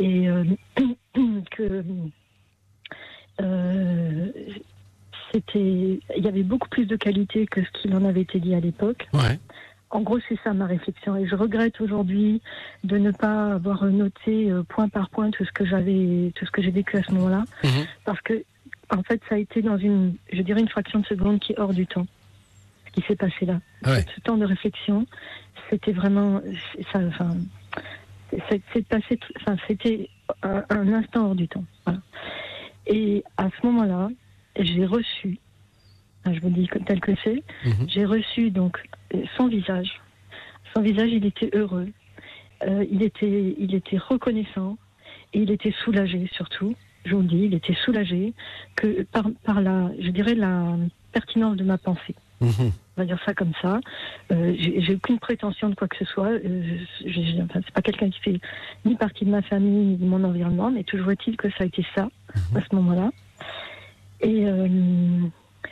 [0.00, 0.28] et
[1.50, 1.84] que
[5.32, 8.54] c'était il y avait beaucoup plus de qualité que ce qu'il en avait été dit
[8.54, 9.08] à l'époque.
[9.12, 9.38] Ouais.
[9.90, 11.16] En gros, c'est ça ma réflexion.
[11.16, 12.42] Et je regrette aujourd'hui
[12.84, 16.50] de ne pas avoir noté euh, point par point tout ce que j'avais, tout ce
[16.50, 17.44] que j'ai vécu à ce moment-là.
[18.04, 18.44] Parce que,
[18.94, 21.58] en fait, ça a été dans une, je dirais, une fraction de seconde qui est
[21.58, 22.06] hors du temps.
[22.86, 23.60] Ce qui s'est passé là.
[23.86, 24.04] Ouais.
[24.14, 25.06] Ce temps de réflexion,
[25.70, 26.42] c'était vraiment,
[26.92, 27.36] ça, enfin,
[28.72, 30.10] c'est passé, enfin, c'était
[30.42, 31.64] un, un instant hors du temps.
[31.86, 32.00] Voilà.
[32.88, 34.08] Et à ce moment-là,
[34.58, 35.38] j'ai reçu,
[36.24, 37.42] je vous dis tel que c'est,
[37.86, 38.82] j'ai reçu donc
[39.14, 40.00] euh, son visage.
[40.74, 41.88] Son visage, il était heureux,
[42.64, 44.76] Euh, il était, il était reconnaissant
[45.32, 46.74] et il était soulagé surtout.
[47.04, 48.34] Je vous le dis, il était soulagé
[48.74, 50.76] que par, par la, je dirais la
[51.12, 52.16] pertinence de ma pensée.
[52.40, 52.72] Mhm.
[52.98, 53.78] On va dire ça comme ça.
[54.32, 56.30] Euh, j'ai aucune prétention de quoi que ce soit.
[56.30, 56.78] Euh,
[57.44, 58.40] enfin, c'est pas quelqu'un qui fait
[58.84, 61.66] ni partie de ma famille ni de mon environnement, mais toujours est-il que ça a
[61.66, 62.08] été ça
[62.56, 63.10] à ce moment-là.
[64.20, 64.66] Et euh,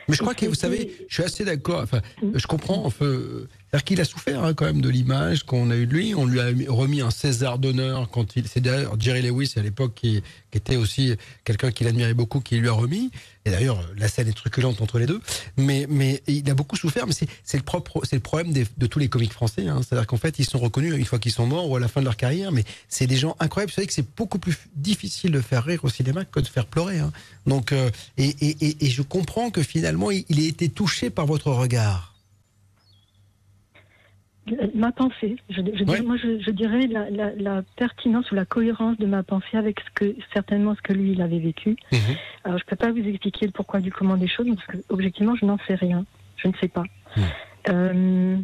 [0.08, 1.80] Mais je crois que, vous savez, je suis assez d'accord.
[1.82, 2.00] Enfin,
[2.32, 2.84] je comprends.
[2.86, 6.14] Enfin, c'est-à-dire qu'il a souffert hein, quand même de l'image qu'on a eue de lui.
[6.14, 8.46] On lui a mis- remis un César d'honneur quand il.
[8.46, 10.22] C'est d'ailleurs Jerry Lewis à l'époque qui,
[10.52, 13.10] qui était aussi quelqu'un qu'il admirait beaucoup qui lui a remis.
[13.46, 15.20] Et d'ailleurs, la scène est truculente entre les deux.
[15.56, 17.06] Mais, mais il a beaucoup souffert.
[17.06, 19.66] Mais c'est le propre, c'est le problème de tous les comiques français.
[19.68, 19.80] hein.
[19.82, 22.00] C'est-à-dire qu'en fait, ils sont reconnus une fois qu'ils sont morts ou à la fin
[22.00, 22.50] de leur carrière.
[22.52, 23.70] Mais c'est des gens incroyables.
[23.70, 26.66] Vous savez que c'est beaucoup plus difficile de faire rire au cinéma que de faire
[26.66, 26.98] pleurer.
[26.98, 27.12] hein.
[27.46, 27.88] Donc, euh,
[28.18, 32.15] et, et- et- je comprends que finalement, il, il ait été touché par votre regard.
[34.74, 38.96] Ma pensée, je, je moi je, je dirais la, la- la pertinence ou la cohérence
[38.98, 41.76] de ma pensée avec ce que certainement ce que lui il avait vécu.
[42.44, 45.34] Alors je peux pas vous expliquer le pourquoi du comment des choses parce que objectivement
[45.34, 46.04] je n'en sais rien,
[46.36, 46.84] je ne sais pas.
[47.68, 48.36] Euh,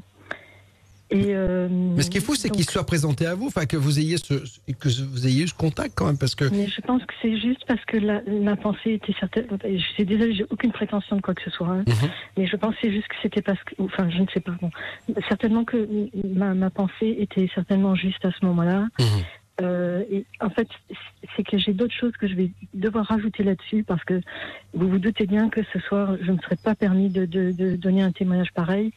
[1.13, 3.77] et euh, Mais ce qui est fou, c'est qu'il soit présenté à vous, enfin que
[3.77, 6.81] vous ayez ce, que vous ayez eu ce contact quand même, parce que Mais je
[6.81, 9.47] pense que c'est juste parce que la, ma pensée était certaine.
[9.63, 11.69] Je suis désolée, j'ai aucune prétention de quoi que ce soit.
[11.69, 11.85] hein.
[11.87, 12.11] Mhm.
[12.39, 13.75] Mais je pensais juste que c'était parce que.
[13.79, 14.53] Enfin, je ne sais pas.
[14.61, 14.71] Bon.
[15.29, 15.89] Certainement que
[16.35, 18.87] ma, ma pensée était certainement juste à ce moment-là.
[19.63, 20.69] Euh, et en fait,
[21.37, 24.21] c'est que j'ai d'autres choses que je vais devoir rajouter là-dessus parce que
[24.75, 27.77] vous vous doutez bien que ce soir, je ne serais pas permis de, de- de
[27.77, 28.93] donner un témoignage pareil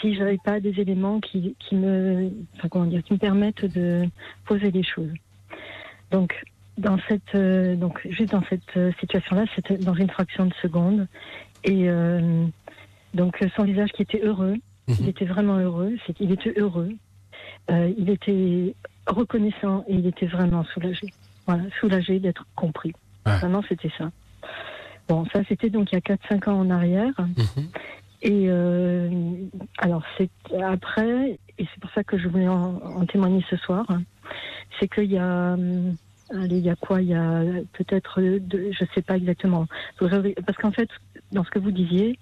[0.00, 3.64] si je n'avais pas des éléments qui, qui me, enfin, comment dire, qui me permettent
[3.74, 4.04] de
[4.46, 5.12] poser les choses.
[6.10, 6.34] Donc,
[6.76, 11.06] dans cette, euh, donc juste dans cette euh, situation-là, c'était dans une fraction de seconde,
[11.62, 12.44] et euh,
[13.14, 14.56] donc son visage qui était heureux,
[15.00, 16.90] il était vraiment heureux, qu'il était heureux,
[17.70, 18.74] il était
[19.06, 21.12] reconnaissant et il était vraiment soulagé.
[21.46, 22.92] Voilà, soulagé d'être compris.
[23.38, 24.10] Vraiment, c'était ça.
[25.08, 27.12] Bon, ça, c'était donc il y a 4-5 ans en arrière.
[28.22, 29.10] Et euh,
[29.78, 30.30] alors, c'est
[30.62, 33.84] après, et c'est pour ça que je voulais en, en témoigner ce soir,
[34.80, 35.52] c'est qu'il y a.
[35.54, 35.96] hum,
[36.30, 37.02] Allez, il y a quoi?
[37.02, 37.42] Il y a
[37.74, 39.66] peut-être, deux- je sais pas exactement.
[39.98, 40.88] Parce qu'en fait,
[41.32, 42.18] dans ce que vous disiez,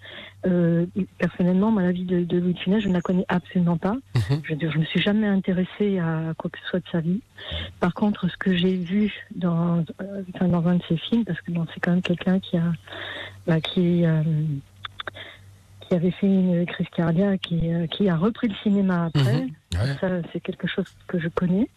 [0.46, 0.86] euh,
[1.18, 3.96] personnellement, moi, la vie de, de Louis de Funès, je ne la connais absolument pas.
[4.44, 7.00] Je veux dire, je me suis jamais intéressée à quoi que ce soit de sa
[7.00, 7.20] vie.
[7.80, 11.40] Par contre, ce que j'ai vu dans, euh, enfin, dans un de ses films, parce
[11.42, 12.72] que bon, c'est quand même quelqu'un qui a,
[13.46, 14.22] bah, qui, euh,
[15.80, 19.46] qui avait fait une crise cardiaque et qui a repris le cinéma après.
[20.00, 21.68] Ça, c'est quelque chose que je connais.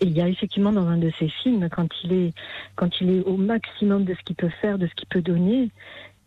[0.00, 2.32] Et il y a effectivement dans un de ses films, quand il est,
[2.74, 5.70] quand il est au maximum de ce qu'il peut faire, de ce qu'il peut donner,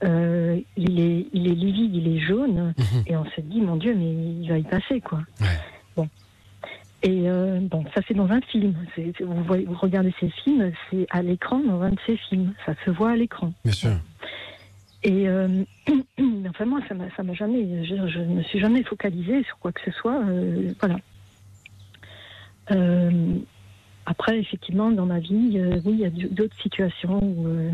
[0.04, 2.74] euh, il, est, il est livide, il est jaune,
[3.06, 5.20] et on se dit, mon Dieu, mais il va y passer, quoi.
[5.96, 6.08] Bon.
[7.04, 8.74] Et euh, bon, ça c'est dans un film.
[9.22, 12.54] Vous, voyez- vous regardez ces films, c'est à l'écran dans un de ces films.
[12.66, 13.54] Ça se voit à l'écran.
[13.64, 13.92] Bien sûr.
[15.04, 15.64] Et euh,
[16.50, 19.58] enfin moi, ça m'a, ça m'a jamais, je, je ne me suis jamais focalisée sur
[19.60, 20.20] quoi que ce soit.
[20.28, 20.98] euh, voilà.
[24.10, 27.72] Euh, après, effectivement, dans ma vie, euh, oui, il y a d'autres situations où, euh,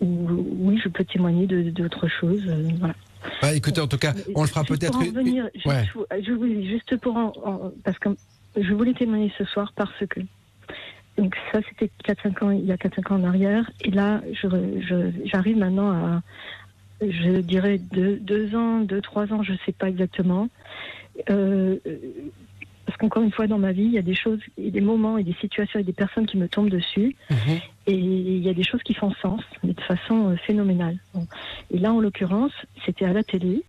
[0.00, 0.28] où,
[0.68, 2.42] oui, je peux témoigner de- d'autres choses.
[2.48, 2.94] euh, voilà.
[3.42, 4.98] Bah, écoutez, en tout cas, on le fera peut-être.
[4.98, 5.84] revenir, Ouais.
[6.22, 8.10] je voulais- juste pour en, en- parce que
[8.56, 10.20] je voulais témoigner ce soir parce que
[11.18, 14.48] donc ça c'était 4-5 ans il y a 4-5 ans en arrière et là je
[14.80, 16.22] je- j'arrive maintenant à
[17.00, 20.48] je dirais deux, deux ans, deux, trois ans, je sais pas exactement.
[21.30, 21.78] Euh,
[22.86, 25.18] parce qu'encore une fois, dans ma vie, il y a des choses, et des moments,
[25.18, 27.16] et des situations, et des personnes qui me tombent dessus.
[27.86, 30.98] Et il y a des choses qui font sens, mais de façon euh, phénoménale.
[31.72, 32.52] Et là, en l'occurrence,
[32.84, 33.62] c'était à la télé.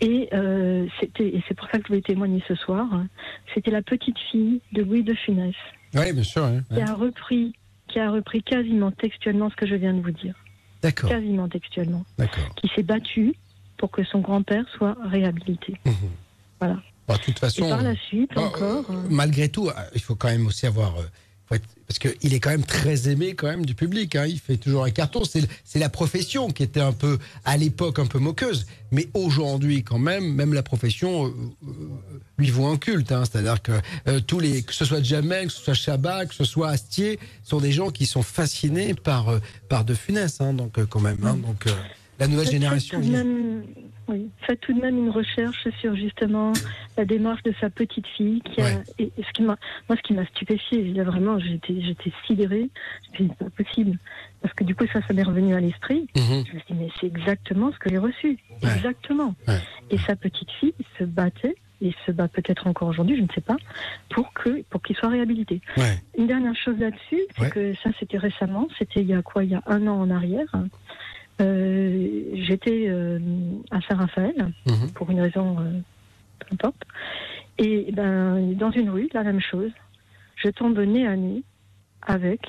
[0.00, 2.86] Et euh, c'était, et c'est pour ça que je voulais témoigner ce soir.
[2.92, 3.06] hein.
[3.54, 5.54] C'était la petite fille de Louis de Funès
[5.94, 6.44] Oui, bien sûr.
[6.44, 6.62] hein.
[6.74, 7.54] qui a repris,
[7.88, 10.34] qui a repris quasiment textuellement ce que je viens de vous dire.
[10.82, 11.08] D'accord.
[11.08, 12.04] Quasiment textuellement.
[12.18, 12.54] D'accord.
[12.56, 13.34] Qui s'est battue
[13.78, 15.76] pour que son grand-père soit réhabilité.
[16.60, 16.76] Voilà.
[17.08, 17.66] Bon, de toute façon.
[17.66, 18.84] Et par la suite, encore.
[18.90, 20.96] euh, malgré tout, euh, il faut quand même aussi avoir.
[20.98, 21.02] euh,
[21.54, 24.16] être- parce qu'il est quand même très aimé quand même du public.
[24.16, 24.26] hein.
[24.26, 25.22] Il fait toujours un carton.
[25.24, 28.66] C'est la profession qui était un peu, à l'époque, un peu moqueuse.
[28.90, 31.30] Mais aujourd'hui, quand même, même la profession euh,
[32.38, 33.12] lui vaut un culte.
[33.12, 33.22] hein.
[33.30, 33.70] C'est-à-dire que
[34.08, 37.20] euh, tous les, que ce soit Jamel, que ce soit Chabat, que ce soit Astier,
[37.44, 39.38] sont des gens qui sont fascinés par, euh,
[39.68, 40.40] par De Funès.
[40.40, 40.52] hein.
[40.54, 41.18] donc, quand même.
[41.18, 41.66] Donc,
[42.18, 43.00] la nouvelle génération.
[43.00, 43.62] Faites tout, de même,
[44.08, 46.52] oui, faites tout de même une recherche sur justement
[46.96, 48.40] la démarche de sa petite fille.
[48.42, 49.56] Qui a, et, et ce qui moi,
[49.90, 52.68] ce qui m'a stupéfié, là, vraiment, j'étais, j'étais sidérée.
[53.04, 53.98] Je me suis dit, c'est pas possible.
[54.42, 56.06] Parce que du coup, ça, ça m'est revenu à l'esprit.
[56.16, 56.44] Mhm.
[56.46, 58.38] Je me suis dit, mais c'est exactement ce que j'ai reçu.
[58.62, 59.34] Exactement.
[59.90, 63.42] Et sa petite fille se battait, et se bat peut-être encore aujourd'hui, je ne sais
[63.42, 63.56] pas,
[64.08, 65.60] pour que, pour qu'il soit réhabilité.
[66.16, 67.50] Une dernière chose là-dessus, c'est Ouais.
[67.50, 70.10] que ça, c'était récemment, c'était il y a quoi, il y a un an en
[70.10, 70.48] arrière.
[71.40, 73.18] Euh, J'étais euh,
[73.70, 74.90] à Saint-Raphaël Mhm.
[74.94, 75.80] pour une raison, euh,
[76.40, 76.82] peu importe.
[77.58, 79.70] Et ben, dans une rue, la même chose.
[80.36, 81.42] Je tombe nez à nez
[82.02, 82.40] avec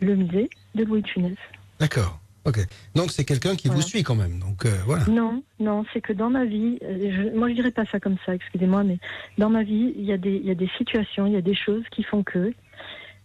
[0.00, 1.36] le musée de Louis de Funès.
[1.80, 2.20] D'accord.
[2.44, 2.58] Ok.
[2.94, 3.86] Donc c'est quelqu'un qui vous Voilà.
[3.88, 4.38] suit quand même.
[4.38, 5.04] Donc euh, voilà.
[5.06, 8.34] Non, non, c'est que dans ma vie, je, moi je dirais pas ça comme ça,
[8.34, 8.98] excusez-moi, mais
[9.38, 11.42] dans ma vie, il y, a des- il y a des situations, il y a
[11.42, 12.52] des choses qui font que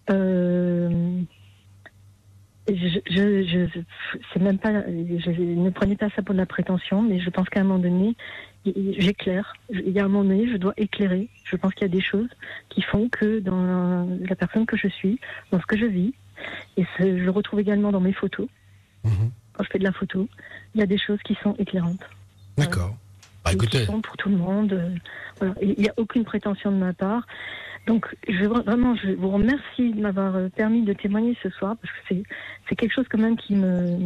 [0.09, 1.21] euh,
[2.67, 3.79] je, je, je-
[4.33, 7.49] c'est même pas, je ne prenez pas ça pour de la prétention, mais je pense
[7.49, 8.15] qu'à un moment donné,
[8.65, 9.53] j'éclaire.
[9.69, 11.27] Il y a un moment donné, je dois éclairer.
[11.43, 12.29] Je pense qu'il y a des choses
[12.69, 15.19] qui font que dans la personne que je suis,
[15.51, 16.13] dans ce que je vis,
[16.77, 18.47] et je le retrouve également dans mes photos.
[19.03, 20.27] Quand je fais de la photo,
[20.73, 21.99] il y a des choses qui sont éclairantes.
[22.57, 22.95] D'accord.
[23.43, 23.79] Bah, écoutez.
[23.79, 24.71] qui sont pour tout le monde.
[24.71, 24.89] euh,
[25.39, 25.53] voilà.
[25.61, 27.27] Il n'y a aucune prétention de ma part.
[27.87, 31.93] Donc, je, vraiment, je vous remercie de m'avoir euh, permis de témoigner ce soir, parce
[31.93, 32.23] que
[32.69, 33.99] c'est, quelque chose quand même qui me,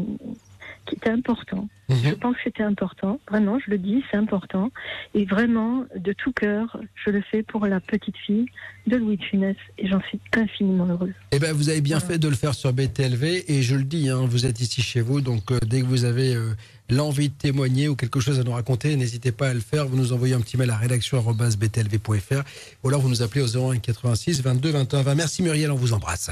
[0.86, 1.68] qui était important.
[1.90, 3.20] Je pense que c'était important.
[3.30, 4.72] Vraiment, je le dis, c'est important.
[5.14, 8.46] Et vraiment, de tout cœur, je le fais pour la petite fille
[8.88, 9.56] de Louis de Funès.
[9.78, 11.14] Et j'en suis infiniment heureuse.
[11.32, 14.10] Eh ben, vous avez bien fait de le faire sur BTLV et je le dis,
[14.10, 16.54] hein, vous êtes ici chez vous, donc euh, dès que vous avez euh,
[16.90, 19.88] l'envie de témoigner ou quelque chose à nous raconter, n'hésitez pas à le faire.
[19.88, 22.44] Vous nous envoyez un petit mail à rédaction@btlv.fr
[22.84, 25.16] ou alors vous nous appelez au 01 86 22 21 20.
[25.16, 26.30] Merci Muriel, on vous embrasse.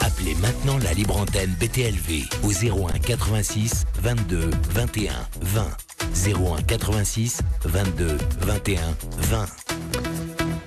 [0.00, 5.66] Appelez maintenant la libre antenne BTLV au 01 86 22 21 20.
[6.26, 8.80] 01 86 22 21
[9.18, 9.46] 20.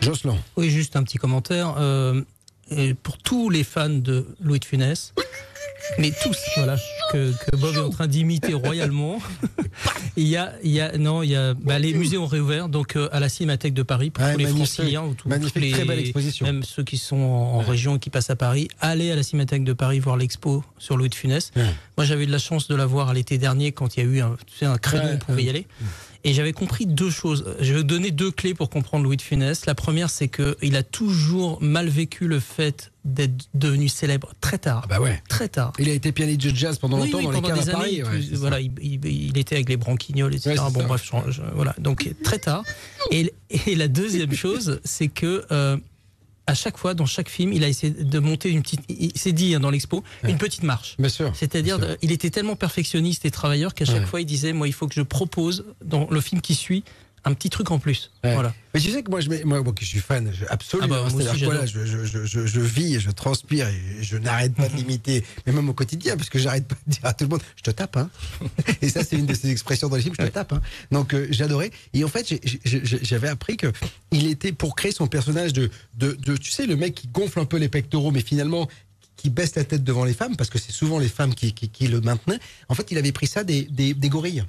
[0.02, 0.38] Jocelyn.
[0.58, 1.76] Oui, juste un petit commentaire.
[1.78, 2.22] Euh,
[2.72, 5.14] et pour tous les fans de Louis de Funès,
[5.98, 6.78] mais tous, voilà,
[7.12, 9.20] que, que Bob est en train d'imiter royalement,
[10.18, 12.68] Il y a, il y a, non, il y a, bah, les musées ont réouvert,
[12.68, 15.72] donc euh, à la Cinémathèque de Paris pour Ouais, tous les franciliens ou tous, les,
[15.72, 16.46] très belle exposition.
[16.46, 19.24] même ceux qui sont en, en région et qui passent à Paris, allez à la
[19.24, 21.52] Cinémathèque de Paris voir l'expo sur Louis de Funès.
[21.98, 24.10] Moi, j'avais eu de la chance de la voir l'été dernier quand il y a
[24.10, 25.66] eu un, tu sais, un créneau, on pouvait y aller.
[26.24, 27.46] Et j'avais compris deux choses.
[27.60, 29.66] Je vais donner deux clés pour comprendre Louis de Funès.
[29.66, 34.60] La première, c'est que il a toujours mal vécu le fait d'être devenu célèbre très
[34.60, 34.86] tard.
[34.88, 35.22] bah ouais.
[35.30, 35.74] Très tard.
[35.80, 37.74] Il a été pianiste de jazz pendant Oui, longtemps oui, dans pendant les des à
[37.74, 38.02] Paris.
[38.02, 38.20] années.
[38.20, 40.50] ouais, voilà, il, il- il était avec les branquignoles, etc.
[40.64, 40.86] Ouais, bon, ça.
[40.88, 41.74] bref, je- je- voilà.
[41.80, 42.64] Donc très tard.
[43.10, 43.34] Et,
[43.66, 45.78] et la deuxième chose, c'est que euh,
[46.48, 48.82] à chaque fois, dans chaque film, il a essayé de monter une petite.
[48.90, 50.96] Il s'est dit hein, dans l'expo une petite marche.
[51.00, 51.32] Bien sûr.
[51.36, 54.06] C'est-à-dire, euh, il était tellement perfectionniste et travailleur qu'à chaque Ouais.
[54.06, 56.84] fois, il disait moi, il faut que je propose dans le film qui suit
[57.24, 58.12] un petit truc en plus.
[58.24, 58.34] Ouais.
[58.34, 58.54] Voilà.
[58.74, 60.96] Mais tu sais que moi, je, moi, moi suis fan, je, absolument.
[61.00, 64.70] Ah bah, aussi, que, voilà, je, je, je, vis, je transpire et je n'arrête pas
[64.70, 67.30] de l'imiter, mais même au quotidien, parce que j'arrête pas de dire à tout le
[67.30, 68.10] monde, je te tape, hein.
[68.82, 70.62] Et ça, c'est une de ces expressions dans les films, je te tape, hein.
[70.92, 71.72] Donc, euh, j'adorais.
[71.94, 73.72] Et en fait, j'avais appris que
[74.12, 77.40] il était pour créer son personnage de, de, de, tu sais, le mec qui gonfle
[77.40, 78.68] un peu les pectoraux, mais finalement
[79.22, 81.70] qui baisse la tête devant les femmes, parce que c'est souvent les femmes qui, qui,
[81.70, 82.40] qui le maintenaient.
[82.70, 84.44] En fait, il avait pris ça des, des, des gorilles.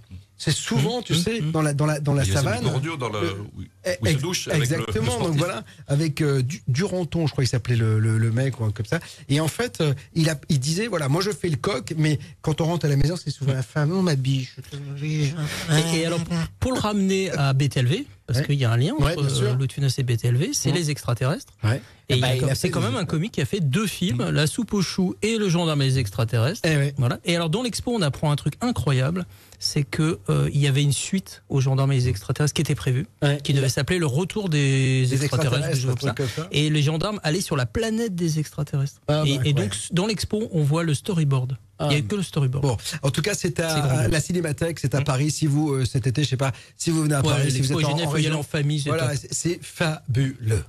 [0.45, 2.65] C'est souvent, tu sais, dans la, dans la, dans la Il y a savane.
[2.65, 5.37] bordure dans le, le- où, où il se Ex- douche avec le- le Exactement, donc
[5.37, 8.73] voilà, avec euh, Du- Duranton, je crois qu'il s'appelait le, le, le mec, ou un
[8.73, 8.99] comme ça.
[9.29, 12.19] Et en fait, euh, il, a, il disait, voilà, moi je fais le coq, mais
[12.41, 14.49] quand on rentre à la maison, c'est souvent la femme, on m'habille.
[15.03, 15.33] Et,
[16.01, 16.21] et alors,
[16.59, 18.47] pour le ramener à BTLV, parce Ouais.
[18.47, 20.77] qu'il y a un lien entre Ouais, euh, Funès et BTLV, c'est Ouais.
[20.79, 21.53] les extraterrestres.
[21.65, 21.81] Ouais.
[22.09, 24.47] Et bah, il a c'est quand même un comique qui a fait deux films, La
[24.47, 26.61] soupe aux choux et Le gendarme et les extraterrestres.
[26.65, 27.19] Eh Voilà.
[27.25, 29.25] Et alors dans l'expo, on apprend un truc incroyable,
[29.63, 32.75] c'est que euh, il y avait une suite aux gendarmes et les extraterrestres qui était
[32.75, 33.07] prévue,
[33.45, 36.49] qui devait s'appeler Le retour des, Des extraterrestres, comme ça.
[36.51, 39.01] Et les gendarmes allaient sur la planète des extraterrestres.
[39.07, 41.57] Ah, bah, et, donc dans l'expo, on voit le storyboard.
[41.79, 41.89] Ah.
[41.91, 42.65] il n'y a que le storyboard.
[42.65, 45.31] Bon, en tout cas, c'est à, la Cinémathèque, c'est à Paris.
[45.31, 47.61] Si vous, euh, cet été, je sais pas, si vous venez à Ouais, Paris, si
[47.61, 50.65] vous êtes en, en région, en famille, voilà, c'est fabuleux.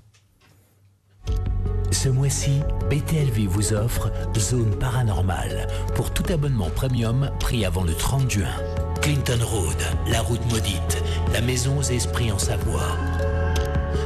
[2.03, 2.59] Ce mois-ci,
[2.89, 8.55] BTLV vous offre Zone Paranormale pour tout abonnement premium pris avant le 30 juin.
[9.01, 12.97] Clinton Road, la route maudite, la maison aux esprits en Savoie.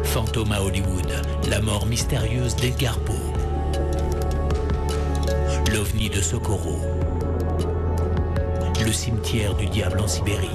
[0.04, 1.12] Fantôme à Hollywood,
[1.50, 3.14] la mort mystérieuse d'Edgar Poe.
[5.74, 6.80] L'ovni de Socorro.
[8.86, 10.50] Le cimetière du diable en Sibérie.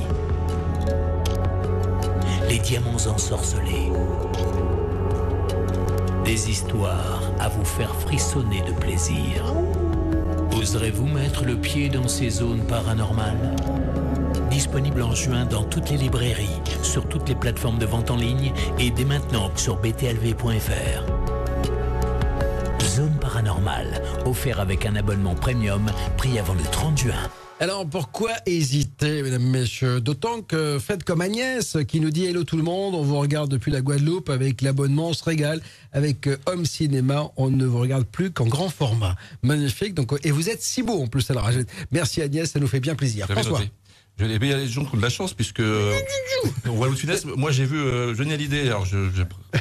[2.48, 3.90] Les diamants ensorcelés.
[6.24, 9.44] Des histoires à vous faire frissonner de plaisir.
[10.56, 13.56] Oserez-vous mettre le pied dans ces zones paranormales?
[14.48, 18.52] Disponible en juin dans toutes les librairies, sur toutes les plateformes de vente en ligne
[18.78, 21.02] et dès maintenant sur btlv.fr.
[22.84, 27.30] Zone paranormale, offert avec un abonnement premium, pris avant le 30 juin.
[27.62, 30.00] Alors pourquoi hésiter, mesdames, messieurs?
[30.00, 33.48] D'autant que faites comme Agnès qui nous dit Hello tout le monde, on vous regarde
[33.48, 35.60] depuis la Guadeloupe avec l'abonnement, on se régale.
[35.92, 39.14] Avec euh, Home Cinéma, on ne vous regarde plus qu'en grand format.
[39.44, 39.94] Magnifique.
[39.94, 41.30] Donc, et vous êtes si beau en plus.
[41.30, 41.48] Alors,
[41.92, 43.28] merci Agnès, ça nous fait bien plaisir.
[43.28, 43.60] François.
[43.60, 43.70] noté.
[44.18, 45.98] Je mais il y a des gens qui ont de la chance puisque euh,
[46.66, 47.24] de Funès.
[47.24, 49.08] Moi j'ai vu euh, Johnny Hallyday, alors je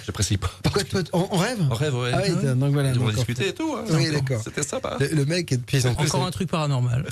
[0.06, 0.52] j'apprécie pas.
[0.62, 2.12] Pourquoi toi, on, on rêve En rêve, ouais.
[2.14, 2.91] Ah oui, donc voilà.
[2.99, 3.74] On a discuté et tout.
[3.78, 3.86] hein.
[3.91, 4.41] Oui, d'accord.
[4.43, 4.97] C'était sympa.
[4.99, 7.08] Le, le mec est de pieds en Encore un truc paranormal.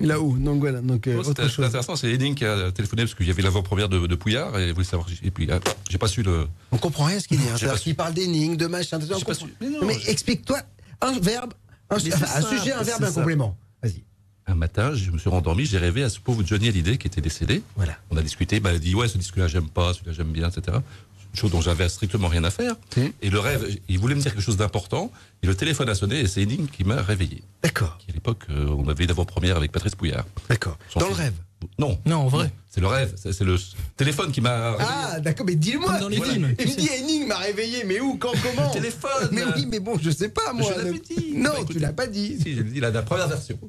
[0.00, 0.80] Là-haut, donc voilà.
[0.82, 1.64] Donc, euh, Oh, autre C'était chose.
[1.64, 4.68] intéressant, c'est Edding qui a téléphoné parce qu'il y avait l'avant-première de, de Pouillard et
[4.68, 5.08] il voulait savoir.
[5.22, 5.58] Et puis ah,
[5.88, 6.46] j'ai pas su le.
[6.72, 7.44] On comprend rien ce qu'il dit.
[7.44, 7.52] hein.
[7.54, 7.84] J'ai C'est-à-dire pas su.
[7.84, 9.06] qu'il parle d'énigmes, de machin, de.
[9.60, 10.60] Mais mais explique-toi
[11.00, 11.54] un verbe,
[11.90, 13.56] un, sujet, un verbe, un complément.
[13.82, 14.04] Vas-y.
[14.48, 17.20] Un matin, je me suis rendormi, j'ai rêvé à ce pauvre Johnny Hallyday qui était
[17.20, 17.62] décédé.
[17.74, 17.96] Voilà.
[18.10, 20.48] On a discuté, bah, il a dit ouais, ce disque-là j'aime pas, celui-là j'aime bien,
[20.48, 20.78] etc.
[21.32, 22.76] Une chose dont j'avais strictement rien à faire.
[23.22, 25.10] Et le rêve, il voulait me dire quelque chose d'important.
[25.42, 27.42] Et le téléphone a sonné et c'est Edding qui m'a réveillé.
[27.62, 27.98] D'accord.
[28.08, 30.24] À l'époque, euh, on avait d'avant-première avec Patrice Pouillard.
[30.48, 30.78] D'accord.
[30.94, 31.34] Dans le rêve.
[31.78, 31.98] Non.
[32.06, 32.50] Non, en vrai.
[32.70, 33.14] C'est le rêve.
[33.16, 33.56] C'est le
[33.96, 34.88] téléphone qui m'a réveillé.
[34.90, 35.88] Ah, d'accord, mais dis-le-moi.
[35.92, 36.32] Comme dans les Voilà.
[36.34, 39.28] films, Il me dit énigme m'a réveillé, mais où, quand, comment téléphone.
[39.32, 40.70] Mais oui, mais bon, je sais pas, moi.
[40.70, 41.32] Je l'avais Le- dit.
[41.34, 42.36] Non, Bah, tu l'as pas dit.
[42.42, 43.58] Si, j'ai dit la, la première version.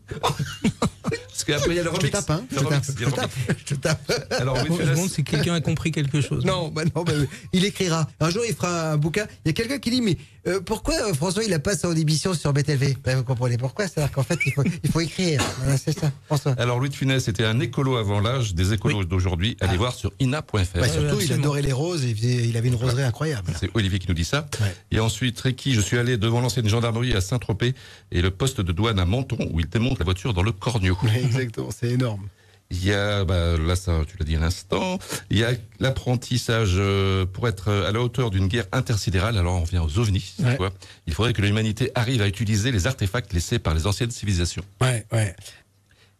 [1.38, 2.11] Parce qu'après, il y a le Je te remix.
[2.11, 2.43] tape, hein.
[2.49, 2.68] Je te tape.
[2.72, 3.31] remix, Je tape.
[3.47, 3.59] remix.
[3.59, 4.31] Je te tape.
[4.39, 6.43] Alors, Louis de Je me Funès, demande si quelqu'un a compris quelque chose.
[6.45, 7.14] Non, bah non, bah,
[7.53, 8.07] il écrira.
[8.19, 9.26] Un jour, il fera un bouquin.
[9.45, 11.95] Il y a quelqu'un qui dit, mais euh, pourquoi euh, François, il a pas son
[11.95, 15.41] émission sur BTV Ben, Vous comprenez pourquoi C'est-à-dire qu'en fait, il faut, il faut écrire.
[15.61, 16.53] Voilà, c'est ça, François.
[16.57, 19.57] Alors, Louis de Funès était un écolo avant l'âge des écolos d'aujourd'hui.
[19.61, 20.53] Allez voir sur ina.fr.
[20.55, 23.51] Ouais, ouais, surtout, il adorait les roses et il, faisait- il avait une roserie incroyable.
[23.59, 24.47] C'est Olivier qui nous dit ça.
[24.61, 24.73] Ouais.
[24.91, 27.76] Et ensuite, Reiki, je suis allé devant l'ancienne gendarmerie à Saint-Tropez
[28.11, 30.97] et le poste de douane à Menton où il démonte la voiture dans le cornio.
[31.03, 32.28] Ouais, exactement, c'est énorme.
[32.70, 34.99] Il y a, bah, là, ça, tu l'as dit à l'instant,
[35.30, 39.38] il y a l'apprentissage euh, pour être à la hauteur d'une guerre intersidérale.
[39.38, 40.36] Alors, on revient aux ovnis.
[40.40, 40.58] Ouais.
[40.58, 40.72] fois.
[41.06, 44.64] Il faudrait que l'humanité arrive à utiliser les artefacts laissés par les anciennes civilisations.
[44.82, 45.34] Ouais, ouais.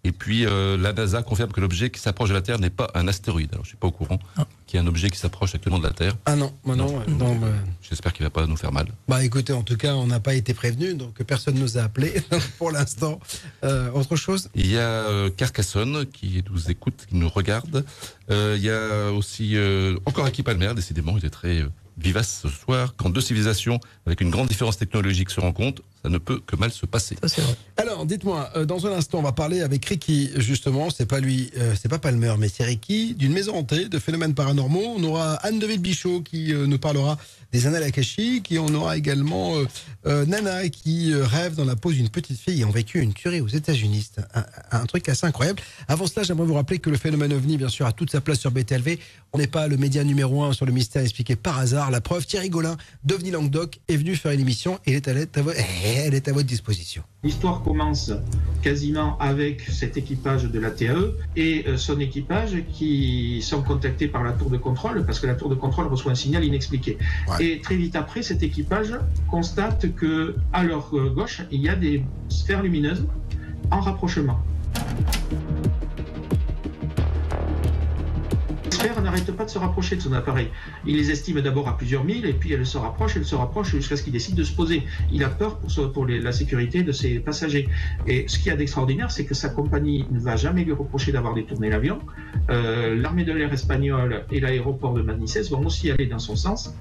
[0.04, 3.08] Et puis la NASA confirme que l'objet qui s'approche de la Terre n'est pas un
[3.08, 3.50] astéroïde.
[3.52, 4.20] Alors je suis pas au courant
[4.66, 6.16] qu'il y a un objet qui s'approche actuellement de la Terre.
[6.26, 7.36] Ah non, non, non.
[7.36, 7.48] bah...
[7.82, 8.88] J'espère qu'il va pas nous faire mal.
[9.08, 12.22] Bah écoutez, en tout cas, on n'a pas été prévenu, donc personne nous a appelé
[12.58, 13.20] pour l'instant.
[13.94, 14.50] autre chose?
[14.56, 17.84] Il y a Carcassonne qui nous écoute, qui nous regarde.
[18.30, 19.58] il y a aussi
[20.06, 21.66] encore Aki Palmer, décidément, il est très
[21.98, 22.94] vivace ce soir.
[22.96, 26.72] Quand deux civilisations avec une grande différence technologique se rencontrent, ça ne peut que mal
[26.72, 27.18] se passer.
[27.76, 31.52] Alors, dites-moi, euh, dans un instant, on va parler avec Ricky, justement, c'est pas lui,
[31.58, 34.94] euh, c'est pas Palmer, mais c'est Ricky, d'une maison hantée, de phénomènes paranormaux.
[34.96, 37.18] On aura Anne-David Bichot qui euh, nous parlera
[37.52, 39.54] des annales akashiques, et on aura également
[40.06, 44.10] Nana qui rêve dans la pose d'une petite fille ayant vécu une tuerie aux États-Unis.
[44.34, 44.44] Un,
[44.74, 45.62] un, truc assez incroyable.
[45.88, 48.40] Avant cela, j'aimerais vous rappeler que le phénomène OVNI, bien sûr, a toute sa place
[48.40, 49.00] sur BTLV.
[49.32, 51.90] On n'est pas le média numéro un sur le mystère expliqué par hasard.
[51.90, 52.76] La preuve, Thierry Golin
[53.06, 55.42] d'OVNI Languedoc est venu faire une émission et elle est à,
[56.06, 57.04] elle est à votre disposition.
[57.24, 58.12] L'histoire commence
[58.62, 64.24] quasiment avec cet équipage de la TAE et euh, son équipage qui sont contactés par
[64.24, 66.98] la tour de contrôle parce que la tour de contrôle reçoit un signal inexpliqué.
[67.40, 68.94] Et très vite après, cet équipage
[69.30, 73.06] constate que à leur euh, gauche, il y a des sphères lumineuses
[73.72, 74.40] en rapprochement
[78.72, 80.50] sphère n'arrête pas de se rapprocher de son appareil.
[80.86, 83.72] Il les estime d'abord à plusieurs milles et puis elle se rapproche, elle se rapproche
[83.72, 84.84] jusqu'à ce qu'il décide de se poser.
[85.12, 87.70] Il a peur pour, pour la sécurité de ses passagers.
[88.08, 91.12] Et ce qu'il y a d'extraordinaire, c'est que sa compagnie ne va jamais lui reprocher
[91.12, 92.00] d'avoir détourné l'avion.
[92.50, 96.74] Euh, l'armée de l'air espagnole et l'aéroport de Manises vont aussi aller dans son sens.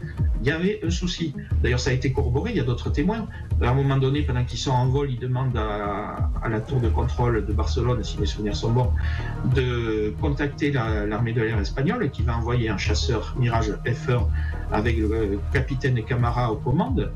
[0.42, 1.34] Il y avait un souci.
[1.62, 3.26] D'ailleurs, ça a été corroboré, il y a d'autres témoins.
[3.62, 6.88] À un moment donné, pendant qu'ils sont en vol, ils demandent à, la tour de
[6.88, 8.92] contrôle de Barcelone, si mes souvenirs sont bons,
[9.54, 14.26] de contacter l'armée de l'air espagnole qui va envoyer un chasseur Mirage F1
[14.72, 17.12] avec le capitaine Camara aux commandes.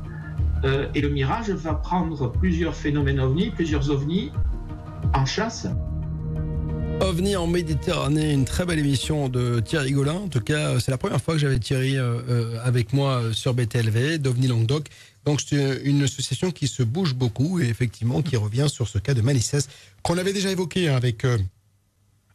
[0.63, 4.31] Euh, et le Mirage va prendre plusieurs phénomènes ovnis, plusieurs ovnis
[5.13, 5.67] en chasse.
[7.01, 10.13] OVNI en Méditerranée, une très belle émission de Thierry Golin.
[10.13, 13.53] En tout cas, c'est la première fois que j'avais Thierry euh, euh, avec moi sur
[13.53, 14.87] BTLV, d'OVNI Languedoc.
[15.25, 19.13] Donc c'est une association qui se bouge beaucoup et effectivement qui revient sur ce cas
[19.13, 19.67] de Malices
[20.03, 21.25] qu'on avait déjà évoqué hein, avec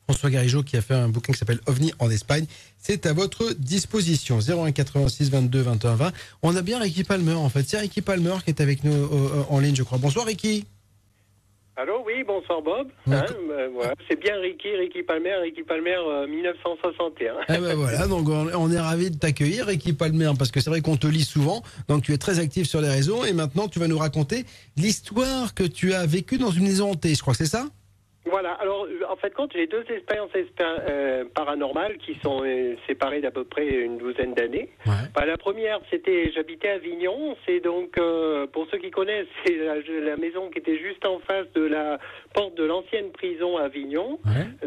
[0.08, 2.46] François Garigeau qui a fait un bouquin qui s'appelle OVNI en Espagne.
[2.78, 4.38] C'est à votre disposition.
[4.38, 6.12] 01 86 22 21 20.
[6.42, 7.64] On a bien Ricky Palmer en fait.
[7.68, 9.98] C'est Ricky Palmer qui est avec nous euh, euh, en ligne, je crois.
[9.98, 10.64] Bonsoir Ricky.
[11.78, 12.88] Allô, oui, bonsoir Bob.
[13.06, 13.68] Hein, euh,
[14.08, 17.34] c'est bien Ricky, Ricky Palmer, Ricky Palmer 1961.
[17.50, 20.80] Eh ben voilà, donc on est ravi de t'accueillir Ricky Palmer parce que c'est vrai
[20.80, 23.78] qu'on te lit souvent, donc tu es très actif sur les réseaux et maintenant tu
[23.78, 24.46] vas nous raconter
[24.78, 27.66] l'histoire que tu as vécue dans une maison hantée, je crois que c'est ça?
[28.26, 30.30] Voilà, alors euh, en fait, quand j'ai deux expériences
[30.60, 34.70] euh, paranormales qui sont euh, séparées d'à peu près une douzaine d'années.
[35.14, 37.98] Bah, la première, c'était j'habitais à Avignon, c'est donc,
[38.52, 41.98] pour ceux qui connaissent, c'est la, maison qui était juste en face de la
[42.34, 44.18] porte de l'ancienne prison à Avignon,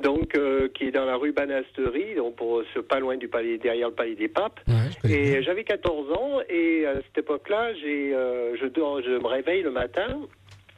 [0.01, 0.37] donc
[0.73, 3.95] qui est dans la rue Banasterie, donc pour ce pas loin du palais, derrière le
[3.95, 4.59] palais des papes.
[5.07, 10.21] et j'avais 14 ans et à cette époque-là, j'ai, je, je me réveille le matin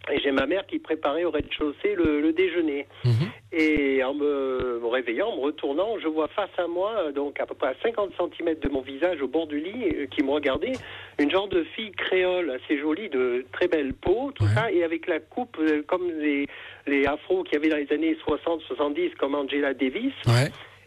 [0.09, 2.87] et j'ai ma mère qui préparait au rez-de-chaussée le, déjeuner.
[3.05, 3.29] Mhm.
[3.51, 7.53] Et en me, réveillant, en me retournant, je vois face à moi, donc à peu
[7.53, 10.73] près à 50 cm de mon visage, au bord du lit, euh, qui me regardait,
[11.19, 15.07] une genre de fille créole assez jolie, de très belle peau, tout ça, et avec
[15.07, 16.47] la coupe euh, comme les,
[16.87, 20.13] les afros qu'il y avait dans les années 60-70, comme Angela Davis.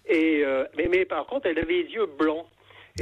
[0.07, 2.47] Et, euh, mais, mais par contre, elle avait les yeux blancs.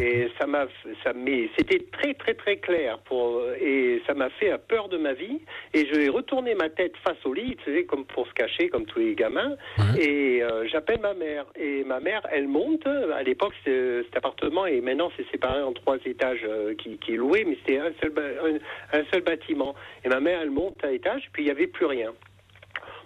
[0.01, 0.67] Et ça m'a,
[1.05, 1.13] ça
[1.59, 5.41] c'était très très très clair pour et ça m'a fait peur de ma vie.
[5.75, 8.71] Et je vais retourner ma tête face au lit, tu sais, comme pour se cacher,
[8.71, 9.55] comme tous les gamins.
[9.99, 11.45] Et euh, j'appelle ma mère.
[11.57, 12.87] Et ma mère, elle monte.
[12.87, 17.17] À l'époque, cet appartement et maintenant c'est séparé en trois étages euh, qui, qui est
[17.17, 19.75] loué, mais c'était un seul un, un seul bâtiment.
[20.07, 22.15] Et ma mère, elle monte à l'étage, puis il n'y avait plus rien.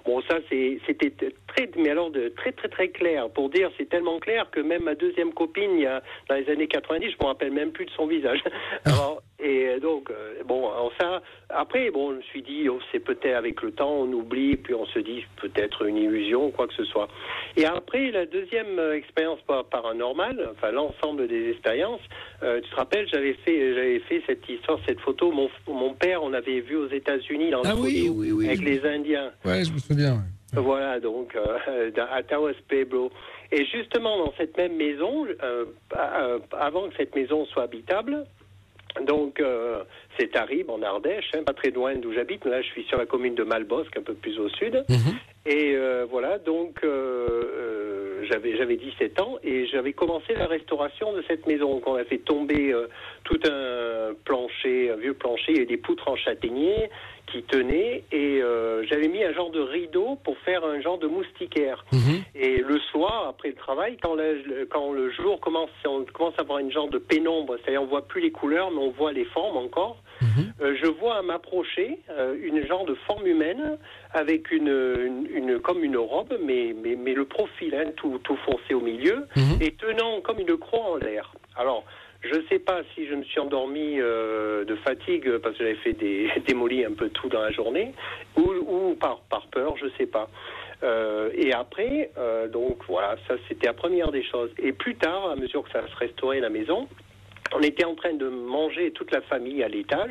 [0.07, 0.39] Bon, ça,
[0.87, 1.11] c'était
[1.49, 3.29] très, mais alors de très, très, très clair.
[3.31, 6.49] Pour dire, c'est tellement clair que même ma deuxième copine, il y a, dans les
[6.49, 8.43] années 90, je me rappelle même plus de son visage.
[9.47, 10.69] et donc, euh, bon,
[10.99, 14.57] ça, après, bon, je me suis dit, oh, c'est peut-être avec le temps, on oublie,
[14.57, 17.09] puis on se dit peut-être une illusion, quoi que ce soit.
[17.57, 19.39] Et après, la deuxième euh, expérience
[19.71, 22.01] paranormale, enfin l'ensemble des expériences,
[22.43, 25.31] euh, tu te rappelles, j'avais fait, j'avais fait cette histoire, cette photo.
[25.31, 29.31] Mon, mon père, on avait vu aux États-Unis dans le ah avec les Indiens.
[29.45, 30.25] Ouais, je me souviens.
[30.55, 31.37] Voilà, donc
[32.11, 33.13] à Taos Pueblo.
[33.53, 35.27] Et justement, dans cette même maison,
[36.53, 38.25] avant que cette maison soit habitable,
[39.05, 39.83] donc, euh,
[40.19, 42.45] c'est Taribe en Ardèche, hein, pas très loin d'où j'habite.
[42.45, 44.85] Là, je suis sur la commune de Malbosque, un peu plus au sud.
[44.89, 45.19] Mhm.
[45.47, 51.23] Et euh, voilà, donc euh, j'avais j'avais 17 ans et j'avais commencé la restauration de
[51.29, 51.75] cette maison.
[51.75, 52.75] Donc, on a fait tomber
[53.25, 56.91] tout un plancher, un vieux plancher, et des poutres en châtaignier
[57.27, 61.07] qui tenait et euh, j'avais mis un genre de rideau pour faire un genre de
[61.09, 61.85] moustiquaire.
[61.93, 62.23] Mhm.
[62.35, 66.43] Et le soir, après le travail, quand, le- quand le jour commence, on commence à
[66.43, 69.25] avoir une genre de pénombre, c'est-à-dire on voit plus les couleurs, mais on voit les
[69.25, 69.99] formes encore.
[70.63, 73.77] euh, je vois m'approcher euh, une genre de forme humaine
[74.15, 78.37] avec une, une, une- comme une robe, mais, mais, mais le profil hein, tout, tout
[78.47, 79.27] foncé au milieu
[79.61, 81.33] et tenant comme une croix en l'air.
[81.57, 81.85] Alors,
[82.23, 85.65] je ne sais pas si je me suis endormi euh, de fatigue euh, parce que
[85.65, 87.93] j'avais fait des démolis un peu tout dans la journée
[88.37, 90.29] ou, ou par, par peur, je ne sais pas.
[90.83, 94.51] Euh, et après, euh, donc voilà, ça c'était la première des choses.
[94.59, 96.87] Et plus tard, à mesure que ça se restaurait la maison,
[97.55, 100.11] on était en train de manger toute la famille à l'étage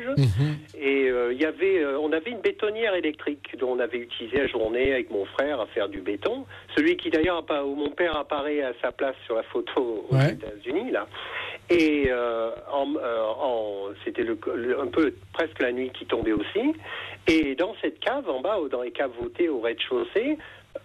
[0.76, 4.38] et euh, il y avait, euh, on avait une bétonnière électrique dont on avait utilisé
[4.38, 6.46] la journée avec mon frère à faire du béton.
[6.74, 10.32] Celui qui d'ailleurs, mon père apparaît à sa place sur la photo aux Ouais.
[10.32, 11.06] États-Unis là.
[11.68, 16.32] Et euh, en, euh, en- c'était le, le- un peu presque la nuit qui tombait
[16.32, 16.74] aussi.
[17.26, 20.38] Et dans cette cave en bas, dans les caves votées au rez-de-chaussée,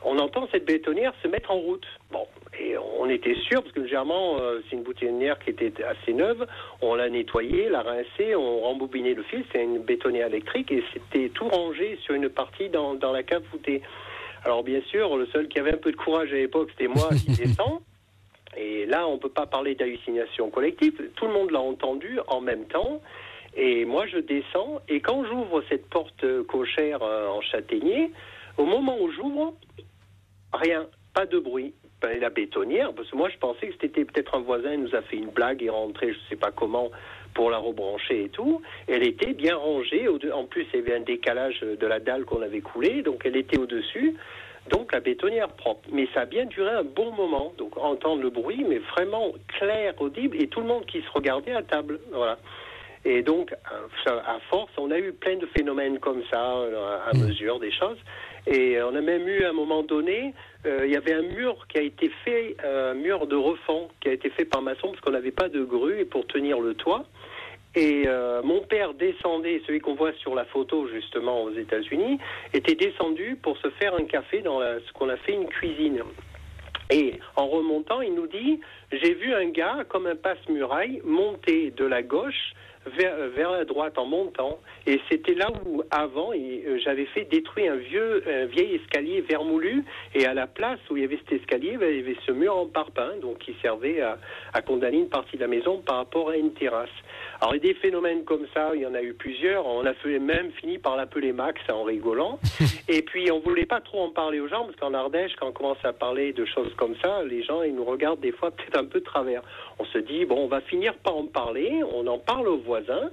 [0.04, 1.86] on entend cette bétonnière se mettre en route.
[2.12, 2.26] Bon,
[2.60, 6.48] et on était sûr, parce que légèrement, euh, c'est une boutonnière qui était assez neuve,
[6.82, 11.30] on l'a nettoyée, l'a rincée, on rembobinait le fil, c'est une bétonnière électrique, et c'était
[11.30, 13.82] tout rangé sur une partie dans, dans la cave voûtée.
[14.46, 17.10] Alors bien sûr, le seul qui avait un peu de courage à l'époque, c'était moi
[17.26, 17.82] qui descend.
[18.58, 20.94] Et là, on ne peut pas parler d'hallucination collective.
[21.16, 23.02] Tout le monde l'a entendu en même temps.
[23.56, 24.82] Et moi, je descends.
[24.88, 28.12] Et quand j'ouvre cette porte cochère euh, en châtaignier,
[28.58, 29.54] au moment où j'ouvre,
[30.54, 31.74] rien, pas de bruit.
[32.02, 34.96] Ben, la bétonnière, parce que moi, je pensais que c'était peut-être un voisin, il nous
[34.96, 36.90] a fait une blague, il est rentré, je ne sais pas comment,
[37.36, 38.62] pour la rebrancher et tout.
[38.88, 40.08] Elle était bien rangée.
[40.34, 43.38] En plus, il y avait un décalage de la dalle qu'on avait coulée, donc elle
[43.38, 44.16] était au-dessus.
[44.70, 45.88] Donc la bétonnière propre.
[45.92, 47.54] Mais ça a bien duré un bon moment.
[47.58, 51.54] Donc entendre le bruit, mais vraiment clair, audible, et tout le monde qui se regardait
[51.54, 52.00] à table.
[52.12, 52.38] Voilà.
[53.04, 53.52] Et donc,
[54.06, 57.98] à force, on a eu plein de phénomènes comme ça, euh, à mesure des choses.
[58.46, 60.34] Et on a même eu, à un moment donné,
[60.68, 63.90] euh, il y avait un mur qui a été fait, euh, un mur de refend,
[64.02, 66.60] qui a été fait par maçon, parce qu'on n'avait pas de grue et pour tenir
[66.60, 67.06] le toit.
[67.76, 72.18] Et euh, mon père descendait, celui qu'on voit sur la photo justement aux États-Unis,
[72.54, 76.04] était descendu pour se faire un café dans la- ce qu'on a fait une cuisine.
[76.90, 78.60] Et en remontant, il nous dit
[78.92, 82.52] J'ai vu un gars, comme un passe-muraille, monter de la gauche
[82.86, 84.60] vers, vers la droite en montant.
[84.86, 89.86] Et c'était là où, avant, euh, j'avais fait détruire un vieux, un vieil escalier vermoulu.
[90.14, 92.34] Et à la place où il y avait cet escalier, ben, il y avait ce
[92.34, 94.18] mur en parpaing, donc qui servait à,
[94.52, 96.90] à condamner une partie de la maison par rapport à une terrasse.
[97.42, 99.66] Alors, il y a des phénomènes comme ça, il y en a eu plusieurs.
[99.66, 102.40] On a fait même fini par l'appeler Max en rigolant.
[102.88, 105.52] Et puis, on voulait pas trop en parler aux gens, parce qu'en Ardèche, quand on
[105.52, 108.78] commence à parler de choses comme ça, les gens, ils nous regardent des fois peut-être
[108.78, 109.42] un peu de travers.
[109.80, 113.10] On se dit, bon, on va finir par en parler, on en parle aux voisins.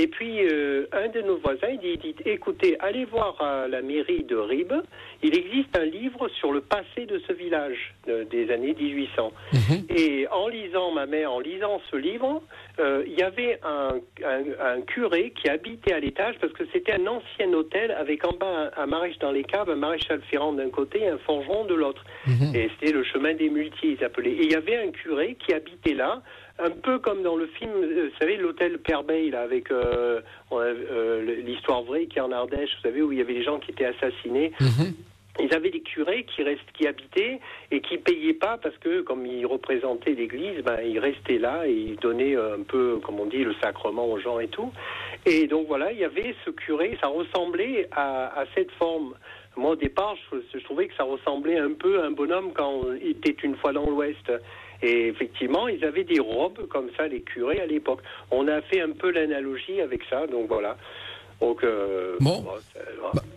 [0.00, 3.82] Et puis, euh, un de nos voisins, il dit, dit, écoutez, allez voir à la
[3.82, 4.72] mairie de Ribes,
[5.24, 9.32] il existe un livre sur le passé de ce village euh, des années 1800.
[9.88, 12.42] Et en lisant, ma mère, en lisant ce livre,
[12.78, 16.92] euh, il y avait un, un- un curé qui habitait à l'étage parce que c'était
[16.92, 20.52] un ancien hôtel avec en bas un, un maréchal dans les caves, un maréchal ferrand
[20.52, 22.04] d'un côté et un forgeron de l'autre.
[22.54, 24.30] Et c'était le chemin des muletiers, ils appelaient.
[24.30, 26.22] Et il y avait un curé qui habitait là,
[26.58, 30.20] un peu comme dans le film, euh, vous savez, l'hôtel Perbeil, là, avec euh,
[30.52, 33.58] euh, l'histoire vraie qui est en Ardèche, vous savez, où il y avait des gens
[33.58, 34.52] qui étaient assassinés.
[35.40, 37.38] Ils avaient des curés qui, restent, qui habitaient
[37.70, 41.72] et qui payaient pas parce que, comme ils représentaient l'Église, ben, ils restaient là et
[41.72, 44.72] ils donnaient un peu, comme on dit, le sacrement aux gens et tout.
[45.26, 49.14] Et donc voilà, il y avait ce curé, ça ressemblait à, à cette forme.
[49.56, 52.80] Moi, au départ, je, je trouvais que ça ressemblait un peu à un bonhomme quand
[53.00, 54.32] il était une fois dans l'Ouest.
[54.82, 58.00] Et effectivement, ils avaient des robes comme ça, les curés à l'époque.
[58.30, 60.76] On a fait un peu l'analogie avec ça, donc voilà.
[61.40, 62.44] Donc euh, Bon.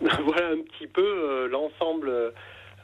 [0.00, 2.30] voilà un petit peu euh, l'ensemble, euh,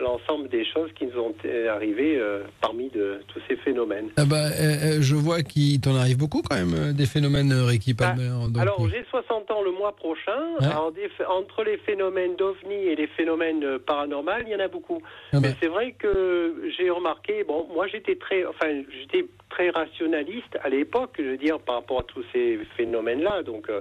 [0.01, 4.09] l'ensemble des choses qui nous ont euh, arrivées euh, parmi de tous ces phénomènes.
[4.17, 8.31] Ah bah, euh, je vois qu'il t'en arrive beaucoup quand même, des phénomènes, Ricky Palmer.
[8.53, 10.39] donc, Alors, j'ai 60 ans le mois prochain.
[10.61, 10.67] Ouais.
[10.67, 14.69] Alors, des ph- entre les phénomènes d'OVNI et les phénomènes paranormaux, il y en a
[14.69, 15.01] beaucoup.
[15.33, 15.55] Ah Mais bah.
[15.61, 21.15] c'est vrai que j'ai remarqué, bon, moi j'étais très, enfin, j'étais très rationaliste à l'époque,
[21.19, 23.43] je veux dire, par rapport à tous ces phénomènes-là.
[23.43, 23.81] Donc, euh,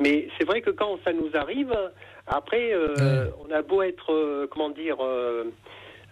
[0.00, 1.74] mais c'est vrai que quand ça nous arrive,
[2.30, 5.44] après, euh, on a beau être, euh, comment dire, euh,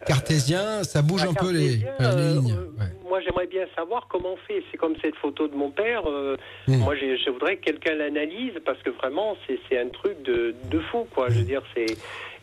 [0.06, 2.56] cartésien, ça bouge un peu les, lignes.
[3.08, 4.62] moi, j'aimerais bien savoir comment on fait.
[4.70, 6.02] C'est comme cette photo de mon père.
[6.66, 6.76] Hmm.
[6.78, 11.06] Moi, je voudrais que quelqu'un l'analyse parce que vraiment, c'est un truc de, de fou,
[11.14, 11.28] quoi.
[11.28, 11.96] Je veux dire, c'est.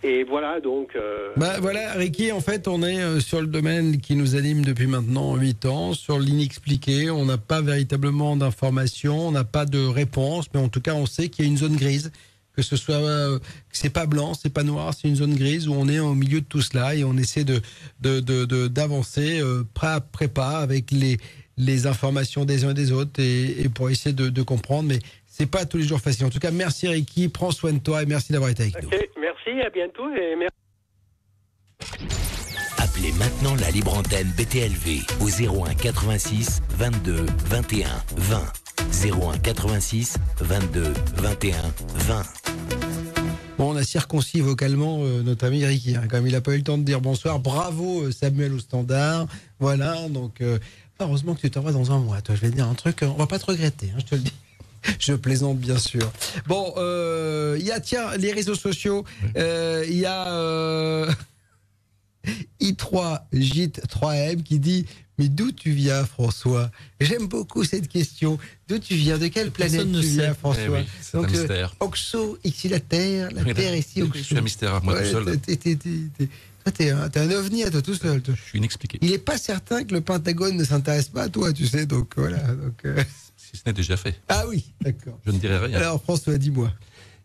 [0.06, 0.98] Et voilà, donc.
[0.98, 4.86] euh, Bah voilà, Ricky, en fait, on est sur le domaine qui nous anime depuis
[4.86, 7.10] maintenant 8 ans, sur l'inexpliqué.
[7.10, 11.06] On n'a pas véritablement d'informations, on n'a pas de réponse, mais en tout cas, on
[11.06, 12.12] sait qu'il y a une zone grise
[12.56, 13.40] que ce soit euh,
[13.72, 16.42] c'est pas blanc, c'est pas noir, c'est une zone grise où on est au milieu
[16.42, 17.62] de tout cela et on essaie de
[18.68, 21.18] d'avancer de, pas après pas avec les
[21.58, 24.90] les informations des uns et des autres et, pour essayer de, comprendre.
[24.90, 26.26] Mais c'est pas tous les jours facile.
[26.26, 28.90] En tout cas, merci Ricky, prends soin de toi et merci d'avoir été avec nous.
[28.90, 30.54] Merci, à bientôt et merci.
[32.78, 38.62] Appelez maintenant la libre antenne BTLV au 01 86 22 21 20.
[38.80, 41.56] 01 86 22 21
[41.95, 42.24] 20.
[43.58, 45.95] Bon, on a circoncis vocalement euh, notre ami Ricky.
[45.95, 48.60] Hein, comme il n'a pas eu le temps de dire bonsoir, bravo euh, Samuel au
[48.60, 49.28] standard.
[49.60, 50.58] Voilà, donc euh,
[51.00, 52.22] heureusement que tu t'envoies dans un mois.
[52.22, 54.16] Toi, je vais te dire un truc, on va pas te regretter, hein, je te
[54.16, 54.34] le dis.
[55.00, 56.12] Je plaisante bien sûr.
[56.45, 56.74] Bon,
[57.58, 59.06] il y a tiens les réseaux sociaux.
[59.34, 61.08] Il y a
[62.60, 64.86] I3 JIT 3M qui dit
[65.18, 66.72] mais d'où tu viens, François?
[66.99, 68.38] J'aime beaucoup cette question.
[68.68, 69.18] D'où tu viens?
[69.18, 70.80] De quelle planète tu viens, François?
[70.81, 71.76] eh C'est un mystère.
[71.81, 74.18] Euh, Oxo, ici la Terre, la Terre ici Oxo.
[74.18, 75.26] Je suis un mystère, moi tout seul.
[75.26, 78.22] toi, t'es un, un, ovni à toi tout seul.
[78.26, 78.98] Je suis inexpliqué.
[79.02, 82.14] Il n'est pas certain que le Pentagone ne s'intéresse pas à toi, tu sais, donc
[82.15, 82.40] voilà.
[82.40, 83.03] Donc, euh.
[83.38, 84.19] Si ce n'est déjà fait.
[84.30, 85.19] Ah oui, d'accord.
[85.26, 85.77] Je ne dirai rien.
[85.77, 86.72] Alors, François, dis-moi.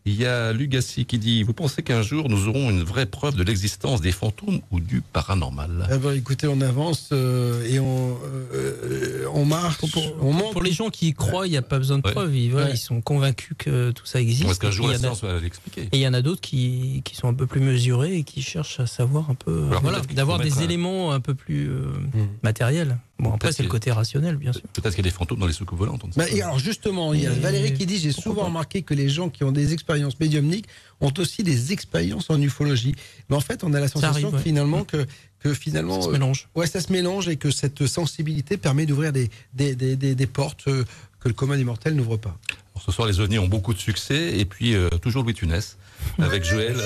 [0.05, 3.35] Il y a Lugassi qui dit Vous pensez qu'un jour nous aurons une vraie preuve
[3.35, 5.87] de l'existence des fantômes ou du paranormal?
[5.93, 8.17] Eh ben, Écoutez, on avance euh, et on,
[8.53, 9.77] euh, on marche.
[9.77, 9.89] Pour,
[10.21, 12.35] on pour les gens qui y croient, il n'y a pas besoin de preuves.
[12.35, 14.45] Ils, ils, sont convaincus que tout ça existe.
[14.45, 15.83] Parce qu'un jour la science va l'expliquer.
[15.91, 18.41] Et il y en a d'autres qui, qui, sont un peu plus mesurés et qui
[18.41, 19.69] cherchent à savoir un peu.
[19.81, 22.27] voilà, d'avoir des éléments un peu plus euh, hmm.
[22.43, 22.97] matériels.
[23.19, 24.61] Bon, après, c'est le côté rationnel, bien sûr.
[24.73, 26.05] Peut-être qu'il y a des fantômes dans les soucoupes volantes.
[26.15, 29.29] Bah, alors, justement, il y a Valérie qui dit J'ai souvent remarqué que les gens
[29.29, 30.67] qui ont des expériences médiumniques
[31.01, 32.95] ont aussi des expériences en ufologie.
[33.29, 35.05] Mais en fait, on a la sensation finalement que,
[35.39, 36.01] que finalement.
[36.01, 36.47] Ça se mélange.
[36.55, 40.27] Euh, ouais, ça se mélange et que cette sensibilité permet d'ouvrir des, des, des, des,
[40.27, 40.85] portes euh,
[41.19, 42.37] que le commun immortel n'ouvre pas.
[42.79, 45.77] ce soir, les ovnis ont beaucoup de succès et puis euh, toujours Louis Tunès
[46.19, 46.77] avec Joël.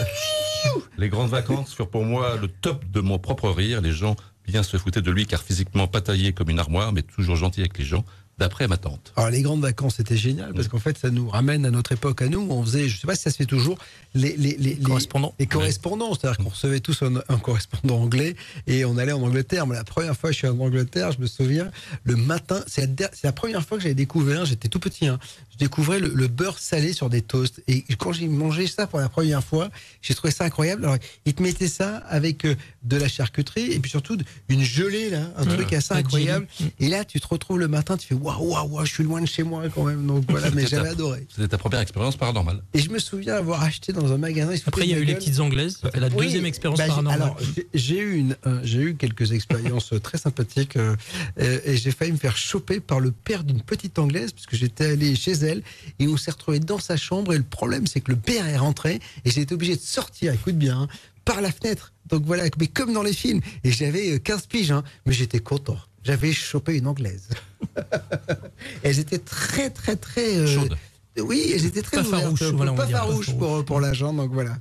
[0.97, 3.81] les grandes vacances furent pour moi le top de mon propre rire.
[3.81, 4.15] Les gens
[4.47, 7.61] bien se foutaient de lui car physiquement pas taillé comme une armoire, mais toujours gentil
[7.61, 8.05] avec les gens
[8.39, 9.13] d'après ma tante.
[9.15, 12.21] Alors les grandes vacances c'était génial parce qu'en fait ça nous ramène à notre époque
[12.21, 13.77] à nous on faisait je sais pas si ça se fait toujours
[14.15, 15.35] les les, les, correspondants.
[15.37, 19.67] les correspondants c'est-à-dire qu'on recevait tous un, correspondant anglais et on allait en Angleterre.
[19.67, 21.69] Mais la première fois que je suis en Angleterre je me souviens
[22.03, 22.89] le matin c'est
[23.23, 25.19] la, première fois que j'avais découvert j'étais tout petit hein,
[25.53, 29.09] je découvrais le, beurre salé sur des toasts et quand j'ai mangé ça pour la
[29.09, 29.69] première fois
[30.01, 33.79] j'ai trouvé ça incroyable alors ils te mettaient ça avec euh, de la charcuterie et
[33.79, 34.17] puis surtout
[34.49, 36.47] une gelée là un truc assez incroyable
[36.79, 39.25] et là tu te retrouves le matin tu fais waouh, waouh, je suis loin de
[39.25, 40.05] chez moi quand même.
[40.05, 41.25] Donc voilà, mais j'avais adoré.
[41.29, 42.61] C'était ta première expérience paranormale.
[42.73, 44.53] Et je me souviens avoir acheté dans un magasin.
[44.65, 45.79] Après, il y a eu les petites anglaises.
[45.83, 47.21] C'était la deuxième expérience bah, paranormale.
[47.21, 47.37] Alors,
[47.73, 50.95] j'ai eu, une, euh, j'ai eu quelques expériences euh, très sympathiques euh,
[51.37, 54.85] et, j'ai failli me faire choper par le père d'une petite anglaise parce que j'étais
[54.85, 55.63] allé chez elle
[55.99, 57.33] et on s'est retrouvé dans sa chambre.
[57.33, 60.33] Et le problème, c'est que le père est rentré et j'ai été obligé de sortir,
[60.33, 60.87] écoute bien, hein,
[61.25, 61.93] par la fenêtre.
[62.07, 63.41] Donc voilà, mais comme dans les films.
[63.63, 67.29] Et j'avais 15 piges, hein, mais j'étais content j'avais chopé une anglaise.
[68.83, 70.37] elles étaient très, très, très.
[70.37, 70.77] Euh, Chaudes.
[71.19, 74.57] Oui, elles étaient très pas farouches, pas farouches pour, pour l'agent, donc voilà.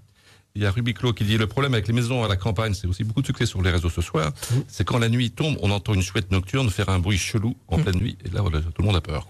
[0.55, 2.87] Il y a Rubiclo qui dit le problème avec les maisons à la campagne, c'est
[2.87, 4.29] aussi beaucoup de succès sur les réseaux ce soir.
[4.31, 4.57] Mmh.
[4.69, 7.79] C'est quand la nuit tombe, on entend une chouette nocturne faire un bruit chelou en
[7.79, 7.83] mmh.
[7.83, 8.19] pleine nuit.
[8.27, 9.27] Et là, tout le monde a peur.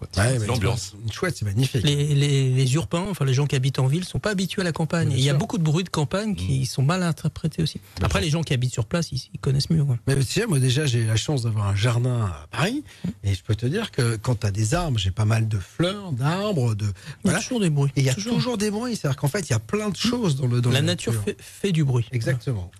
[0.49, 0.95] L'ambiance.
[1.05, 1.85] Une chouette, c'est magnifique.
[1.85, 4.73] Les, les, urbains, enfin les gens qui habitent en ville, sont pas habitués à la
[4.73, 5.13] campagne.
[5.13, 6.65] il y a beaucoup de bruits de campagne qui mmh.
[6.65, 7.81] sont mal interprétés aussi.
[8.03, 9.85] Après, les gens qui habitent sur place, ils, connaissent mieux.
[10.07, 12.83] Mais tu sais, moi déjà, j'ai la chance d'avoir un jardin à Paris.
[13.23, 15.59] Et je peux te dire que quand tu as des arbres, j'ai pas mal de
[15.59, 16.75] fleurs, d'arbres.
[16.75, 16.87] De...
[17.25, 17.93] Il y a toujours des bruits.
[17.97, 18.97] Il y a toujours, des bruits.
[18.97, 20.61] C'est-à-dire qu'en fait, il y a plein de choses dans le.
[20.61, 22.07] Dans la nature fait, du bruit.
[22.13, 22.71] Exactement.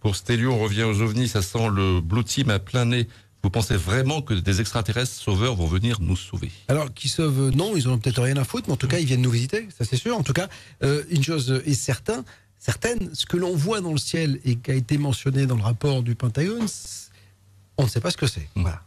[0.00, 3.08] Pour Stélio, on revient aux ovnis, ça sent le Blue Team à plein nez.
[3.42, 6.50] Vous pensez vraiment que des extraterrestres sauveurs vont venir nous sauver?
[6.68, 9.06] Alors, qui sauvent, non, ils n'ont peut-être rien à foutre, mais en tout cas, ils
[9.06, 10.16] viennent nous visiter, ça c'est sûr.
[10.16, 10.48] En tout cas,
[10.82, 12.22] euh, une chose est certaine,
[12.58, 15.62] certaine, ce que l'on voit dans le ciel et qui a été mentionné dans le
[15.62, 16.66] rapport du Pentagone,
[17.76, 18.48] on ne sait pas ce que c'est.
[18.56, 18.82] Voilà.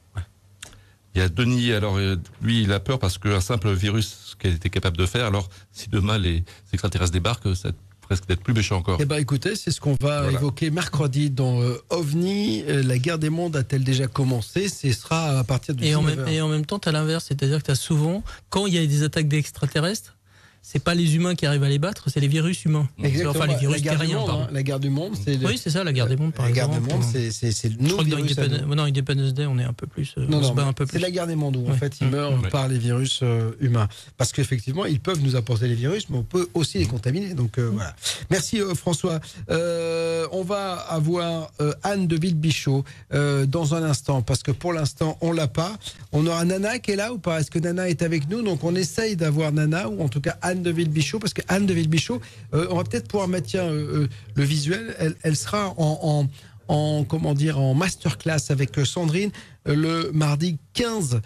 [1.13, 4.35] Il y a Denis, alors euh, lui, il a peur parce qu'un simple virus, ce
[4.35, 6.43] qu'elle était capable de faire, alors si demain les
[6.73, 7.71] extraterrestres débarquent, ça
[8.07, 8.97] presque d'être plus méchant encore.
[9.01, 12.63] Eh bien, écoutez, c'est ce qu'on va évoquer mercredi dans euh, OVNI.
[12.67, 14.69] Euh, la guerre des mondes a-t-elle déjà commencé?
[14.69, 17.25] Ce sera à partir de et en, même, et en même temps, tu as l'inverse,
[17.27, 20.16] c'est-à-dire que tu as souvent, quand il y a des attaques d'extraterrestres,
[20.61, 22.89] c'est pas les humains qui arrivent à les battre, c'est les virus humains.
[23.01, 23.31] Exactement.
[23.31, 24.47] Enfin, les virus la terriens, hein.
[24.51, 25.37] La guerre du monde, c'est.
[25.45, 26.73] Oui, c'est ça, la guerre des mondes, par la exemple.
[26.73, 28.37] La guerre du monde, c'est le nouveau virus.
[28.37, 30.13] Non, Independence Day, on est un peu plus.
[30.17, 32.77] Euh, non, non, C'est la guerre des mondes où, en fait, ils meurent par les
[32.77, 33.87] virus euh, humains.
[34.17, 37.33] Parce qu'effectivement, ils peuvent nous apporter les virus, mais on peut aussi les contaminer.
[37.33, 37.95] Donc, euh, voilà.
[38.29, 39.19] Merci, François.
[39.49, 41.51] on va avoir
[41.83, 45.77] Anne de Villebichot dans un instant, parce que pour l'instant, on l'a pas.
[46.11, 47.39] On aura Nana qui est là ou pas?
[47.39, 48.41] Est-ce que Nana est avec nous?
[48.41, 51.65] Donc, on essaye d'avoir Nana, ou en tout cas Anne de Villebichot, parce que Anne
[51.65, 52.21] de Villebichot,
[52.53, 54.95] on va peut-être pouvoir mettre le visuel.
[55.23, 56.27] Elle, sera en,
[56.67, 59.31] en, comment dire, en masterclass avec Sandrine
[59.65, 61.21] le mardi 15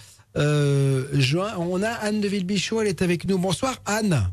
[1.14, 1.52] juin.
[1.57, 3.38] On a Anne de Villebichot, elle est avec nous.
[3.38, 4.31] Bonsoir Anne.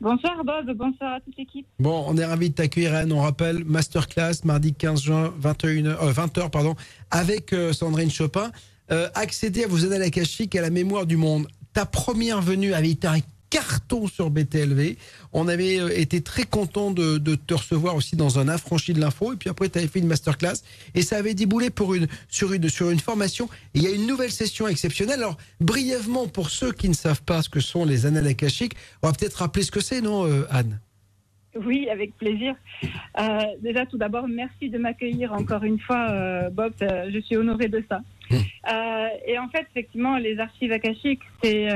[0.00, 1.66] Bonsoir Bob, bonsoir à toute l'équipe.
[1.78, 3.12] Bon, on est ravis de t'accueillir Anne.
[3.12, 6.74] On rappelle masterclass mardi 15 juin 21h, 20h pardon,
[7.10, 8.50] avec Sandrine Chopin.
[8.92, 11.48] Euh, accéder à vos annales akashiques et à la mémoire du monde.
[11.72, 13.18] Ta première venue avait été un
[13.50, 14.96] carton sur BTLV.
[15.32, 19.32] On avait euh, été très content de, te recevoir aussi dans un affranchi de l'info.
[19.32, 20.62] Et puis après, tu avais fait une masterclass.
[20.94, 23.48] Et ça avait déboulé pour une, sur, une, sur une formation.
[23.74, 25.20] Et il y a une nouvelle session exceptionnelle.
[25.20, 29.08] Alors, brièvement, pour ceux qui ne savent pas ce que sont les annales akashiques, on
[29.08, 30.80] va peut-être rappeler ce que c'est, non, euh, Anne?
[31.64, 32.54] Oui, avec plaisir.
[33.18, 36.74] Euh, déjà, tout d'abord, merci de m'accueillir encore une fois, Bob.
[36.80, 38.00] je suis honorée de ça.
[38.28, 38.36] Mmh.
[39.26, 41.68] et en fait, effectivement, les archives akashiques, c'est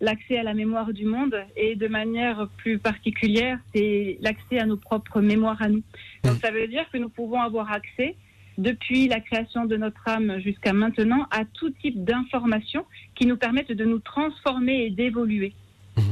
[0.00, 4.76] l'accès à la mémoire du monde et de manière plus particulière, c'est l'accès à nos
[4.76, 5.82] propres mémoires à nous.
[6.24, 6.40] Donc mmh.
[6.40, 8.16] ça veut dire que nous pouvons avoir accès
[8.56, 12.84] depuis la création de notre âme jusqu'à maintenant à tout type d'informations
[13.14, 15.52] qui nous permettent de nous transformer et d'évoluer.
[15.96, 16.02] Mmh.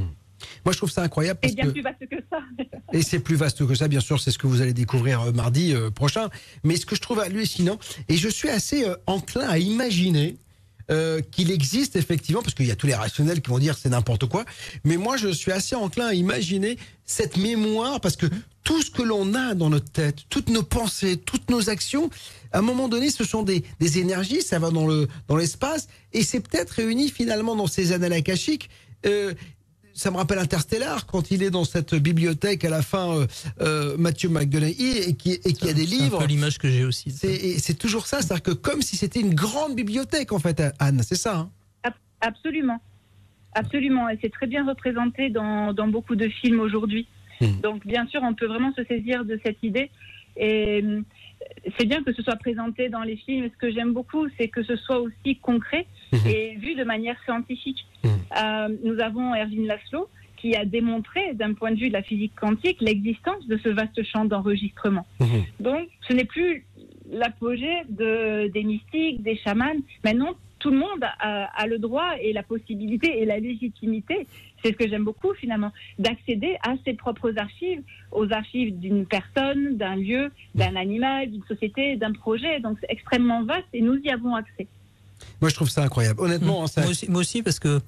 [0.64, 1.38] Moi, je trouve ça incroyable.
[1.44, 2.40] C'est bien plus vaste que ça.
[2.92, 5.32] et c'est plus vaste que ça, bien sûr, c'est ce que vous allez découvrir euh,
[5.32, 6.28] mardi euh, prochain.
[6.64, 10.36] Mais ce que je trouve hallucinant, et je suis assez euh, enclin à imaginer
[10.90, 13.88] euh, qu'il existe effectivement, parce qu'il y a tous les rationnels qui vont dire c'est
[13.88, 14.44] n'importe quoi,
[14.84, 18.26] mais moi je suis assez enclin à imaginer cette mémoire, parce que
[18.62, 22.10] tout ce que l'on a dans notre tête, toutes nos pensées, toutes nos actions,
[22.52, 25.88] à un moment donné, ce sont des, des énergies, ça va dans le dans l'espace,
[26.12, 28.70] et c'est peut-être réuni finalement dans ces annales akashiques.
[29.04, 29.34] Euh,
[29.96, 33.26] ça me rappelle Interstellar quand il est dans cette bibliothèque à la fin, euh,
[33.60, 36.20] euh Mathieu McGonaghy et qui, et qui a des livres.
[36.20, 37.10] C'est l'image que j'ai aussi.
[37.10, 41.16] C'est toujours ça, c'est-à-dire que comme si c'était une grande bibliothèque en fait, Anne, c'est
[41.16, 41.50] ça hein?
[42.20, 42.80] Absolument,
[43.52, 47.06] absolument, et c'est très bien représenté dans, dans beaucoup de films aujourd'hui.
[47.40, 47.60] Hmm.
[47.62, 49.90] Donc bien sûr, on peut vraiment se saisir de cette idée.
[50.36, 50.84] Et
[51.78, 53.48] c'est bien que ce soit présenté dans les films.
[53.52, 55.86] Ce que j'aime beaucoup, c'est que ce soit aussi concret.
[56.26, 57.86] Et vu de manière scientifique.
[58.04, 58.10] Mhm.
[58.36, 62.34] Euh, nous avons Erwin Laszlo qui a démontré, d'un point de vue de la physique
[62.38, 65.06] quantique, l'existence de ce vaste champ d'enregistrement.
[65.20, 65.44] Mhm.
[65.60, 66.64] Donc, ce n'est plus
[67.10, 69.80] l'apogée de, des mystiques, des chamans.
[70.04, 74.26] Maintenant, tout le monde a, le droit et la possibilité et la légitimité,
[74.62, 79.76] c'est ce que j'aime beaucoup finalement, d'accéder à ses propres archives, aux archives d'une personne,
[79.76, 82.60] d'un lieu, d'un animal, d'une société, d'un projet.
[82.60, 84.66] Donc c'est extrêmement vaste et nous y avons accès.
[85.40, 86.20] Moi je trouve ça incroyable.
[86.20, 86.80] Honnêtement, mmh.
[86.80, 87.80] moi, aussi, moi, aussi, parce que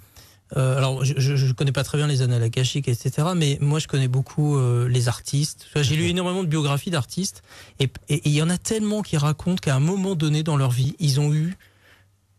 [0.56, 3.28] euh, alors, je ne connais pas très bien les annales akashiques, etc.
[3.36, 5.66] Mais moi, je connais beaucoup euh, les artistes.
[5.76, 7.42] J'ai lu énormément de biographies d'artistes,
[7.80, 10.96] et il y en a tellement qui racontent qu'à un moment donné dans leur vie,
[11.00, 11.56] ils ont eu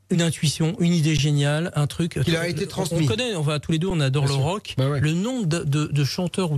[0.09, 2.19] une intuition, une idée géniale, un truc.
[2.23, 3.05] Qui a été transmis.
[3.05, 4.75] On connaît, on va tous les deux, on adore le rock.
[4.77, 6.57] Bah le nombre de, chanteurs ou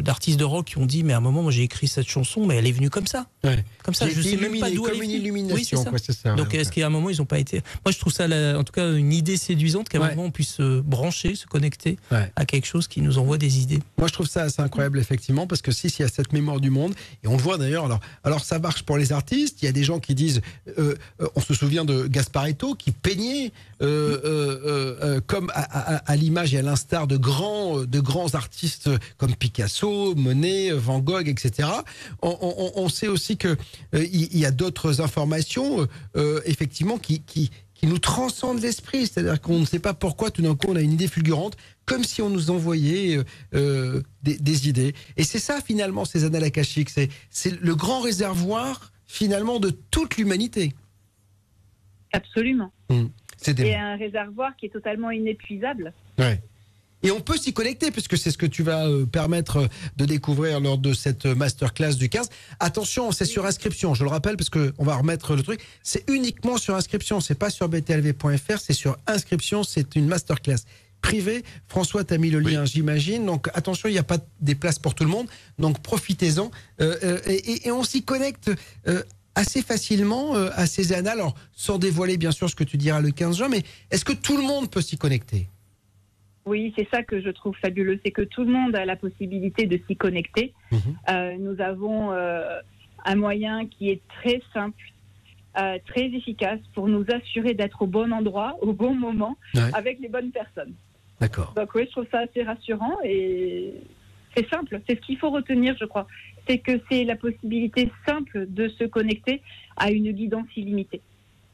[0.00, 2.46] d'artistes de, rock qui ont dit, mais à un moment, moi j'ai écrit cette chanson,
[2.46, 3.26] mais elle est venue comme ça.
[3.82, 5.84] Comme ça, je sais même pas d'où elle est une illumination.
[5.90, 6.34] Oui, c'est ça.
[6.34, 7.62] Donc est-ce qu'à un moment ils n'ont pas été.
[7.84, 10.54] Moi je trouve ça, en tout cas, une idée séduisante qu'à un moment on puisse
[10.54, 13.80] se brancher, se connecter à quelque chose qui nous envoie des idées.
[13.98, 16.60] Moi je trouve ça assez incroyable effectivement parce que si il y a cette mémoire
[16.60, 16.94] du monde
[17.24, 17.84] et on le voit d'ailleurs.
[17.84, 19.62] Alors alors ça marche pour les artistes.
[19.62, 20.40] Il y a des gens qui disent,
[20.78, 22.06] euh, euh, on se souvient de
[22.78, 28.34] Qui peignait euh, euh, euh, comme à, l'image et à l'instar de grands, de grands
[28.34, 31.70] artistes comme Picasso, Monet, Van Gogh, etc.
[32.20, 33.56] On, sait aussi que
[33.94, 35.88] il y, a d'autres informations,
[36.44, 37.50] effectivement, qui,
[37.82, 39.06] nous transcendent l'esprit.
[39.06, 41.56] C'est-à-dire qu'on ne sait pas pourquoi tout d'un coup on a une idée fulgurante,
[41.86, 43.18] comme si on nous envoyait
[43.52, 44.94] des, des, idées.
[45.16, 46.90] Et c'est ça finalement ces annales akashiques.
[46.90, 50.74] C'est le grand réservoir finalement de toute l'humanité.
[52.12, 52.72] Absolument.
[52.88, 53.06] Mmh.
[53.36, 55.92] C'est un réservoir qui est totalement inépuisable.
[56.18, 56.40] Ouais.
[57.02, 59.66] Et on peut s'y connecter, puisque c'est ce que tu vas euh, permettre euh,
[59.96, 62.28] de découvrir lors de cette masterclass du 15.
[62.58, 65.64] Attention, c'est sur inscription, je le rappelle, parce qu'on va remettre le truc.
[65.82, 70.58] C'est uniquement sur inscription, c'est pas sur btlv.fr, c'est sur inscription, c'est une masterclass
[71.00, 71.42] privée.
[71.66, 73.24] François, tu as mis le lien, j'imagine.
[73.24, 75.26] Donc attention, il n'y a pas des places pour tout le monde,
[75.58, 76.50] donc profitez-en.
[76.82, 78.50] Euh, et, on s'y connecte
[79.34, 83.00] assez facilement euh, à ces annales, alors sans dévoiler bien sûr ce que tu diras
[83.00, 85.48] le 15 juin, mais est-ce que tout le monde peut s'y connecter?
[86.46, 89.66] Oui, c'est ça que je trouve fabuleux, c'est que tout le monde a la possibilité
[89.66, 90.52] de s'y connecter.
[90.72, 90.80] Mhm.
[91.10, 92.60] Euh, nous avons euh,
[93.04, 94.82] un moyen qui est très simple,
[95.84, 99.36] très efficace pour nous assurer d'être au bon endroit, au bon moment,
[99.74, 100.72] avec les bonnes personnes.
[101.20, 101.52] D'accord.
[101.54, 103.74] Donc oui, je trouve ça assez rassurant et
[104.34, 106.06] c'est simple, c'est ce qu'il faut retenir, je crois.
[106.46, 109.42] C'est que c'est la possibilité simple de se connecter
[109.76, 111.00] à une guidance illimitée.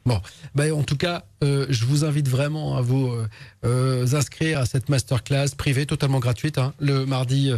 [0.05, 0.21] Bon,
[0.55, 3.11] ben, en tout cas, euh, je vous invite vraiment à vous
[3.67, 7.51] euh, euh, inscrire à cette masterclass privée totalement gratuite hein, le mardi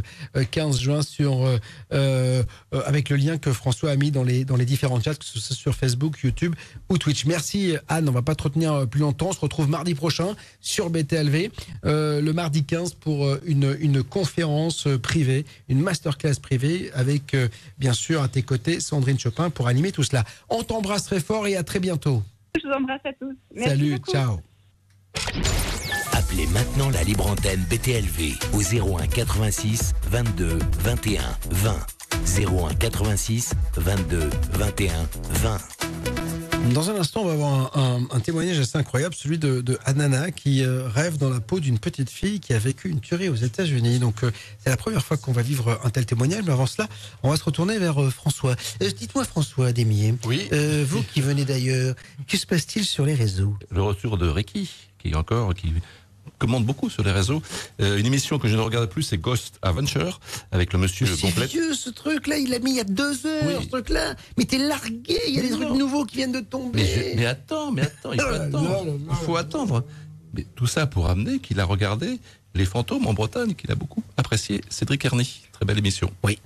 [0.52, 1.48] 15 juin sur
[1.92, 5.40] avec le lien que François a mis dans les dans les différents chats, que ce
[5.40, 6.56] soit sur Facebook, YouTube
[6.90, 7.26] ou Twitch.
[7.26, 9.30] Merci Anne, on va pas te retenir plus longtemps.
[9.30, 11.52] On se retrouve mardi prochain sur BTLV
[11.84, 17.36] le mardi 15 pour une une conférence privée, une masterclass privée avec
[17.78, 20.24] bien sûr à tes côtés Sandrine Chopin pour animer tout cela.
[20.50, 22.24] On t'embrasse très fort et à très bientôt.
[22.56, 23.36] Je vous embrasse à tous.
[23.64, 24.40] Salut, ciao.
[26.14, 31.22] Appelez maintenant la libre antenne BTLV au 01 86 22 21
[31.52, 31.76] 20.
[32.38, 34.94] 01 86 22 21
[35.30, 35.58] 20.
[36.74, 40.64] Dans un instant, on va avoir un, témoignage assez incroyable, celui de, de Anana qui
[40.64, 43.98] euh, rêve dans la peau d'une petite fille qui a vécu une tuerie aux États-Unis.
[43.98, 46.44] Donc, euh, c'est la première fois qu'on va vivre un tel témoignage.
[46.46, 46.88] Mais avant cela,
[47.24, 48.56] on va se retourner vers euh, François.
[48.80, 50.48] Dites-moi, François Demier, oui.
[50.86, 51.96] vous qui venez d'ailleurs,
[52.28, 53.56] que se passe-t-il sur les réseaux?
[53.72, 54.70] Le retour de Ricky,
[55.00, 55.74] qui est encore qui
[56.38, 57.42] commande beaucoup sur les réseaux.
[57.82, 60.20] Euh, une émission que je ne regarde plus, c'est Ghost Adventure
[60.52, 61.48] avec le monsieur complet.
[61.48, 64.16] C'est vieux ce truc-là, il l'a mis il y a deux heures, ce truc-là.
[64.38, 67.14] Mais t'es largué, il y a des trucs nouveaux qui viennent de tomber.
[67.16, 69.00] Mais, attends, mais attends, il faut attendre.
[69.10, 69.84] il faut attendre.
[70.34, 72.20] Mais tout ça pour amener qu'il a regardé
[72.54, 74.62] Les Fantômes en Bretagne, qu'il a beaucoup apprécié.
[74.70, 76.12] Cédric Ernie, très belle émission.
[76.24, 76.40] Oui.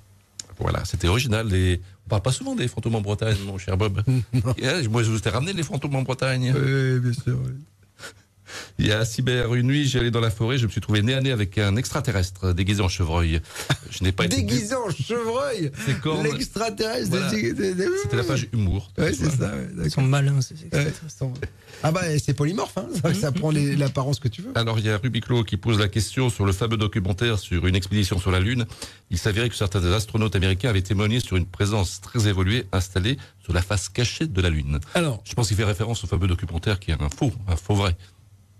[0.60, 1.54] Voilà, c'était original.
[1.54, 4.02] Et on parle pas souvent des fantômes en Bretagne, mon cher Bob.
[4.34, 6.54] Moi, je vous ai ramené les fantômes en Bretagne.
[6.56, 7.40] Oui, bien sûr.
[8.80, 11.14] Il y a cyber une nuit, j'allais dans la forêt, je me suis trouvé nez
[11.14, 13.42] à nez avec un extraterrestre déguisé en chevreuil.
[13.90, 15.72] Je n'ai pas été déguisé en chevreuil.
[16.24, 17.30] L'extraterrestre.
[17.30, 18.92] C'était la page humour.
[18.98, 19.52] Ouais, c'est ça.
[19.84, 20.40] Ils sont malins.
[21.82, 22.88] Ah bah c'est polymorphe, hein.
[23.14, 24.52] ça, prend l'apparence que tu veux.
[24.56, 27.76] Alors il y a Rubiclo qui pose la question sur le fameux documentaire sur une
[27.76, 28.66] expédition sur la Lune.
[29.12, 33.54] Il s'avérait que certains astronautes américains avaient témoigné sur une présence très évoluée installée sur
[33.54, 34.80] la face cachée de la Lune.
[34.94, 37.76] Alors, je pense qu'il fait référence au fameux documentaire qui est un faux, un faux
[37.76, 37.96] vrai.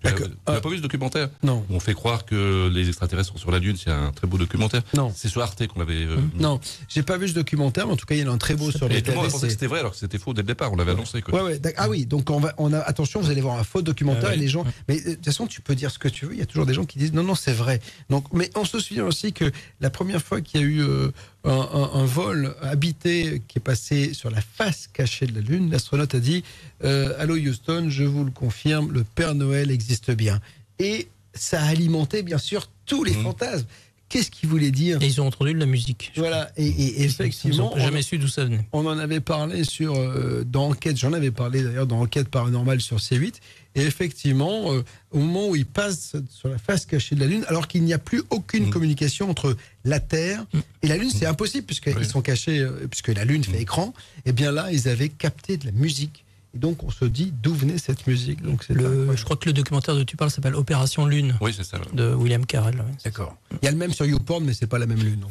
[0.04, 1.66] Tu n'as pas vu ce documentaire Non.
[1.70, 3.78] On fait croire que les extraterrestres sont sur la Lune.
[3.78, 4.82] C'est un très beau documentaire.
[4.96, 5.12] Non.
[5.16, 6.04] C'est sur Arte qu'on l'avait.
[6.06, 8.34] Euh, non, j'ai pas vu ce documentaire, mais en tout cas, il y en a
[8.34, 8.98] un très beau sur les.
[8.98, 10.72] Et tout le monde pensait que c'était vrai alors que c'était faux dès le départ.
[10.74, 11.22] On l'avait annoncé.
[11.22, 11.44] Quoi.
[11.44, 13.82] Ouais, ouais, ah oui, donc on va, on a attention, vous allez voir un faux
[13.82, 14.66] documentaire ah et les gens.
[14.88, 16.34] Mais euh, de toute façon, tu peux dire ce que tu veux.
[16.34, 17.80] Il y a toujours des gens qui disent non, non, c'est vrai.
[18.10, 21.12] Donc, mais on se souvient aussi que la première fois qu'il y a eu euh,
[21.44, 26.20] un, vol habité qui est passé sur la face cachée de la Lune, l'astronaute a
[26.20, 26.44] dit
[26.82, 30.40] Allô Houston, je vous le confirme, le Père Noël existe bien
[30.80, 33.24] et ça a alimenté bien sûr tous les mmh.
[33.24, 33.68] fantasmes.
[34.10, 36.12] Qu'est-ce qu'il voulait dire Et ils ont entendu de la musique.
[36.18, 37.74] Voilà, et, effectivement.
[37.76, 38.64] Ils jamais su d'où ça venait.
[38.72, 42.80] On en avait parlé sur, euh, dans Enquête, j'en avais parlé d'ailleurs dans Enquête paranormale
[42.80, 43.36] sur C8.
[43.76, 47.44] Et effectivement, euh, au moment où ils passent sur la face cachée de la Lune,
[47.48, 48.70] alors qu'il n'y a plus aucune mmh.
[48.70, 50.46] communication entre la Terre
[50.82, 53.62] et la Lune, c'est impossible puisqu'ils sont cachés, euh, puisque la Lune fait mmh.
[53.62, 53.94] écran,
[54.26, 56.24] et bien là, ils avaient capté de la musique.
[56.56, 58.44] Et donc on se dit d'où venait cette musique?
[58.44, 61.36] Donc le, je crois que le documentaire dont tu parles s'appelle Opération Lune.
[61.42, 61.80] Oui, c'est ça.
[61.94, 62.84] De William Carell.
[63.04, 63.36] D'accord.
[63.62, 65.26] Il y a le même sur YouPorn, mais c'est pas la même lune.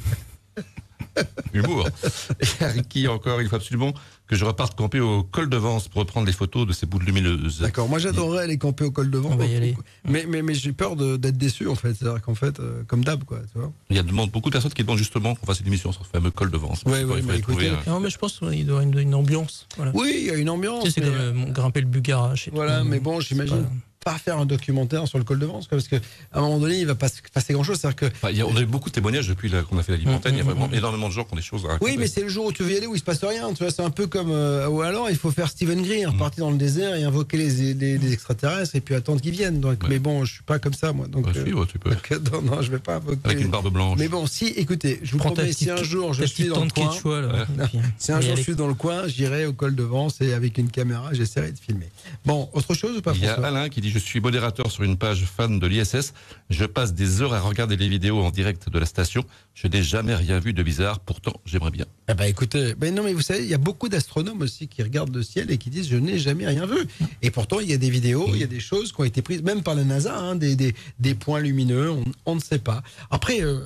[1.52, 1.88] Humour.
[2.40, 3.92] Et Ricky, encore, il faut absolument
[4.32, 7.04] que je reparte camper au col de Vence pour reprendre les photos de ces boules
[7.04, 7.60] lumineuses.
[7.60, 9.32] D'accord, moi j'adorerais aller camper au col de Vence.
[9.34, 9.76] On va y aller.
[10.08, 11.92] Mais, mais, mais j'ai peur d'être déçu en fait.
[11.92, 13.40] C'est-à-dire qu'en fait, euh, comme d'hab, quoi.
[13.52, 15.92] Tu vois il y a beaucoup de personnes qui demandent justement qu'on fasse une émission
[15.92, 16.80] sur ce fameux col de Vence.
[16.86, 19.68] Oui, oui, mais, écoutez, non, mais je pense qu'il doit y avoir une, ambiance.
[19.92, 20.84] Oui, il y a une ambiance.
[20.84, 22.32] Tu sais, c'est comme euh, grimper le Bugara.
[22.52, 23.66] Voilà, mais bon, j'imagine
[24.04, 25.98] pas faire un documentaire sur le col de Vence, parce qu'à
[26.32, 27.78] un moment donné, il va pas se passer grand chose.
[27.78, 28.16] C'est-à-dire que.
[28.22, 30.34] Bah, on a eu beaucoup de témoignages depuis qu'on a fait la Libre Antenne.
[30.34, 31.90] il y a vraiment énormément de gens qui ont des choses à raconter.
[31.90, 33.52] Oui, mais c'est le jour où tu veux y aller où il se passe rien.
[33.52, 34.30] Tu vois, c'est un peu comme.
[34.30, 36.18] Euh, ou alors, il faut faire Stephen Greer, mm.
[36.18, 39.60] partir dans le désert et invoquer les, les, extraterrestres et puis attendre qu'ils viennent.
[39.60, 41.06] Donc, Mais bon, je suis pas comme ça, moi.
[41.06, 41.90] Donc, bah, euh, tu peux.
[42.32, 43.20] non, non, je vais pas invoquer.
[43.24, 43.98] Avec une barbe blanche.
[43.98, 46.90] Mais bon, si, écoutez, je vous promets, si un jour je suis dans le coin.
[47.98, 50.58] Si un jour je suis dans le coin, j'irai au col de Vence et avec
[50.58, 51.88] une caméra, j'essaierai de filmer.
[52.24, 54.84] Bon, autre chose ou pas Il y a Alain qui dit Je suis modérateur sur
[54.84, 56.14] une page fan de l'ISS.
[56.48, 59.22] Je passe des heures à regarder les vidéos en direct de la station.
[59.52, 60.98] Je n'ai jamais rien vu de bizarre.
[60.98, 61.84] Pourtant, j'aimerais bien.
[62.08, 64.82] Ah bah écoutez, ben non mais vous savez, il y a beaucoup d'astronomes aussi qui
[64.82, 66.86] regardent le ciel et qui disent je n'ai jamais rien vu.
[67.20, 69.20] Et pourtant, il y a des vidéos, il y a des choses qui ont été
[69.20, 71.90] prises, même par la NASA, hein, des, des, points lumineux.
[72.24, 72.82] On, ne sait pas.
[73.10, 73.42] Après.
[73.42, 73.60] Euh,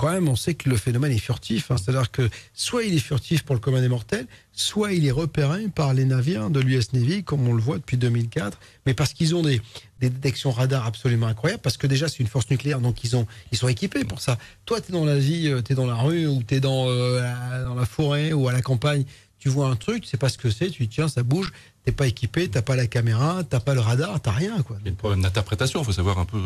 [0.00, 1.70] quand même, on sait que le phénomène est furtif.
[1.70, 1.76] Hein.
[1.76, 5.68] C'est-à-dire que soit il est furtif pour le commun des mortels, soit il est repéré
[5.68, 9.34] par les navires de l'US Navy, comme on le voit depuis 2004, mais parce qu'ils
[9.34, 9.60] ont des,
[10.00, 13.58] détections radar absolument incroyables, parce que déjà c'est une force nucléaire, donc ils, ont, ils
[13.58, 14.38] sont équipés pour ça.
[14.64, 16.60] Toi, tu es dans la vie, euh, tu es dans la rue, ou tu es
[16.60, 19.04] dans, euh, la, dans la forêt, ou à la campagne,
[19.38, 21.52] tu vois un truc, tu sais pas ce que c'est, tu dis tiens, ça bouge,
[21.84, 24.62] t'es pas équipé, t'as pas la caméra, t'as pas le radar, t'as rien.
[24.62, 24.78] Quoi.
[24.80, 26.38] Il y a un problème d'interprétation, il faut savoir un peu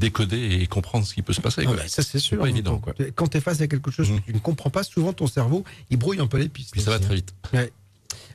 [0.00, 1.64] décoder et comprendre ce qui peut se passer.
[1.68, 2.40] Ah bah, ça, c'est sûr.
[2.40, 2.80] Pas évident.
[3.14, 4.22] Quand tu es face à quelque chose que mmh.
[4.26, 6.72] tu ne comprends pas, souvent ton cerveau, il brouille un peu les pistes.
[6.72, 7.32] Puis ça va très vite.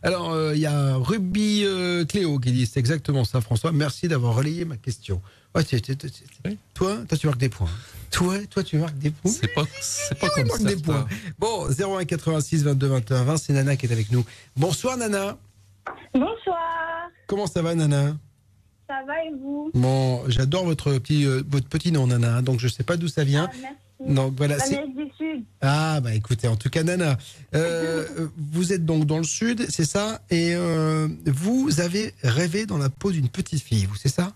[0.04, 3.72] Alors, euh, il y a Ruby euh, Cléo qui dit c'est exactement ça, François.
[3.72, 5.22] Merci d'avoir relayé ma question.
[5.56, 5.64] Ouais,
[6.74, 7.70] Toi, toi, tu marques des points.
[8.12, 9.32] Toi, toi, tu marques des points.
[9.32, 10.64] C'est pas, c'est pas comme ça.
[10.64, 11.08] des points.
[11.40, 14.26] Bon, 01 86 22 21 20, c'est Nana qui est avec nous.
[14.56, 15.38] Bonsoir, Nana.
[16.14, 18.18] Bonsoir, Comment ça va, Nana?
[18.88, 22.42] Ça va et vous Bon, j'adore votre petit, euh, votre petit nom, Nana.
[22.42, 23.50] Donc, je sais pas d'où ça vient.
[23.52, 24.14] Ah, Merci.
[24.14, 24.58] Donc, voilà.
[24.58, 25.44] du Sud.
[25.62, 27.18] Ah, bah écoutez, en tout cas, Nana,
[27.56, 28.06] euh,
[28.52, 32.90] vous êtes donc dans le sud, c'est ça Et euh, vous avez rêvé dans la
[32.90, 34.34] peau d'une petite fille, vous, c'est ça?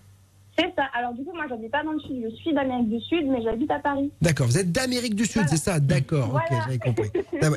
[0.60, 0.84] C'est ça.
[0.94, 2.22] Alors du coup, moi, j'habite pas dans le Sud.
[2.30, 4.10] Je suis d'Amérique du Sud, mais j'habite à Paris.
[4.20, 5.80] D'accord, vous êtes d'Amérique du Sud, c'est ça?
[5.80, 6.64] D'accord, ok, Voilà.
[6.66, 7.08] j'avais compris.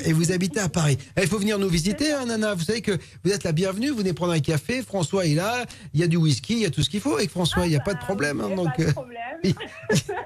[0.08, 0.96] Et vous habitez à Paris.
[1.16, 2.54] Eh, Il faut venir nous visiter, hein, Nana.
[2.54, 4.80] Vous savez que vous êtes la bienvenue, vous venez prendre un café.
[4.80, 7.14] François est là, il y a du whisky, il y a tout ce qu'il faut.
[7.16, 8.40] Avec François, il n'y a pas de problème.
[8.40, 8.90] hein, donc, euh,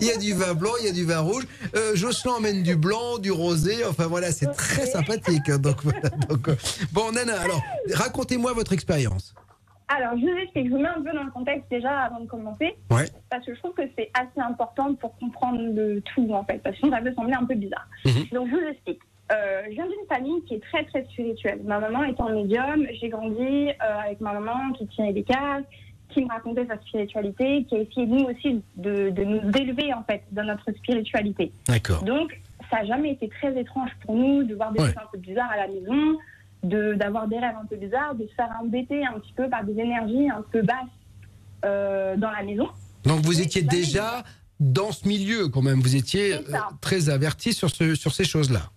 [0.00, 1.44] il y a du vin blanc, il y a du vin rouge.
[1.74, 3.84] Euh, Jocelyn emmène du blanc, du rosé.
[3.86, 5.48] Enfin voilà, c'est très sympathique.
[5.48, 6.54] hein, Donc, voilà, donc, euh,
[6.92, 9.34] bon, Nana, alors, racontez-moi votre expérience.
[9.88, 10.66] Alors, je vous explique.
[10.66, 12.76] Je vous mets un peu dans le contexte déjà avant de commencer.
[12.90, 13.06] Ouais.
[13.30, 16.58] Parce que je trouve que c'est assez important pour comprendre le tout, en fait.
[16.62, 17.88] Parce que sinon, ça peut sembler un peu bizarre.
[18.32, 19.00] Donc, je vous explique.
[19.32, 21.60] Euh, je viens d'une famille qui est très, très spirituelle.
[21.64, 25.64] Ma maman étant médium, j'ai grandi euh, avec ma maman qui tirait des cases,
[26.10, 30.02] qui me racontait sa spiritualité, qui a essayé, nous aussi, de, de nous élever, en
[30.04, 31.52] fait, dans notre spiritualité.
[31.66, 32.02] D'accord.
[32.04, 32.40] Donc,
[32.70, 34.86] ça n'a jamais été très étrange pour nous de voir des Ouais.
[34.88, 36.18] choses un peu bizarres à la maison,
[36.62, 39.64] de d'avoir des rêves un peu bizarres, de se faire embêter un petit peu par
[39.64, 40.76] des énergies un peu basses
[41.64, 42.68] euh, dans la maison.
[43.04, 44.24] Donc, vous étiez déjà
[44.60, 45.80] dans ce milieu, quand même.
[45.80, 46.40] Vous étiez euh,
[46.80, 48.70] très averti sur, ce, sur ces choses-là.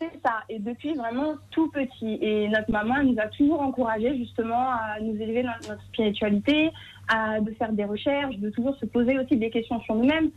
[0.00, 0.42] C'est ça.
[0.48, 2.18] Et depuis vraiment tout petit.
[2.20, 6.70] Et notre maman elle nous a toujours encouragés justement à nous élever dans notre spiritualité,
[7.08, 10.30] à de faire des recherches, de toujours se poser aussi des questions sur nous-mêmes,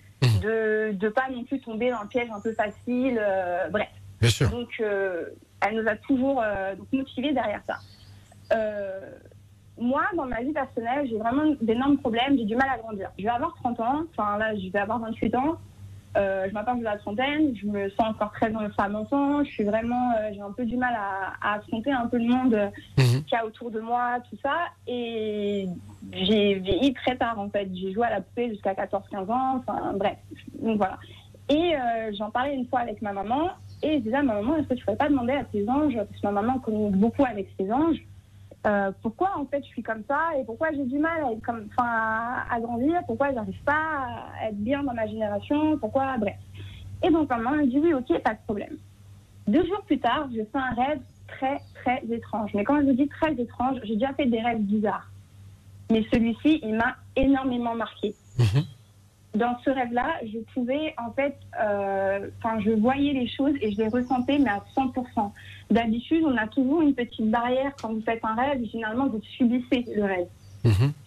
[0.44, 3.20] de ne pas non plus tomber dans le piège un peu facile.
[3.20, 3.90] euh, bref.
[4.22, 4.50] Bien sûr.
[4.50, 5.26] Donc, euh,
[5.66, 7.78] elle nous a toujours euh, motivés derrière ça.
[8.54, 9.12] Euh,
[9.80, 13.12] moi, dans ma vie personnelle, j'ai vraiment d'énormes problèmes, j'ai du mal à grandir.
[13.18, 15.58] Je vais avoir 30 ans, enfin là, je vais avoir 28 ans.
[16.16, 19.44] Euh, je m'approche de la trentaine, je me sens encore très dans le femme enfant.
[19.44, 22.56] Je suis vraiment, j'ai un peu du mal à, à affronter un peu le monde
[22.56, 24.56] euh, qu'il y a autour de moi, tout ça.
[24.88, 25.68] Et
[26.12, 27.70] j'ai vieilli très tard en fait.
[27.76, 30.18] J'ai joué à la poupée jusqu'à 14-15 ans, enfin bref.
[30.60, 30.98] Donc voilà.
[31.50, 31.74] Et
[32.18, 33.52] j'en parlais une fois avec ma maman
[33.84, 35.68] et je disais à ma maman, est-ce que tu ne pourrais pas demander à tes
[35.70, 38.04] anges, parce que ma maman communique beaucoup avec ses anges,
[38.66, 41.24] euh, pourquoi en fait je suis comme ça et pourquoi j'ai du mal
[41.78, 44.08] à, grandir, pourquoi j'arrive pas
[44.42, 46.38] à être bien dans ma génération, pourquoi, bref.
[47.04, 48.78] Et donc maman me dit oui, ok, pas de problème.
[49.48, 52.52] Deux jours plus tard, je fais un rêve très très étrange.
[52.56, 55.10] Mais quand je dis très étrange, j'ai déjà fait des rêves bizarres.
[55.92, 58.14] Mais celui-ci, il m'a énormément marqué.
[59.36, 63.78] Dans ce rêve-là, je pouvais en fait, euh, enfin, je voyais les choses et je
[63.78, 65.32] les ressentais, mais à 100%.
[65.70, 68.64] D'habitude, on a toujours une petite barrière quand vous faites un rêve.
[68.64, 70.28] et Généralement, vous subissez le rêve.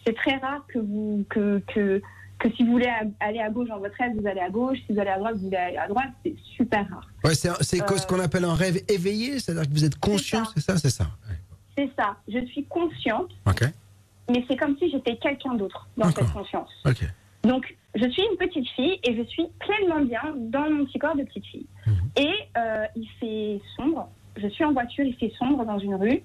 [0.07, 2.01] C'est très rare que vous que, que
[2.39, 2.91] que si vous voulez
[3.21, 4.79] aller à gauche dans votre rêve, vous allez à gauche.
[4.87, 6.09] Si vous allez à droite, vous allez à droite.
[6.25, 7.07] C'est super rare.
[7.25, 10.61] Ouais, c'est quoi ce qu'on appelle un rêve éveillé, c'est-à-dire que vous êtes conscient, c'est
[10.61, 11.07] ça, c'est ça.
[11.77, 12.17] C'est ça.
[12.29, 13.65] Je suis consciente, Ok.
[14.31, 16.71] mais c'est comme si j'étais quelqu'un d'autre dans cette conscience.
[16.87, 17.05] Ok.
[17.45, 21.17] Donc, je suis une petite fille et je suis pleinement bien dans mon petit corps
[21.17, 21.67] de petite fille.
[22.17, 24.09] Et euh, il fait sombre.
[24.37, 26.23] Je suis en voiture, il fait sombre dans une rue.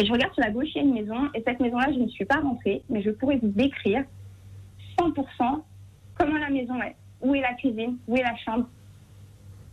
[0.00, 1.28] Et je regarde sur la gauche, il y a une maison.
[1.34, 4.04] Et cette maison-là, je ne suis pas rentrée, mais je pourrais vous décrire
[4.98, 5.62] 100%
[6.16, 6.94] comment la maison est.
[7.20, 7.96] Où est la cuisine?
[8.06, 8.68] Où est la chambre?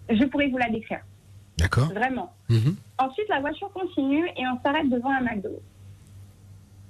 [0.10, 1.02] Je pourrais vous la décrire.
[1.58, 1.90] D'accord.
[1.94, 2.34] Vraiment.
[2.98, 5.50] Ensuite, la voiture continue et on s'arrête devant un McDo.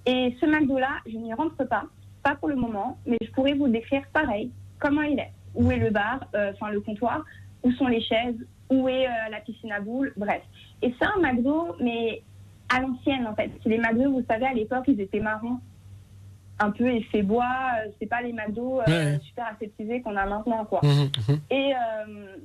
[0.05, 1.85] Et ce McDo-là, je n'y rentre pas,
[2.25, 5.31] pas pour le moment, mais je pourrais vous décrire pareil, comment il est.
[5.53, 7.23] Où est le bar, euh, enfin le comptoir,
[7.63, 8.35] où sont les chaises,
[8.71, 10.41] où est euh, la piscine à boules, bref.
[10.81, 12.23] Et c'est un McDo, mais
[12.75, 13.51] à l'ancienne en fait.
[13.65, 15.59] Les McDo, vous savez, à l'époque, ils étaient marrons,
[16.59, 17.45] un peu effet bois.
[17.77, 19.19] euh, c'est pas les McDo Ouais.
[19.21, 20.81] super aseptisés qu'on a maintenant, quoi.
[20.83, 21.39] Mhm, mhm.
[21.51, 22.35] Et euh,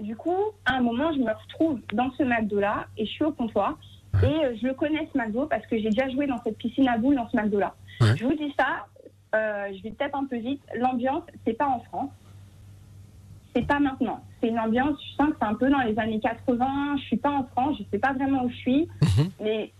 [0.00, 3.32] du coup, à un moment, je me retrouve dans ce McDo-là et je suis au
[3.32, 3.76] comptoir.
[4.22, 6.88] Et euh, je le connais ce McDo parce que j'ai déjà joué dans cette piscine
[6.88, 7.74] à boules dans ce McDo-là.
[8.00, 8.86] Je vous dis ça,
[9.34, 10.60] euh, je vais peut-être un peu vite.
[10.76, 12.10] L'ambiance, c'est pas en France.
[13.54, 14.22] C'est pas maintenant.
[14.40, 16.96] C'est une ambiance, je sens que c'est un peu dans les années 80.
[16.98, 18.88] Je suis pas en France, je sais pas vraiment où je suis.
[19.40, 19.72] Mais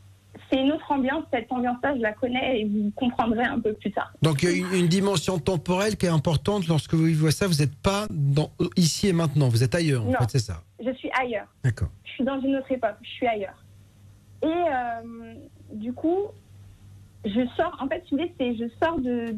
[0.51, 1.25] c'est une autre ambiance.
[1.33, 4.13] Cette ambiance-là, je la connais et vous comprendrez un peu plus tard.
[4.23, 7.49] Donc il y a une, une dimension temporelle qui est importante lorsque vous vivez ça.
[7.49, 10.19] Vous n'êtes pas dans, ici et maintenant, vous êtes ailleurs, en Non.
[10.21, 10.63] fait, c'est ça.
[10.85, 11.47] Je suis ailleurs.
[11.65, 11.89] D'accord.
[12.05, 13.55] je suis dans une autre époque, je suis ailleurs.
[14.45, 15.35] Et euh,
[15.73, 16.19] du coup,
[17.25, 19.35] je sors, en fait, vous voulez, c'est je sors de,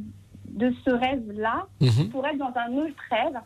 [0.50, 2.10] de ce rêve-là Mhm.
[2.10, 3.38] pour être dans un autre rêve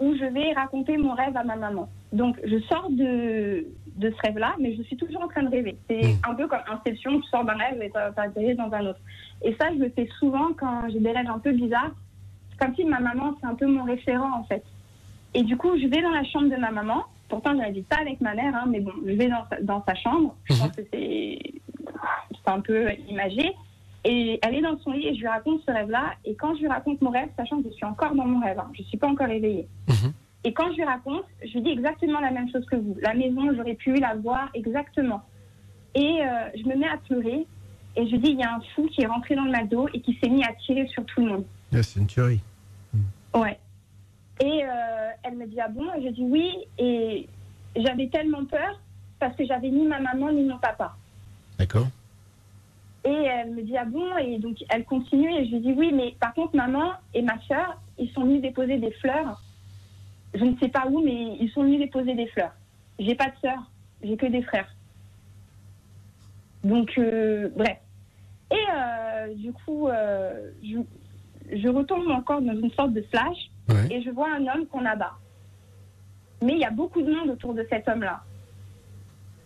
[0.00, 1.88] où je vais raconter mon rêve à ma maman.
[2.12, 3.66] Donc, je sors de,
[3.96, 5.76] de ce rêve-là, mais je suis toujours en train de rêver.
[5.88, 6.30] C'est Hmm.
[6.30, 9.00] un peu comme Inception, tu sors d'un rêve et tu atterris dans un autre.
[9.42, 11.92] Et ça, je le fais souvent quand j'ai des rêves un peu bizarres.
[12.50, 14.64] C'est comme si ma maman, c'est un peu mon référent, en fait.
[15.34, 17.04] Et du coup, je vais dans la chambre de ma maman.
[17.28, 19.84] Pourtant, je n'habite pas avec ma mère, hein, mais bon, je vais dans sa, dans
[19.84, 20.34] sa chambre.
[20.44, 21.38] Je pense que c'est
[22.44, 23.52] c'est un peu imagé.
[24.04, 26.12] Et elle est dans son lit et je lui raconte ce rêve-là.
[26.24, 28.58] Et quand je lui raconte mon rêve, sachant que je suis encore dans mon rêve,
[28.58, 29.66] hein, je ne suis pas encore éveillée.
[30.44, 32.96] Et quand je lui raconte, je lui dis exactement la même chose que vous.
[33.02, 35.22] La maison, j'aurais pu la voir exactement.
[35.96, 37.46] Et euh, je me mets à pleurer
[37.96, 40.00] et je dis il y a un fou qui est rentré dans le McDo et
[40.00, 41.44] qui s'est mis à tirer sur tout le monde.
[41.72, 42.40] Ah, C'est une tuerie.
[43.34, 43.58] Ouais.
[44.40, 45.92] Et euh, elle me dit ah bon?
[45.94, 46.54] Et je dis oui.
[46.78, 47.28] Et
[47.74, 48.80] j'avais tellement peur
[49.18, 50.94] parce que j'avais ni ma maman ni mon papa.
[51.58, 51.86] D'accord.
[53.04, 54.16] Et elle me dit ah bon?
[54.18, 57.40] Et donc elle continue et je lui dis oui, mais par contre maman et ma
[57.42, 59.40] soeur, ils sont venus déposer des fleurs.
[60.34, 62.52] Je ne sais pas où, mais ils sont venus déposer des fleurs.
[62.98, 63.70] J'ai pas de sœur,
[64.02, 64.74] j'ai que des frères.
[66.62, 67.78] Donc euh, bref.
[68.50, 69.88] Et euh, du coup,
[70.62, 70.78] je,
[71.52, 73.50] je retombe encore dans une sorte de flash
[73.90, 75.12] et je vois un homme qu'on abat.
[76.42, 78.22] Mais il y a beaucoup de monde autour de cet homme-là.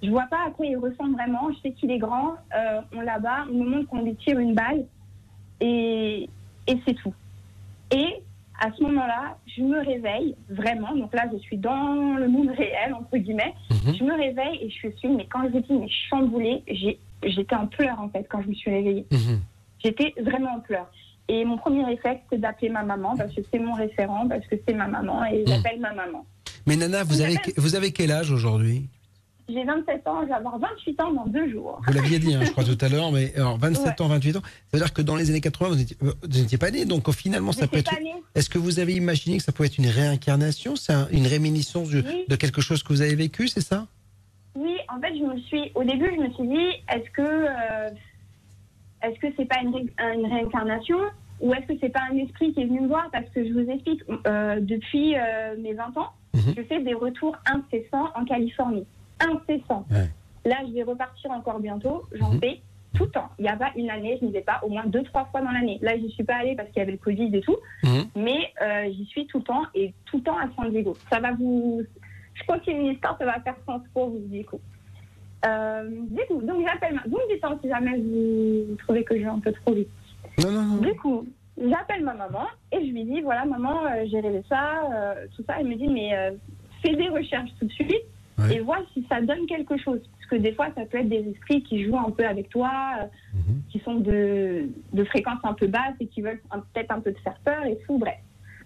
[0.02, 1.50] Je vois pas à quoi il ressemble vraiment.
[1.52, 2.34] Je sais qu'il est grand.
[2.56, 3.44] euh, on l'abat.
[3.50, 4.84] On me montre qu'on lui tire une balle.
[5.60, 6.28] Et,
[6.66, 7.12] et c'est tout.
[7.90, 8.22] Et
[8.60, 10.94] à ce moment-là, je me réveille vraiment.
[10.96, 13.54] Donc là, je suis dans le monde réel, entre guillemets.
[13.98, 16.62] Je me réveille et je suis, mais quand je dis, mais chamboulée,
[17.22, 19.06] j'étais en pleurs, en fait, quand je me suis réveillée.
[19.82, 20.90] J'étais vraiment en pleurs.
[21.32, 24.56] Et mon premier réflexe, c'est d'appeler ma maman, parce que c'est mon référent, parce que
[24.66, 26.26] c'est ma maman, et j'appelle ma maman.
[26.66, 28.88] Mais Nana, vous avez, vous avez quel âge aujourd'hui?
[29.48, 31.80] J'ai 27 ans, je vais avoir 28 ans dans deux jours.
[31.86, 34.42] Vous l'aviez dit, hein, je crois, tout à l'heure, mais alors 27 ans, 28 ans,
[34.42, 37.52] ça veut dire que dans les années 80, vous n'étiez pas né, donc euh, finalement,
[37.52, 37.92] ça peut être.
[38.34, 40.74] Est-ce que vous avez imaginé que ça pouvait être une réincarnation?
[40.74, 42.24] C'est un- une réminiscence de, Oui.
[42.28, 43.86] de quelque chose que vous avez vécu, c'est ça?
[44.56, 47.90] Oui, en fait, je me suis, au début, je me suis dit, est-ce que, euh,
[49.02, 50.98] est-ce que c'est pas une, ré- une réincarnation?
[51.40, 53.52] Ou est-ce que c'est pas un esprit qui est venu me voir Parce que je
[53.52, 58.86] vous explique, euh, depuis euh, mes 20 ans, je fais des retours incessants en Californie.
[59.20, 59.86] Incessants.
[60.44, 62.04] Là, je vais repartir encore bientôt.
[62.12, 62.60] J'en fais
[62.94, 63.28] tout le temps.
[63.38, 65.40] Il n'y a pas une année, je n'y vais pas au moins deux, trois fois
[65.40, 65.78] dans l'année.
[65.82, 67.56] Là, j'y suis pas allée parce qu'il y avait le Covid et tout.
[68.16, 70.96] Mais euh, j'y suis tout le temps et tout le temps à San Diego.
[71.10, 71.82] Ça va vous.
[72.34, 74.60] Je continue l'histoire, ça va faire sens pour vous, du coup.
[75.46, 77.02] Euh, du coup, donc j'appelle ma.
[77.06, 79.72] Vous me dites hein, si jamais vous, vous trouvez que je vais un peu trop
[79.72, 79.88] vite.
[80.42, 80.76] Non, non, non.
[80.76, 81.26] Du coup,
[81.56, 85.42] j'appelle ma maman et je lui dis voilà, maman, euh, j'ai rêvé ça, euh, tout
[85.46, 85.56] ça.
[85.60, 86.30] Elle me dit mais euh,
[86.82, 88.02] fais des recherches tout de suite
[88.50, 90.00] et vois si ça donne quelque chose.
[90.16, 92.70] Parce que des fois, ça peut être des esprits qui jouent un peu avec toi,
[93.02, 93.36] euh,
[93.70, 96.40] qui sont de, de fréquences un peu basses et qui veulent
[96.72, 98.16] peut-être un peu te faire peur et tout, bref.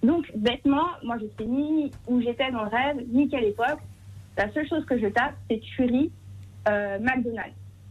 [0.03, 3.81] Donc, bêtement, moi, je sais ni où j'étais dans le rêve, ni quelle époque.
[4.37, 6.13] La seule chose que je tape, c'est tuerie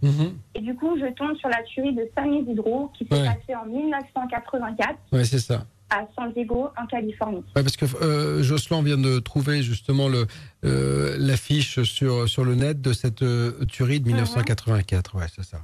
[0.07, 0.35] McDonald's.
[0.55, 3.25] Et du coup, je tombe sur la tuerie de San Isidro qui s'est Ouais.
[3.25, 5.65] passée en 1984 Ouais, c'est ça.
[5.89, 7.43] à San Diego, en Californie.
[7.55, 10.25] Ouais, parce que euh, Jocelyn vient de trouver justement le
[10.65, 15.15] euh, l'affiche sur sur le net de cette euh, tuerie de 1984.
[15.17, 15.59] Ouais, c'est ça.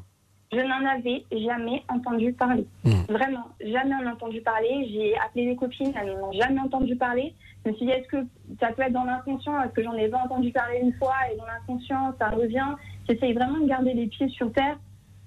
[0.52, 2.66] Je n'en avais jamais entendu parler.
[2.84, 3.04] Hmm.
[3.10, 4.88] Vraiment, jamais en entendu parler.
[4.92, 7.36] J'ai appelé des copines, elles n'en ont jamais entendu parler.
[7.66, 8.18] Je me suis dit, est-ce que
[8.60, 9.62] ça peut être dans l'inconscient?
[9.62, 11.14] Est-ce que j'en ai pas entendu parler une fois?
[11.32, 12.66] Et dans l'inconscient, ça revient
[13.10, 14.78] J'essaye vraiment de garder les pieds sur terre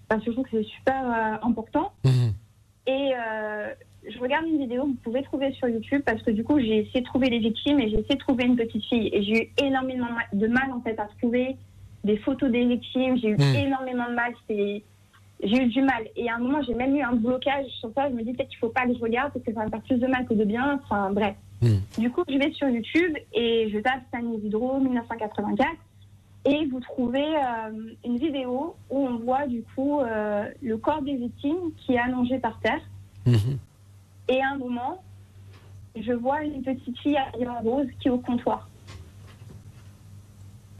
[0.09, 1.93] parce que je trouve que c'est super euh, important.
[2.87, 3.73] Et euh,
[4.09, 6.79] je regarde une vidéo que vous pouvez trouver sur YouTube parce que du coup, j'ai
[6.79, 9.09] essayé de trouver les victimes et j'ai essayé de trouver une petite fille.
[9.13, 11.57] Et j'ai eu énormément de mal en fait à trouver
[12.05, 13.17] des photos des victimes.
[13.19, 13.55] J'ai eu Mm.
[13.67, 14.33] énormément de mal.
[14.49, 14.83] J'ai
[15.61, 16.05] eu du mal.
[16.17, 18.09] Et à un moment, j'ai même eu un blocage sur ça.
[18.11, 19.71] Je me dis peut-être qu'il faut pas que je regarde parce que ça va me
[19.71, 20.81] faire plus de mal que de bien.
[20.85, 21.35] Enfin, bref.
[21.99, 25.71] Du coup, je vais sur YouTube et je tape San Isidro 1984
[26.45, 31.17] et vous trouvez euh, une vidéo où on voit du coup euh, le corps des
[31.17, 32.81] victimes qui est allongé par terre.
[34.29, 35.03] Et à un moment,
[35.95, 38.69] je vois une petite fille habillée en rose qui est au comptoir.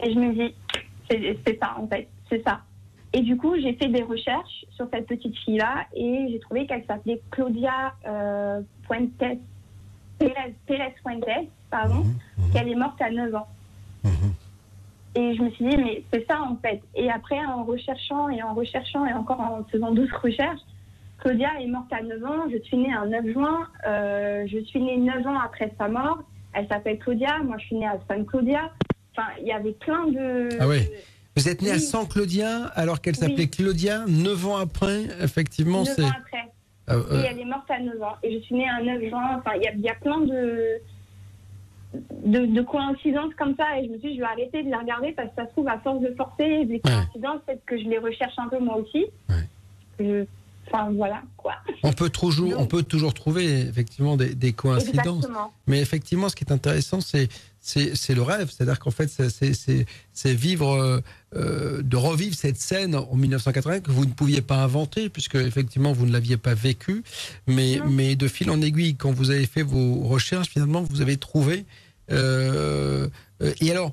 [0.03, 0.55] Et je me dis,
[1.09, 2.61] c'est ça en fait, c'est ça.
[3.13, 6.85] Et du coup, j'ai fait des recherches sur cette petite fille-là et j'ai trouvé qu'elle
[6.87, 9.39] s'appelait Claudia euh, Fuentes,
[10.19, 12.05] Pérez, Pérez Fuentes, pardon,
[12.53, 13.49] qu'elle est morte à 9 ans.
[15.15, 16.81] Et je me suis dit, mais c'est ça en fait.
[16.95, 20.61] Et après, en recherchant et en recherchant et encore en faisant d'autres recherches,
[21.19, 22.45] Claudia est morte à 9 ans.
[22.51, 23.69] Je suis née un 9 juin.
[23.87, 26.19] Euh, je suis née 9 ans après sa mort.
[26.55, 27.39] Elle s'appelle Claudia.
[27.45, 28.71] Moi, je suis née à San Claudia.
[29.17, 30.49] Enfin, il y avait plein de.
[30.59, 30.89] Ah oui.
[31.37, 31.79] Vous êtes né à.
[31.79, 33.21] San Claudia alors qu'elle Oui.
[33.21, 35.05] s'appelait Claudia 9 ans après.
[35.23, 36.05] Effectivement, 9 c'est.
[36.05, 36.51] ans après.
[36.91, 38.17] Euh, Et euh, elle est morte à 9 ans.
[38.23, 39.37] Et je suis née un 9 juin.
[39.39, 40.79] Enfin, il y y a plein de.
[42.25, 45.13] De, coïncidences comme ça et je me suis dit, je vais arrêter de les regarder
[45.13, 47.99] parce que ça se trouve, à force de forcer des coïncidences, peut-être que je les
[47.99, 49.07] recherche un peu moi aussi.
[50.69, 51.55] Enfin, voilà, quoi.
[51.83, 55.27] On peut toujours, on peut toujours trouver effectivement des, coïncidences.
[55.67, 57.29] Mais effectivement, ce qui est intéressant, c'est
[57.63, 58.51] c'est le rêve.
[58.51, 61.03] C'est-à-dire qu'en fait, c'est vivre,
[61.35, 65.93] euh, de revivre cette scène en 1980 que vous ne pouviez pas inventer, puisque effectivement,
[65.93, 67.05] vous ne l'aviez pas vécu.
[67.47, 71.17] Mais, mais de fil en aiguille, quand vous avez fait vos recherches, finalement, vous avez
[71.17, 71.65] trouvé.
[72.13, 73.09] Euh,
[73.43, 73.93] euh, et alors,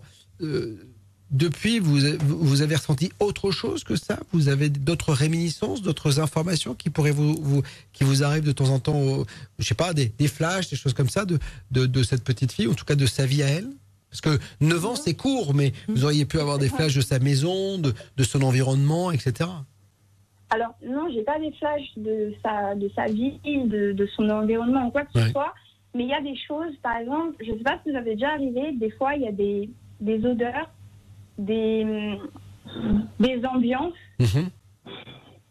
[1.31, 4.19] depuis, vous, vous avez ressenti autre chose que ça?
[4.31, 7.61] Vous avez d'autres réminiscences, d'autres informations qui pourraient vous, vous,
[7.93, 9.25] qui vous arrivent de temps en temps,
[9.57, 11.39] je sais pas, des, des, flashs, des choses comme ça de,
[11.71, 13.69] de, de, cette petite fille, en tout cas de sa vie à elle?
[14.09, 17.19] Parce que 9 ans, c'est court, mais vous auriez pu avoir des flashs de sa
[17.19, 19.49] maison, de, de son environnement, etc.
[20.49, 24.89] Alors, non, j'ai pas des flashs de sa, de sa vie, de, de son environnement
[24.89, 25.53] quoi que ce soit.
[25.95, 28.13] Mais il y a des choses, par exemple, je ne sais pas si vous avez
[28.13, 30.69] déjà arrivé, des fois, il y a des, des odeurs
[31.39, 32.17] des,
[33.19, 34.49] des ambiances mhm.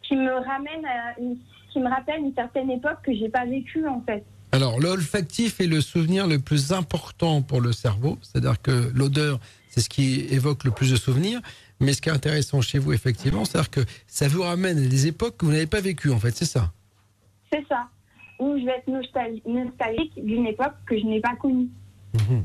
[0.02, 1.38] qui me ramènent à une,
[1.72, 4.24] qui me rappellent une certaine époque que j'ai pas vécue en fait.
[4.52, 9.40] Alors l'olfactif est le souvenir le plus important pour le cerveau, c'est-à-dire que l'odeur
[9.70, 11.40] c'est ce qui évoque le plus de souvenirs.
[11.80, 15.06] Mais ce qui est intéressant chez vous, effectivement, c'est-à-dire que ça vous ramène à des
[15.06, 16.72] époques que vous n'avez pas vécues, en fait, c'est ça?
[17.52, 17.88] C'est ça.
[18.38, 18.88] Où je vais être
[19.46, 21.68] nostalgique d'une époque que je n'ai pas connue.
[22.14, 22.44] Mhm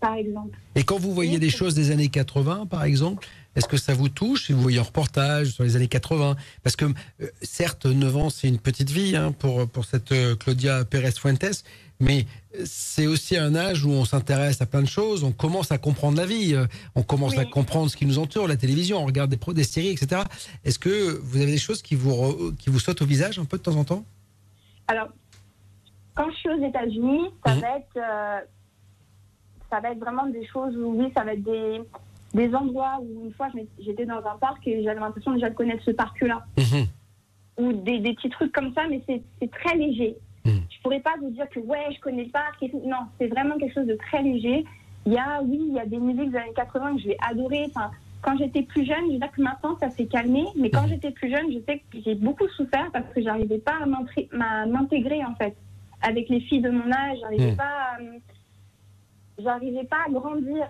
[0.00, 0.58] par exemple.
[0.74, 4.08] Et quand vous voyez des choses des années 80, par exemple, est-ce que ça vous
[4.08, 8.16] touche si vous voyez un reportage sur les années 80 Parce que, euh, certes, 9
[8.16, 11.64] ans, c'est une petite vie hein, pour, pour cette euh, Claudia Pérez Fuentes,
[12.00, 12.26] mais
[12.64, 16.16] c'est aussi un âge où on s'intéresse à plein de choses, on commence à comprendre
[16.16, 19.30] la vie, euh, on commence à comprendre ce qui nous entoure, la télévision, on regarde
[19.30, 20.22] des, des séries, etc.
[20.64, 23.58] Est-ce que vous avez des choses qui vous, qui vous sautent au visage un peu
[23.58, 24.04] de temps en temps?
[24.90, 25.08] Alors,
[26.14, 27.60] quand je suis aux États-Unis, ça mhm.
[27.60, 28.46] va être
[29.70, 31.80] ça va être vraiment des choses où, oui, ça va être des,
[32.34, 33.48] des endroits où, une fois,
[33.78, 36.44] j'étais dans un parc et j'avais l'impression déjà de connaître ce parc-là.
[36.58, 36.86] Mhm.
[37.58, 40.16] Ou des, des, petits trucs comme ça, mais c'est très léger.
[40.44, 40.62] Je mhm.
[40.70, 42.62] Je pourrais pas vous dire que, ouais, je connais le parc.
[42.62, 44.64] Et Non, c'est vraiment quelque chose de très léger.
[45.06, 47.16] Il y a, oui, il y a des musiques des années 80 que je vais
[47.28, 47.66] adorer.
[47.68, 47.90] Enfin,
[48.22, 50.90] quand j'étais plus jeune, je sais que maintenant ça s'est calmé, mais quand mhm.
[50.90, 53.86] j'étais plus jeune, je sais que j'ai beaucoup souffert parce que j'arrivais pas à
[54.66, 55.56] m'intégrer en fait
[56.02, 57.98] avec les filles de mon âge, j'arrivais pas à,
[59.38, 60.66] j'arrivais pas à grandir.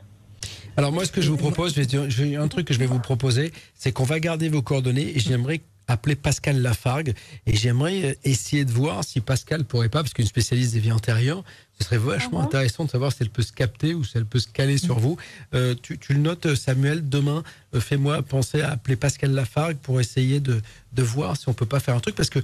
[0.77, 3.53] Alors moi, ce que je vous propose, j'ai un truc que je vais vous proposer,
[3.75, 7.15] c'est qu'on va garder vos coordonnées et j'aimerais appeler Pascal Lafargue
[7.47, 10.93] et j'aimerais euh, essayer de voir si Pascal pourrait pas, parce qu'une spécialiste des vies
[10.93, 11.43] antérieures,
[11.81, 12.45] ce serait vachement uh-huh.
[12.45, 14.99] intéressant de savoir si elle peut se capter ou si elle peut se caler sur
[14.99, 15.17] vous.
[15.55, 17.43] Euh, tu, le notes, Samuel, demain,
[17.75, 20.61] euh, fais-moi penser à appeler Pascal Lafargue pour essayer de,
[20.93, 22.41] de voir si on peut pas faire un truc, parce que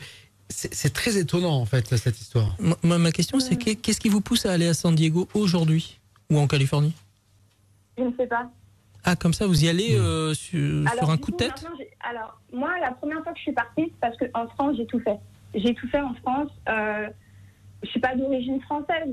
[0.48, 2.56] c'est très étonnant en fait cette histoire.
[2.84, 5.98] ma question c'est qu'est-ce qui vous pousse à aller à San Diego aujourd'hui
[6.30, 6.94] ou en Californie?
[7.98, 8.48] Je ne sais pas.
[9.04, 11.64] Ah, comme ça, vous y allez euh, sur, un coup de tête?
[12.00, 14.98] Alors, moi, la première fois que je suis partie, c'est parce qu'en France, j'ai tout
[14.98, 15.18] fait.
[15.54, 16.50] J'ai tout fait en France.
[16.68, 17.08] Euh,
[17.86, 19.08] je suis pas d'origine française.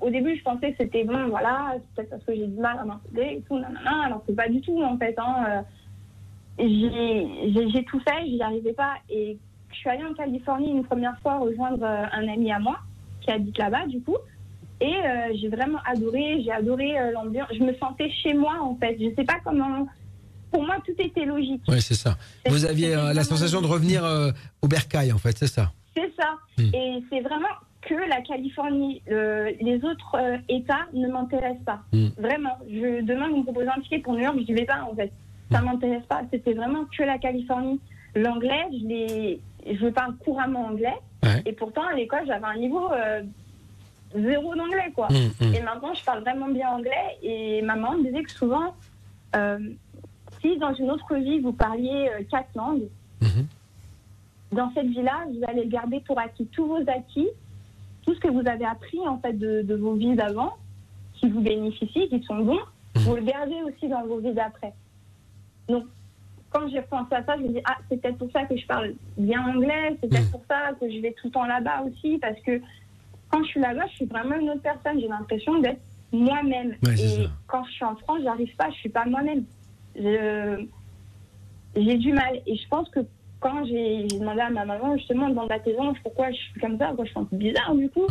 [0.00, 2.84] au début, je pensais que c'était bon, voilà, peut-être parce que j'ai du mal à
[2.84, 4.04] m'intégrer et tout, nanana.
[4.06, 5.14] Alors, c'est pas du tout, en fait.
[5.18, 5.44] Hein.
[5.48, 5.62] Euh,
[6.58, 8.94] j'ai tout fait, j'y arrivais pas.
[9.10, 9.38] Et
[9.70, 12.78] je suis allée en Californie une première fois rejoindre euh, un ami à moi
[13.20, 14.16] qui habite là-bas, du coup.
[14.80, 17.48] Et euh, j'ai vraiment adoré, j'ai adoré euh, l'ambiance.
[17.52, 18.96] Je me sentais chez moi, en fait.
[19.00, 19.86] Je sais pas comment.
[20.50, 21.62] Pour moi, tout était logique.
[21.68, 22.16] Oui, c'est ça.
[22.46, 24.04] Vous aviez euh, la sensation de revenir
[24.62, 25.72] au bercail, en fait, c'est ça?
[25.96, 26.36] C'est ça.
[26.58, 26.74] Hmm.
[26.74, 27.48] Et c'est vraiment
[27.86, 30.16] que la Californie, les autres
[30.48, 31.80] États ne m'intéressent pas.
[31.92, 32.08] Hmm.
[32.18, 32.56] Vraiment.
[32.68, 34.94] Je, demain, vous me proposez un ticket pour New York, je n'y vais pas, en
[34.94, 35.12] fait.
[35.50, 35.66] Ça ne hmm.
[35.66, 36.22] m'intéresse pas.
[36.30, 37.80] C'était vraiment que la Californie.
[38.16, 39.36] L'anglais, je,
[39.74, 40.94] je parle couramment anglais.
[41.46, 42.90] Et pourtant, à l'école, j'avais un niveau
[44.14, 45.08] zéro d'anglais, quoi.
[45.10, 45.54] Mm, mm.
[45.54, 47.18] Et maintenant, je parle vraiment bien anglais.
[47.22, 48.74] Et maman me disait que souvent,
[49.36, 49.58] euh,
[50.40, 52.88] si dans une autre vie, vous parliez euh, quatre langues,
[53.22, 53.46] mm-hmm.
[54.52, 57.28] dans cette vie-là, vous allez garder pour acquis tous vos acquis,
[58.04, 60.54] tout ce que vous avez appris, en fait, de, vos vies d'avant,
[61.14, 63.00] qui vous bénéficient, qui sont bons, mm-hmm.
[63.00, 64.74] vous le gardez aussi dans vos vies d'après.
[65.68, 65.84] Donc,
[66.50, 68.66] quand j'ai pensé à ça, je me dis, ah, c'est peut-être pour ça que je
[68.66, 70.32] parle bien anglais, c'est peut-être mm.
[70.32, 72.60] pour ça que je vais tout le temps là-bas aussi, parce que
[73.34, 75.00] quand je suis là-bas, je suis vraiment une autre personne.
[75.00, 75.80] J'ai l'impression d'être
[76.12, 76.76] moi-même.
[76.86, 79.44] et quand je suis en France, j'arrive pas, je suis pas moi-même.
[79.96, 82.40] J'ai du mal.
[82.46, 83.00] Et je pense que
[83.44, 86.86] quand j'ai demandé à ma maman, justement, dans la maison, pourquoi je suis comme ça,
[86.86, 88.06] pourquoi je suis un peu bizarre, du coup.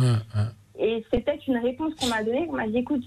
[0.78, 3.02] Et c'est peut-être une réponse qu'on m'a donnée, qu'on m'a dit, écoute,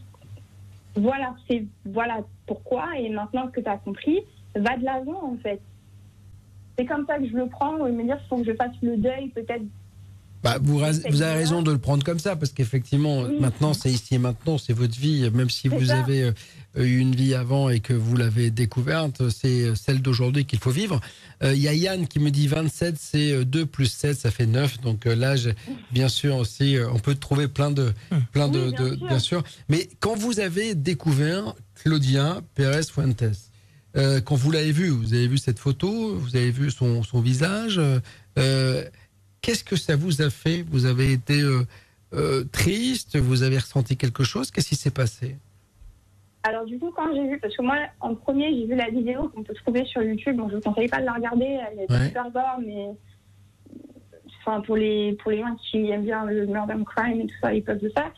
[0.97, 4.19] voilà, c'est voilà pourquoi, et maintenant que tu as compris,
[4.57, 5.61] va de l'avant, en fait.
[6.77, 8.97] C'est comme ça que je le prends, me dire, il faut que je fasse le
[8.97, 9.63] deuil, peut-être.
[10.43, 14.15] Bah, vous, vous avez raison de le prendre comme ça, parce qu'effectivement, maintenant, c'est ici
[14.15, 16.31] et maintenant, c'est votre vie, même si vous avez euh,
[16.66, 20.99] eu une vie avant et que vous l'avez découverte, c'est celle d'aujourd'hui qu'il faut vivre.
[21.43, 24.45] Euh, il y a Yann qui me dit 27, c'est 2 plus 7, ça fait
[24.45, 24.81] 9.
[24.81, 25.49] Donc euh, l'âge,
[25.91, 27.93] bien sûr, aussi, on peut trouver plein de.
[28.31, 29.43] Plein de, bien, sûr.
[29.69, 33.23] Mais quand vous avez découvert Claudia Pérez Fuentes,
[34.25, 37.81] quand vous l'avez vu, vous avez vu cette photo, vous avez vu son, son visage.
[39.47, 40.65] Qu'est-ce que ça vous a fait?
[40.69, 41.65] Vous avez été euh,
[42.13, 44.51] euh, triste Vous avez ressenti quelque chose?
[44.51, 45.37] Qu'est-ce qui s'est passé?
[46.47, 49.29] Alors du coup, quand j'ai vu, parce que moi, en premier, j'ai vu la vidéo
[49.29, 50.37] qu'on peut trouver sur YouTube.
[50.37, 52.87] Bon, je ne conseille pas de la regarder, elle est super gore, mais
[54.39, 57.53] enfin pour les pour les gens qui aiment bien le murder crime et tout ça,
[57.53, 58.11] ils peuvent le faire.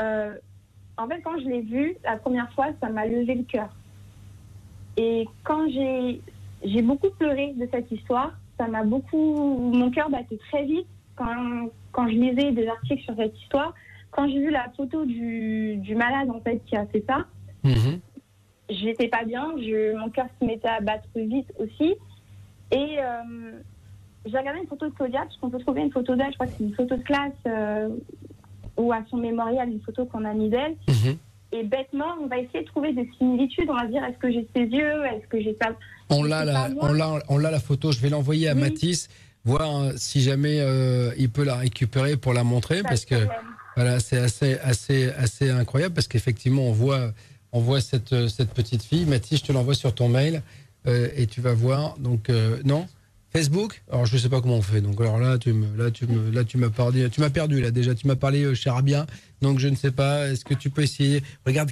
[0.00, 0.34] Euh,
[0.96, 3.74] en fait, quand je l'ai vu la première fois, ça m'a levé le cœur.
[4.96, 6.20] Et quand j'ai
[6.62, 9.72] j'ai beaucoup pleuré de cette histoire, ça m'a beaucoup.
[9.72, 10.86] Mon cœur battait très vite
[11.16, 13.74] quand, quand je lisais des articles sur cette histoire.
[14.10, 17.26] Quand j'ai vu la photo du, du, malade, en fait, qui a fait ça,
[17.64, 18.00] mhm.
[18.68, 19.52] j'étais pas bien.
[19.58, 21.94] Je, mon cœur se mettait à battre vite aussi.
[22.70, 23.52] Et euh,
[24.26, 26.46] j'ai regardé une photo de Claudia, parce qu'on peut trouver une photo d'elle, je crois
[26.46, 27.88] que c'est une photo de classe, euh,
[28.76, 30.76] ou à son mémorial, une photo qu'on a mise d'elle.
[30.88, 31.16] Mhm.
[31.52, 33.70] Et bêtement, on va essayer de trouver des similitudes.
[33.70, 35.70] On va dire, est-ce que j'ai ses yeux Est-ce que j'ai ça
[36.10, 37.92] on l'a, la, on l'a, on l'a la photo.
[37.92, 39.08] Je vais l'envoyer à Mathis,
[39.44, 43.14] voir euh, si jamais euh, il peut la récupérer pour la montrer, parce que
[43.76, 47.12] voilà, c'est assez, assez, assez incroyable, parce qu'effectivement, on voit,
[47.54, 49.06] on voit cette, euh, cette petite fille.
[49.06, 50.42] Mathis, je te l'envoie sur ton mail
[50.86, 51.96] et tu vas voir.
[51.98, 52.30] Donc
[52.62, 52.86] non?
[53.32, 54.82] Facebook, alors je sais pas comment on fait.
[54.82, 56.68] Donc alors là, tu là, tu m'as
[57.30, 57.94] perdu, là déjà.
[57.94, 59.06] Tu m'as parlé charabien,
[59.40, 60.28] donc je ne sais pas.
[60.28, 61.22] Est-ce que tu peux essayer?
[61.46, 61.70] Regarde,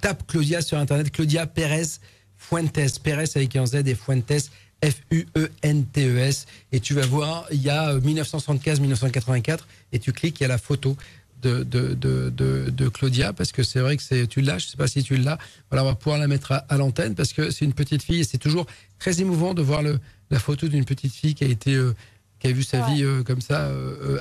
[0.00, 1.98] tape Claudia sur internet, Claudia Pérez
[2.36, 4.50] Fuentes, Pérez avec un Z et Fuentes,
[4.84, 6.46] F-U-E-N-T-E-S.
[6.72, 9.56] Et tu vas voir, il y a 1975-1984, euh,
[9.92, 10.96] et tu cliques, il y a la photo
[11.42, 12.30] de, de, de,
[12.70, 15.02] de, Claudia, parce que c'est vrai que c'est, tu l'as, je ne sais pas si
[15.02, 15.38] tu l'as.
[15.70, 18.24] Voilà, on va pouvoir la mettre à, l'antenne, parce que c'est une petite fille, et
[18.24, 18.66] c'est toujours
[18.98, 19.98] très émouvant de voir le,
[20.30, 21.74] la photo d'une petite fille qui a été.
[21.74, 21.94] Euh,
[22.38, 23.70] qui a vu sa vie euh, comme ça,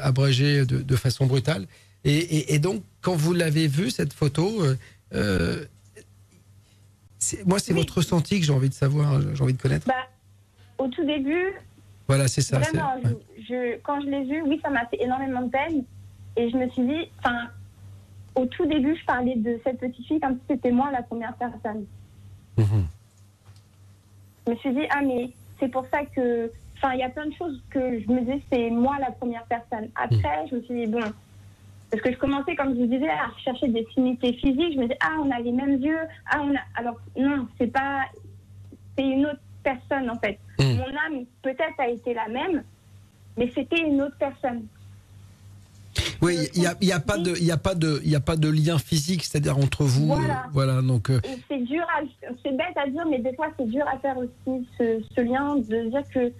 [0.02, 1.68] abrégée de, façon brutale.
[2.06, 4.64] Et, et, donc, quand vous l'avez vue, cette photo,
[7.46, 9.86] moi, c'est votre ressenti que j'ai envie de savoir, j'ai envie de connaître.
[9.86, 10.08] Bah,
[10.78, 11.54] au tout début.
[12.08, 12.60] Voilà, c'est ça.
[12.60, 13.02] Vraiment,
[13.38, 15.84] je, quand je l'ai vu, oui, ça m'a fait énormément de peine.
[16.38, 17.48] Et je me suis dit, enfin,
[18.36, 21.34] au tout début, je parlais de cette petite fille comme si c'était moi la première
[21.36, 21.86] personne.
[22.58, 22.88] Mhm.
[24.46, 26.52] Je me suis dit, ah, mais c'est pour ça que.
[26.78, 29.46] Enfin, il y a plein de choses que je me disais, c'est moi la première
[29.46, 29.90] personne.
[29.96, 30.50] Après, mhm.
[30.50, 31.04] je me suis dit, bon,
[31.90, 34.74] parce que je commençais, comme je vous disais, à rechercher des similitudes physiques.
[34.74, 36.00] Je me disais, ah, on a les mêmes yeux.
[36.30, 36.60] Ah, on a...
[36.76, 38.06] Alors, non, c'est pas.
[38.98, 40.40] C'est une autre personne, en fait.
[40.60, 40.76] Hmm.
[40.78, 42.64] Mon âme, peut-être, a été la même,
[43.38, 44.68] mais c'était une autre personne.
[46.22, 48.36] Oui, il n'y a, y a, pas de, il a pas de, il a pas
[48.36, 50.14] de lien physique, c'est-à-dire entre vous.
[50.54, 50.78] Voilà.
[50.78, 51.10] Euh, donc.
[51.10, 51.20] Euh,
[51.50, 51.86] c'est dur,
[52.44, 55.56] c'est bête à dire, mais des fois c'est dur à faire aussi ce, ce lien
[55.56, 56.32] de dire que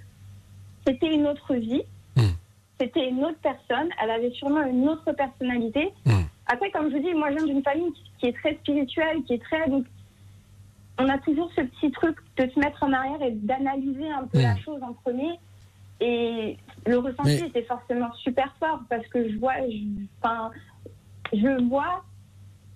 [0.86, 1.84] c'était une autre vie
[2.80, 3.90] c'était une autre personne.
[4.02, 5.92] Elle avait sûrement une autre personnalité.
[6.06, 6.24] Hmm.
[6.48, 9.34] Après, comme je vous dis, moi, je viens d'une famille qui est très spirituelle, qui
[9.34, 9.68] est très.
[9.70, 9.86] Donc,
[10.98, 14.42] on a toujours ce petit truc de se mettre en arrière et d'analyser un peu
[14.42, 14.60] la hmm.
[14.60, 15.40] chose en premier.
[16.02, 19.54] Et le ressenti était forcément super fort parce que je vois,
[20.22, 20.52] enfin,
[21.34, 22.04] je, vois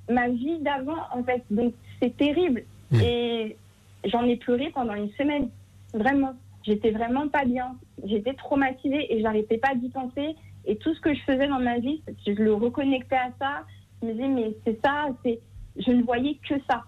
[0.10, 1.44] ma vie d'avant, en fait.
[1.52, 2.64] Donc, c'est terrible.
[2.92, 3.02] Hmm.
[3.02, 3.58] Et
[4.06, 5.50] j'en ai pleuré pendant une semaine.
[5.94, 6.34] Vraiment.
[6.64, 7.76] J'étais vraiment pas bien.
[8.06, 10.36] J'étais traumatisée et j'arrêtais pas d'y penser.
[10.66, 13.64] Et tout ce que je faisais dans ma vie, je le reconnectais à ça.
[14.02, 15.40] Je me disais, mais c'est ça, c'est,
[15.78, 16.84] je ne voyais que ça.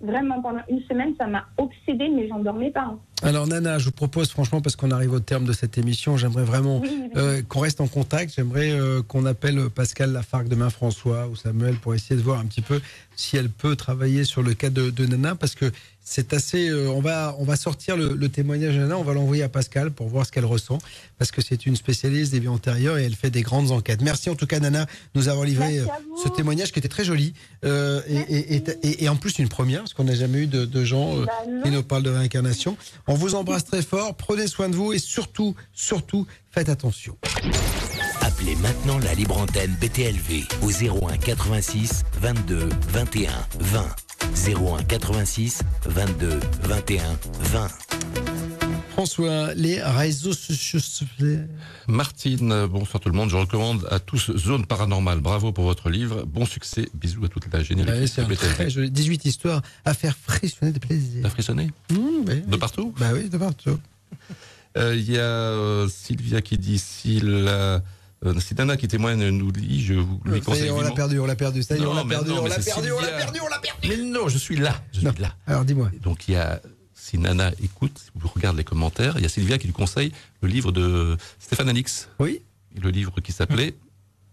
[0.00, 2.96] Vraiment, pendant une semaine, ça m'a obsédée, mais j'en dormais pas.
[3.22, 6.42] Alors Nana, je vous propose franchement, parce qu'on arrive au terme de cette émission, j'aimerais
[6.42, 6.82] vraiment
[7.16, 8.34] euh, qu'on reste en contact.
[8.34, 12.46] J'aimerais euh, qu'on appelle Pascal Lafargue demain, François ou Samuel, pour essayer de voir un
[12.46, 12.80] petit peu
[13.14, 15.70] si elle peut travailler sur le cas de, de Nana, parce que
[16.04, 16.68] c'est assez.
[16.68, 19.90] Euh, on va on va sortir le, témoignage de Nana, on va l'envoyer à Pascal
[19.90, 20.78] pour voir ce qu'elle ressent,
[21.18, 24.02] parce que c'est une spécialiste des vies antérieures et elle fait des grandes enquêtes.
[24.02, 25.86] Merci en tout cas Nana, nous avoir livré euh,
[26.22, 27.34] ce témoignage qui était très joli
[27.64, 31.70] euh, et, en plus une première, parce qu'on n'a jamais eu de, gens bah qui
[31.70, 32.76] nous parlent de réincarnation.
[33.06, 37.16] On vous embrasse très fort, prenez soin de vous et surtout surtout faites attention.
[38.20, 43.30] Appelez maintenant la libre antenne BTLV au 01 86 22 21
[43.60, 44.11] 20.
[44.34, 47.02] 01 86 22 21
[47.40, 47.68] 20.
[48.90, 50.78] François, les réseaux sociaux.
[51.88, 53.30] Martine, bonsoir tout le monde.
[53.30, 55.20] Je recommande à tous Zone Paranormale.
[55.20, 56.24] Bravo pour votre livre.
[56.24, 56.88] Bon succès.
[56.94, 58.26] Bisous à toute la génération.
[58.28, 61.24] 18 histoires à faire frissonner de plaisir.
[61.24, 63.78] À frissonner mmh, De partout Bah oui, de partout.
[64.76, 67.82] Euh, il y a euh, Sylvia qui dit si la
[68.24, 70.70] Euh, si Nana qui témoigne nous lit, je vous lui conseille.
[70.70, 71.62] on l'a perdu, on l'a perdu.
[71.62, 73.88] Ça y est, on l'a perdu, on l'a perdu, on l'a perdu, on l'a perdu.
[73.88, 74.80] Mais non, je suis là.
[74.92, 75.34] Je suis là.
[75.46, 75.90] Alors dis-moi.
[76.02, 76.60] Donc il y a,
[76.94, 80.12] si Nana écoute, si vous regardez les commentaires, il y a Sylvia qui lui conseille
[80.40, 82.08] le livre de Stéphane Alix.
[82.20, 82.42] Oui.
[82.80, 83.74] Le livre qui s'appelait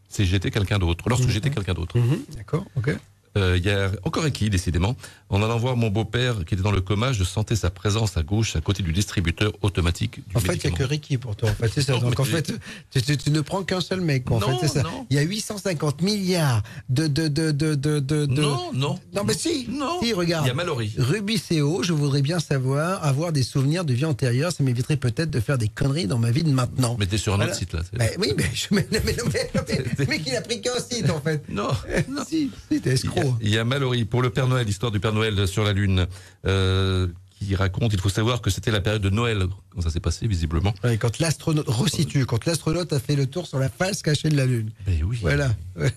[0.08, 1.10] C'est j'étais quelqu'un d'autre.
[1.10, 1.98] Lorsque j'étais quelqu'un d'autre.
[1.98, 2.96] Mhm, D'accord, ok.
[3.40, 4.96] Euh, il y a encore Eki, décidément.
[5.30, 8.24] En allant voir mon beau-père qui était dans le coma, je sentais sa présence à
[8.24, 11.36] gauche, à côté du distributeur automatique du En fait, il n'y a que Ricky pour
[11.36, 11.50] toi.
[11.50, 11.94] En fait, c'est ça.
[11.94, 12.54] Non, Donc, en mais- fait,
[12.92, 14.30] tu, tu- tu ne prends qu'un seul mec.
[14.32, 14.84] En Non, fait, ça.
[14.84, 15.06] non.
[15.10, 17.08] Il y a 850 milliards de.
[17.08, 19.00] de, de, de, de, Non, non.
[19.14, 19.68] Non, mais si.
[19.70, 20.00] Non.
[20.02, 20.46] Si, regarde.
[20.46, 20.94] Il y a Mallory.
[20.98, 24.52] Rubicéo, je voudrais bien savoir, avoir des souvenirs de vie antérieure.
[24.52, 26.96] Ça m'éviterait peut-être de faire des conneries dans ma vie de maintenant.
[27.00, 27.52] Mais t'es sur un Voilà.
[27.52, 27.82] autre site là.
[27.94, 29.50] Ben oui, mais, je, mais, mais, mais, mais-
[29.98, 31.44] le mec, il a pris qu'un site, en fait.
[31.50, 31.70] Non,
[32.10, 32.24] non.
[32.28, 33.29] Si, si, t'es Il y, a, escroc.
[33.42, 36.08] Il y a Mallory pour le Père Noël, l'histoire du Père Noël sur la Lune,
[36.46, 37.08] euh,
[37.38, 37.94] qui raconte.
[37.94, 40.74] Il faut savoir que c'était la période de Noël quand ça s'est passé, visiblement.
[40.84, 44.38] Ouais, quand l'astronaute, resitue, quand l'astronaute a fait le tour sur la face cachée de
[44.38, 44.72] la Lune.
[44.86, 45.18] Ben oui.
[45.22, 45.56] Voilà.
[45.76, 45.94] Ouais.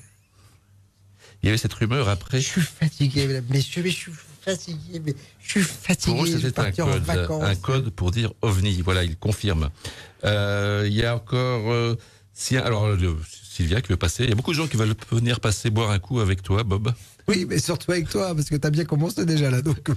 [1.43, 2.41] Il y avait cette rumeur après.
[2.41, 6.17] Je suis fatigué, messieurs, mais je suis fatigué, mais je suis fatigué.
[6.17, 7.11] Pour eux, c'était un code,
[7.43, 8.81] un code pour dire ovni.
[8.83, 9.71] Voilà, il confirme.
[10.25, 11.97] Euh, il y a encore, euh,
[12.33, 14.23] si, alors euh, Sylvia qui veut passer.
[14.23, 16.63] Il y a beaucoup de gens qui veulent venir passer boire un coup avec toi,
[16.63, 16.93] Bob.
[17.29, 19.63] Oui, mais surtout avec toi, parce que t'as bien commencé déjà là.
[19.63, 19.89] Donc.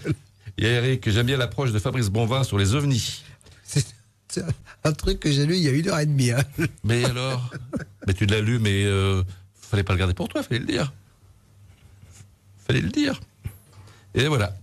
[0.58, 3.24] Il y a Eric, j'aime bien l'approche de Fabrice Bonvin sur les ovnis.
[3.64, 3.86] c'est
[4.28, 4.44] c'est
[4.84, 6.32] un truc que j'ai lu il y a une heure et demie.
[6.32, 6.44] hein.
[6.84, 7.52] Mais alors?
[8.08, 9.24] Mais tu l'as lu, mais euh,
[9.54, 10.92] fallait pas le garder pour toi, fallait le dire.
[12.68, 13.20] Fallait le dire.
[14.14, 14.56] Et voilà.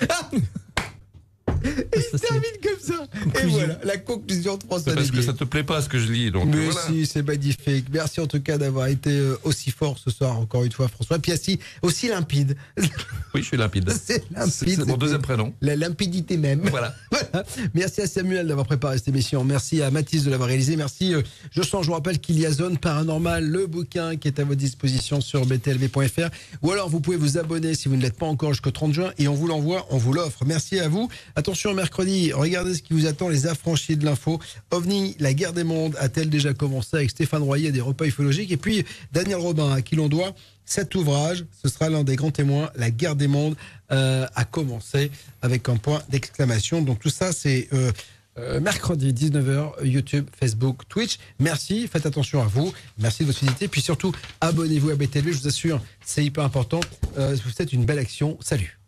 [1.96, 3.06] Il se termine comme ça.
[3.42, 5.98] Et voilà, la conclusion de François C'est parce que ça te plaît pas ce que
[5.98, 6.80] je lis, donc Mais voilà.
[6.86, 7.86] si, c'est magnifique.
[7.92, 11.18] Merci en tout cas d'avoir été euh, aussi fort ce soir, encore une fois, François.
[11.18, 12.56] Puis aussi, aussi limpide.
[12.78, 13.90] Oui, je suis limpide.
[14.04, 14.52] C'est limpide.
[14.78, 15.52] C'est mon deuxième prénom.
[15.60, 16.60] La limpidité même.
[16.70, 16.94] Voilà.
[17.10, 17.44] Voilà.
[17.74, 19.42] Merci à Samuel d'avoir préparé cette émission.
[19.44, 20.76] Merci à Mathis de l'avoir réalisé.
[20.76, 21.14] Merci.
[21.14, 24.38] euh, je sens, je vous rappelle qu'il y a Zone Paranormale, le bouquin qui est
[24.40, 26.28] à votre disposition sur btlv.fr.
[26.62, 29.12] Ou alors, vous pouvez vous abonner si vous ne l'êtes pas encore jusqu'au 30 juin
[29.18, 30.44] et on vous l'envoie, on vous l'offre.
[30.46, 31.08] Merci à vous.
[31.36, 34.40] Attention, mercredi, regardez ce qui vous attend, les affranchis de l'info.
[34.70, 38.50] OVNI, la guerre des mondes a-t-elle déjà commencé avec Stéphane Royer des repas ufologiques?
[38.50, 41.44] Et puis, Daniel Robin, à qui l'on doit cet ouvrage.
[41.62, 42.70] Ce sera l'un des grands témoins.
[42.76, 43.56] La guerre des mondes
[43.90, 45.10] euh, a commencé
[45.42, 46.80] avec un point d'exclamation.
[46.80, 47.90] Donc tout ça, c'est euh,
[48.38, 51.18] euh, mercredi 19h, YouTube, Facebook, Twitch.
[51.38, 52.72] Merci, faites attention à vous.
[52.98, 53.68] Merci de votre fidélité.
[53.68, 55.32] Puis surtout, abonnez-vous à BTV.
[55.32, 56.80] Je vous assure, c'est hyper important.
[57.18, 58.38] Euh, vous faites une belle action.
[58.40, 58.79] Salut.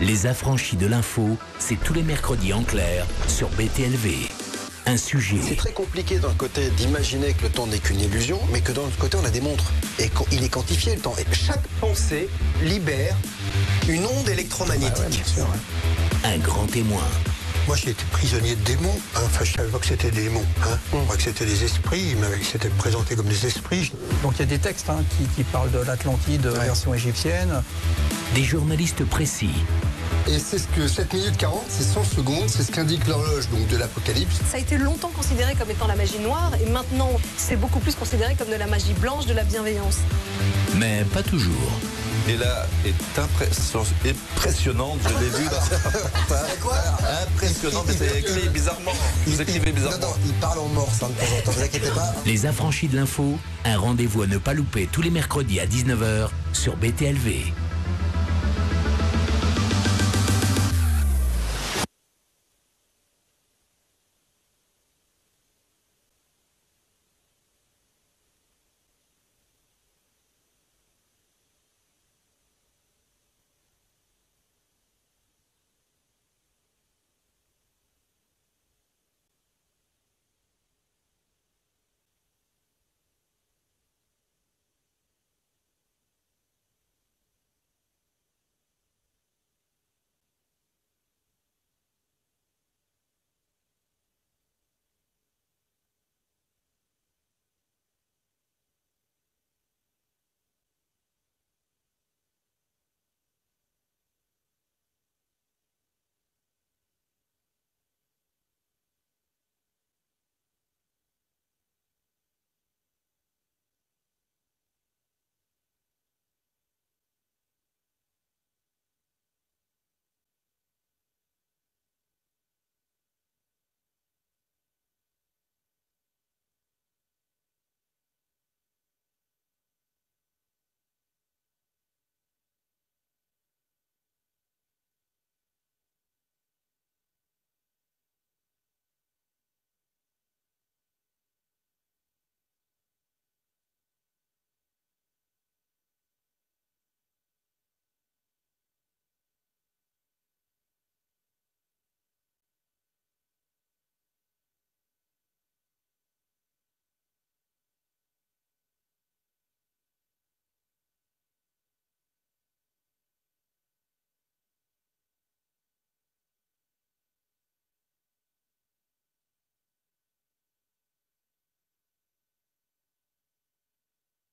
[0.00, 4.28] Les affranchis de l'info, c'est tous les mercredis en clair sur BTLV.
[4.86, 8.62] Un sujet, C'est très compliqué d'un côté d'imaginer que le temps n'est qu'une illusion, mais
[8.62, 9.70] que d'un autre côté on a des montres.
[9.98, 11.14] Et il est quantifié le temps.
[11.18, 12.28] Et chaque pensée
[12.62, 13.14] libère
[13.86, 15.22] une onde électromagnétique.
[16.24, 17.02] un grand témoin,
[17.68, 18.98] Moi, j'ai été prisonnier de démons.
[19.14, 19.20] hein.
[19.26, 20.44] Enfin, je savais pas que c'était des démons.
[20.64, 20.78] Hein.
[20.90, 22.16] Je crois que c'était des esprits.
[22.40, 23.92] Ils s'étaient présentés comme des esprits.
[24.22, 27.62] Donc il y a des textes hein, qui, qui parlent de l'Atlantide version égyptienne.
[28.34, 29.50] des journalistes précis,
[30.26, 33.66] Et c'est ce que 7 minutes 40, c'est 100 secondes, c'est ce qu'indique l'horloge donc
[33.68, 34.36] de l'Apocalypse.
[34.50, 37.94] Ça a été longtemps considéré comme étant la magie noire et maintenant c'est beaucoup plus
[37.94, 39.98] considéré comme de la magie blanche, de la bienveillance.
[40.76, 41.72] mais pas toujours.
[42.26, 43.84] Et là est impression-
[44.36, 45.44] impressionnante, je l'ai vu
[46.28, 46.76] dans quoi
[47.22, 48.92] Impressionnant, mais c'est écrit bizarrement.
[49.26, 49.98] Vous écrivez bizarrement.
[49.98, 52.12] Non, non, il parle en morse hein, de temps en temps, ne vous inquiétez pas.
[52.26, 56.28] Les affranchis de l'info, un rendez-vous à ne pas louper tous les mercredis à 19h
[56.52, 57.52] sur BTLV.